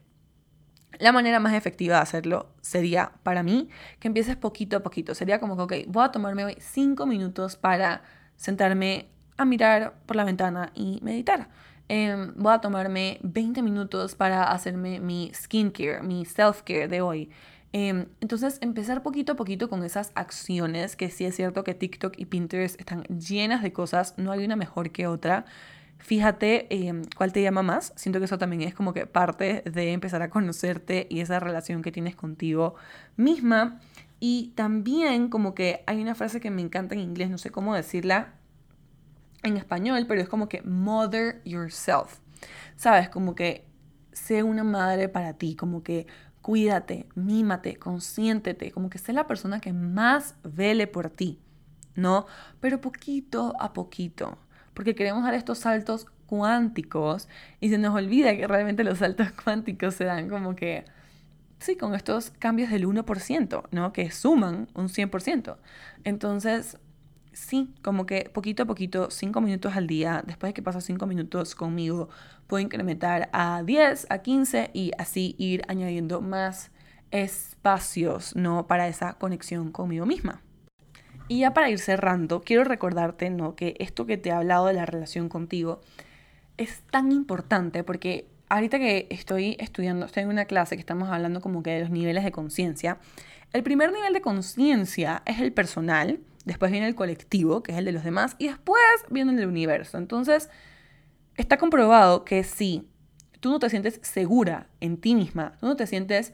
La 0.97 1.11
manera 1.11 1.39
más 1.39 1.53
efectiva 1.53 1.95
de 1.97 2.01
hacerlo 2.01 2.49
sería, 2.61 3.13
para 3.23 3.43
mí, 3.43 3.69
que 3.99 4.07
empieces 4.07 4.35
poquito 4.35 4.77
a 4.77 4.79
poquito. 4.81 5.15
Sería 5.15 5.39
como 5.39 5.55
que, 5.55 5.61
ok, 5.61 5.87
voy 5.87 6.03
a 6.03 6.11
tomarme 6.11 6.43
hoy 6.45 6.57
cinco 6.59 7.05
minutos 7.05 7.55
para 7.55 8.01
sentarme 8.35 9.09
a 9.37 9.45
mirar 9.45 9.93
por 10.05 10.15
la 10.15 10.23
ventana 10.23 10.71
y 10.75 10.99
meditar. 11.01 11.49
Em, 11.93 12.33
voy 12.37 12.53
a 12.53 12.59
tomarme 12.59 13.19
20 13.21 13.61
minutos 13.61 14.15
para 14.15 14.43
hacerme 14.43 15.01
mi 15.01 15.29
skincare, 15.33 16.01
mi 16.01 16.23
self-care 16.23 16.87
de 16.87 17.01
hoy. 17.01 17.29
Em, 17.73 18.05
entonces, 18.21 18.59
empezar 18.61 19.03
poquito 19.03 19.33
a 19.33 19.35
poquito 19.35 19.69
con 19.69 19.83
esas 19.83 20.13
acciones, 20.15 20.95
que 20.95 21.09
sí 21.09 21.25
es 21.25 21.35
cierto 21.35 21.65
que 21.65 21.73
TikTok 21.73 22.13
y 22.17 22.27
Pinterest 22.27 22.79
están 22.79 23.03
llenas 23.03 23.61
de 23.61 23.73
cosas, 23.73 24.13
no 24.15 24.31
hay 24.31 24.45
una 24.45 24.55
mejor 24.55 24.91
que 24.91 25.05
otra. 25.05 25.43
Fíjate 25.97 26.67
em, 26.69 27.03
cuál 27.17 27.33
te 27.33 27.41
llama 27.41 27.61
más. 27.61 27.91
Siento 27.97 28.19
que 28.19 28.25
eso 28.25 28.37
también 28.37 28.61
es 28.61 28.73
como 28.73 28.93
que 28.93 29.05
parte 29.05 29.61
de 29.65 29.91
empezar 29.91 30.21
a 30.21 30.29
conocerte 30.29 31.07
y 31.09 31.19
esa 31.19 31.41
relación 31.41 31.81
que 31.81 31.91
tienes 31.91 32.15
contigo 32.15 32.75
misma. 33.17 33.81
Y 34.21 34.53
también 34.55 35.27
como 35.27 35.53
que 35.55 35.83
hay 35.87 36.01
una 36.01 36.15
frase 36.15 36.39
que 36.39 36.51
me 36.51 36.61
encanta 36.61 36.95
en 36.95 37.01
inglés, 37.01 37.29
no 37.29 37.37
sé 37.37 37.49
cómo 37.51 37.75
decirla 37.75 38.35
en 39.43 39.57
español, 39.57 40.05
pero 40.07 40.21
es 40.21 40.29
como 40.29 40.47
que 40.49 40.61
mother 40.63 41.41
yourself. 41.45 42.19
¿Sabes? 42.75 43.09
Como 43.09 43.35
que 43.35 43.65
sé 44.11 44.43
una 44.43 44.63
madre 44.63 45.09
para 45.09 45.33
ti, 45.33 45.55
como 45.55 45.83
que 45.83 46.07
cuídate, 46.41 47.07
mímate, 47.15 47.77
consiéntete, 47.77 48.71
como 48.71 48.89
que 48.89 48.97
sé 48.97 49.13
la 49.13 49.27
persona 49.27 49.61
que 49.61 49.73
más 49.73 50.35
vele 50.43 50.87
por 50.87 51.09
ti. 51.09 51.39
¿no? 51.95 52.25
Pero 52.59 52.81
poquito 52.81 53.53
a 53.59 53.73
poquito, 53.73 54.37
porque 54.73 54.95
queremos 54.95 55.23
dar 55.23 55.33
estos 55.33 55.59
saltos 55.59 56.07
cuánticos 56.27 57.27
y 57.59 57.69
se 57.69 57.77
nos 57.77 57.93
olvida 57.93 58.35
que 58.35 58.47
realmente 58.47 58.83
los 58.83 58.99
saltos 58.99 59.31
cuánticos 59.43 59.95
se 59.95 60.05
dan 60.05 60.29
como 60.29 60.55
que, 60.55 60.85
sí, 61.59 61.75
con 61.75 61.93
estos 61.93 62.31
cambios 62.31 62.71
del 62.71 62.85
1%, 62.85 63.63
¿no? 63.71 63.93
Que 63.93 64.11
suman 64.11 64.67
un 64.73 64.87
100%. 64.87 65.57
Entonces, 66.03 66.77
sí, 67.33 67.73
como 67.81 68.05
que 68.05 68.29
poquito 68.33 68.63
a 68.63 68.65
poquito, 68.65 69.09
5 69.09 69.41
minutos 69.41 69.75
al 69.75 69.87
día, 69.87 70.23
después 70.25 70.49
de 70.49 70.53
que 70.53 70.61
paso 70.61 70.81
5 70.81 71.05
minutos 71.07 71.55
conmigo, 71.55 72.09
puedo 72.47 72.61
incrementar 72.61 73.29
a 73.33 73.63
10, 73.63 74.07
a 74.09 74.19
15 74.19 74.71
y 74.73 74.91
así 74.97 75.35
ir 75.37 75.63
añadiendo 75.67 76.21
más 76.21 76.71
espacios, 77.11 78.35
¿no? 78.35 78.67
Para 78.67 78.87
esa 78.87 79.13
conexión 79.13 79.71
conmigo 79.71 80.05
misma. 80.05 80.41
Y 81.27 81.39
ya 81.39 81.53
para 81.53 81.69
ir 81.69 81.79
cerrando, 81.79 82.41
quiero 82.41 82.63
recordarte, 82.63 83.29
¿no? 83.29 83.55
Que 83.55 83.75
esto 83.79 84.05
que 84.05 84.17
te 84.17 84.29
he 84.29 84.31
hablado 84.33 84.67
de 84.67 84.73
la 84.73 84.85
relación 84.85 85.29
contigo 85.29 85.81
es 86.57 86.81
tan 86.91 87.11
importante 87.11 87.83
porque 87.83 88.27
ahorita 88.49 88.79
que 88.79 89.07
estoy 89.09 89.55
estudiando, 89.59 90.05
estoy 90.05 90.23
en 90.23 90.29
una 90.29 90.45
clase 90.45 90.75
que 90.75 90.81
estamos 90.81 91.09
hablando 91.09 91.39
como 91.39 91.63
que 91.63 91.71
de 91.71 91.81
los 91.81 91.89
niveles 91.89 92.25
de 92.25 92.31
conciencia. 92.33 92.99
El 93.53 93.63
primer 93.63 93.93
nivel 93.93 94.13
de 94.13 94.21
conciencia 94.21 95.23
es 95.25 95.39
el 95.39 95.53
personal, 95.53 96.19
después 96.45 96.71
viene 96.71 96.87
el 96.87 96.95
colectivo, 96.95 97.63
que 97.63 97.71
es 97.71 97.77
el 97.77 97.85
de 97.85 97.91
los 97.91 98.03
demás, 98.03 98.35
y 98.37 98.47
después 98.47 98.81
viene 99.09 99.39
el 99.39 99.47
universo. 99.47 99.97
Entonces, 99.97 100.49
está 101.35 101.57
comprobado 101.57 102.25
que 102.25 102.43
si 102.43 102.87
tú 103.39 103.49
no 103.49 103.59
te 103.59 103.69
sientes 103.69 103.99
segura 104.03 104.67
en 104.79 104.97
ti 104.97 105.15
misma, 105.15 105.53
tú 105.59 105.67
no 105.67 105.75
te 105.75 105.87
sientes 105.87 106.33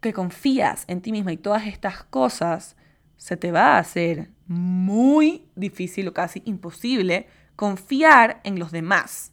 que 0.00 0.12
confías 0.12 0.84
en 0.86 1.00
ti 1.00 1.12
misma 1.12 1.32
y 1.32 1.38
todas 1.38 1.66
estas 1.66 2.04
cosas, 2.04 2.76
se 3.16 3.36
te 3.36 3.52
va 3.52 3.76
a 3.76 3.78
hacer 3.78 4.30
muy 4.46 5.48
difícil 5.54 6.08
o 6.08 6.12
casi 6.12 6.42
imposible 6.44 7.26
confiar 7.56 8.40
en 8.44 8.58
los 8.58 8.70
demás. 8.70 9.32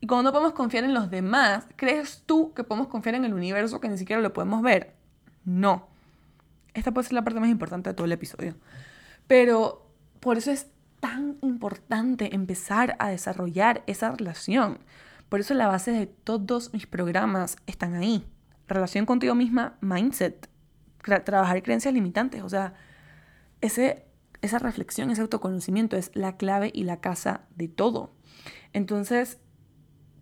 Y 0.00 0.06
cuando 0.06 0.24
no 0.24 0.32
podemos 0.32 0.52
confiar 0.52 0.84
en 0.84 0.94
los 0.94 1.10
demás, 1.10 1.66
¿crees 1.76 2.22
tú 2.26 2.52
que 2.54 2.62
podemos 2.62 2.88
confiar 2.88 3.16
en 3.16 3.24
el 3.24 3.34
universo 3.34 3.80
que 3.80 3.88
ni 3.88 3.98
siquiera 3.98 4.22
lo 4.22 4.32
podemos 4.32 4.62
ver? 4.62 4.94
No. 5.44 5.88
Esta 6.74 6.92
puede 6.92 7.06
ser 7.06 7.14
la 7.14 7.24
parte 7.24 7.40
más 7.40 7.48
importante 7.48 7.90
de 7.90 7.94
todo 7.94 8.04
el 8.04 8.12
episodio. 8.12 8.54
Pero 9.26 9.90
por 10.20 10.38
eso 10.38 10.50
es 10.50 10.68
tan 11.00 11.36
importante 11.42 12.34
empezar 12.34 12.96
a 12.98 13.10
desarrollar 13.10 13.82
esa 13.86 14.10
relación. 14.12 14.78
Por 15.28 15.40
eso 15.40 15.54
la 15.54 15.66
base 15.66 15.90
de 15.90 16.06
todos 16.06 16.72
mis 16.72 16.86
programas 16.86 17.56
están 17.66 17.94
ahí. 17.94 18.24
Relación 18.68 19.04
contigo 19.04 19.34
misma, 19.34 19.76
mindset, 19.80 20.48
trabajar 21.24 21.62
creencias 21.62 21.92
limitantes. 21.92 22.42
O 22.42 22.48
sea, 22.48 22.74
ese, 23.60 24.06
esa 24.42 24.58
reflexión, 24.58 25.10
ese 25.10 25.20
autoconocimiento 25.20 25.96
es 25.96 26.10
la 26.14 26.36
clave 26.36 26.70
y 26.72 26.84
la 26.84 27.00
casa 27.00 27.42
de 27.54 27.68
todo. 27.68 28.12
Entonces, 28.72 29.38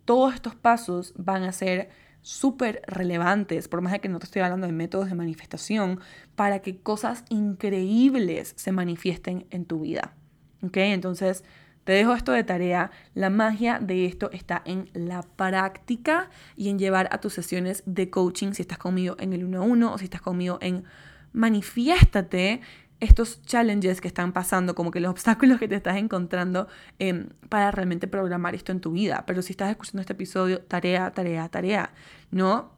todos 0.05 0.33
estos 0.33 0.55
pasos 0.55 1.13
van 1.15 1.43
a 1.43 1.51
ser 1.51 1.89
súper 2.23 2.81
relevantes, 2.87 3.67
por 3.67 3.81
más 3.81 3.93
de 3.93 3.99
que 3.99 4.09
no 4.09 4.17
te 4.17 4.25
estoy 4.25 4.41
hablando 4.41 4.65
de 4.65 4.73
métodos 4.73 5.09
de 5.09 5.15
manifestación, 5.15 5.99
para 6.35 6.59
que 6.59 6.77
cosas 6.77 7.23
increíbles 7.29 8.53
se 8.57 8.71
manifiesten 8.71 9.45
en 9.51 9.65
tu 9.65 9.81
vida. 9.81 10.15
¿Ok? 10.63 10.77
Entonces, 10.77 11.43
te 11.83 11.91
dejo 11.91 12.13
esto 12.13 12.31
de 12.31 12.43
tarea. 12.43 12.91
La 13.13 13.29
magia 13.29 13.79
de 13.79 14.05
esto 14.05 14.31
está 14.31 14.61
en 14.65 14.89
la 14.93 15.21
práctica 15.21 16.29
y 16.55 16.69
en 16.69 16.79
llevar 16.79 17.09
a 17.11 17.19
tus 17.19 17.33
sesiones 17.33 17.83
de 17.85 18.09
coaching, 18.09 18.53
si 18.53 18.61
estás 18.61 18.77
conmigo 18.77 19.15
en 19.19 19.33
el 19.33 19.43
1 19.43 19.57
a 19.59 19.61
1 19.61 19.93
o 19.93 19.97
si 19.97 20.05
estás 20.05 20.21
conmigo 20.21 20.57
en 20.61 20.85
manifiéstate 21.33 22.61
estos 22.99 23.41
challenges 23.43 24.01
que 24.01 24.07
están 24.07 24.33
pasando, 24.33 24.75
como 24.75 24.91
que 24.91 24.99
los 24.99 25.11
obstáculos 25.15 25.59
que 25.59 25.67
te 25.67 25.75
estás 25.75 25.97
encontrando 25.97 26.67
em, 26.99 27.29
para 27.49 27.71
realmente 27.71 28.07
programar 28.07 28.55
esto 28.55 28.71
en 28.71 28.79
tu 28.79 28.91
vida. 28.91 29.23
Pero 29.27 29.41
si 29.41 29.53
estás 29.53 29.69
escuchando 29.69 30.01
este 30.01 30.13
episodio, 30.13 30.61
tarea, 30.61 31.11
tarea, 31.11 31.49
tarea, 31.49 31.91
¿no? 32.31 32.71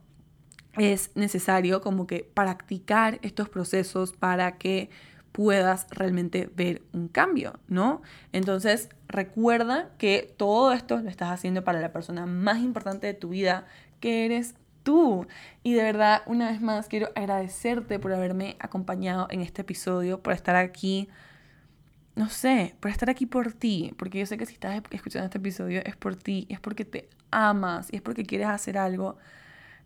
Es 0.76 1.10
necesario 1.14 1.80
como 1.80 2.06
que 2.06 2.30
practicar 2.34 3.18
estos 3.22 3.48
procesos 3.48 4.12
para 4.12 4.58
que 4.58 4.90
puedas 5.36 5.86
realmente 5.90 6.50
ver 6.56 6.82
un 6.92 7.08
cambio, 7.08 7.60
¿no? 7.68 8.00
Entonces, 8.32 8.88
recuerda 9.06 9.90
que 9.98 10.34
todo 10.36 10.72
esto 10.72 10.98
lo 10.98 11.10
estás 11.10 11.30
haciendo 11.30 11.62
para 11.62 11.80
la 11.80 11.92
persona 11.92 12.24
más 12.24 12.60
importante 12.60 13.06
de 13.06 13.14
tu 13.14 13.28
vida, 13.28 13.66
que 14.00 14.24
eres 14.24 14.54
tú. 14.86 15.26
Y 15.64 15.74
de 15.74 15.82
verdad, 15.82 16.22
una 16.26 16.52
vez 16.52 16.62
más, 16.62 16.86
quiero 16.86 17.08
agradecerte 17.16 17.98
por 17.98 18.12
haberme 18.12 18.56
acompañado 18.60 19.26
en 19.30 19.42
este 19.42 19.62
episodio, 19.62 20.22
por 20.22 20.32
estar 20.32 20.54
aquí, 20.54 21.08
no 22.14 22.30
sé, 22.30 22.76
por 22.78 22.92
estar 22.92 23.10
aquí 23.10 23.26
por 23.26 23.52
ti, 23.52 23.92
porque 23.98 24.20
yo 24.20 24.26
sé 24.26 24.38
que 24.38 24.46
si 24.46 24.54
estás 24.54 24.80
escuchando 24.92 25.26
este 25.26 25.38
episodio 25.38 25.82
es 25.84 25.96
por 25.96 26.14
ti, 26.14 26.46
es 26.48 26.60
porque 26.60 26.84
te 26.84 27.08
amas 27.32 27.92
y 27.92 27.96
es 27.96 28.02
porque 28.02 28.24
quieres 28.24 28.46
hacer 28.46 28.78
algo 28.78 29.18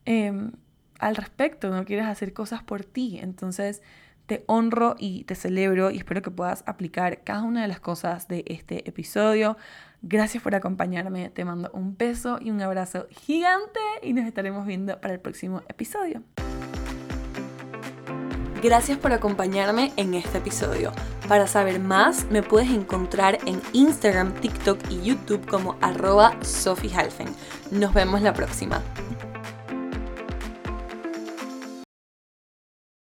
em, 0.05 0.53
al 0.98 1.16
respecto, 1.16 1.70
no 1.70 1.84
quieres 1.86 2.07
hacer 2.07 2.34
cosas 2.34 2.62
por 2.62 2.84
ti. 2.84 3.18
Entonces, 3.22 3.82
te 4.26 4.44
honro 4.48 4.96
y 4.98 5.24
te 5.24 5.34
celebro 5.34 5.90
y 5.90 5.96
espero 5.96 6.20
que 6.20 6.30
puedas 6.30 6.62
aplicar 6.66 7.24
cada 7.24 7.42
una 7.42 7.62
de 7.62 7.68
las 7.68 7.80
cosas 7.80 8.28
de 8.28 8.44
este 8.48 8.86
episodio. 8.88 9.57
Gracias 10.03 10.42
por 10.42 10.55
acompañarme, 10.55 11.28
te 11.28 11.44
mando 11.44 11.70
un 11.74 11.96
beso 11.96 12.38
y 12.40 12.51
un 12.51 12.62
abrazo 12.62 13.07
gigante 13.11 13.80
y 14.03 14.12
nos 14.14 14.26
estaremos 14.26 14.66
viendo 14.66 14.98
para 15.01 15.12
el 15.12 15.20
próximo 15.20 15.62
episodio. 15.68 16.22
Gracias 18.62 18.98
por 18.98 19.12
acompañarme 19.12 19.92
en 19.96 20.14
este 20.14 20.38
episodio. 20.38 20.92
Para 21.28 21.46
saber 21.46 21.80
más, 21.80 22.26
me 22.30 22.42
puedes 22.42 22.70
encontrar 22.70 23.38
en 23.46 23.61
Instagram, 23.72 24.34
TikTok 24.34 24.78
y 24.90 25.03
YouTube 25.03 25.46
como 25.46 25.76
arroba 25.80 26.36
Sophie 26.42 26.92
Nos 27.70 27.94
vemos 27.94 28.20
la 28.20 28.34
próxima. 28.34 28.82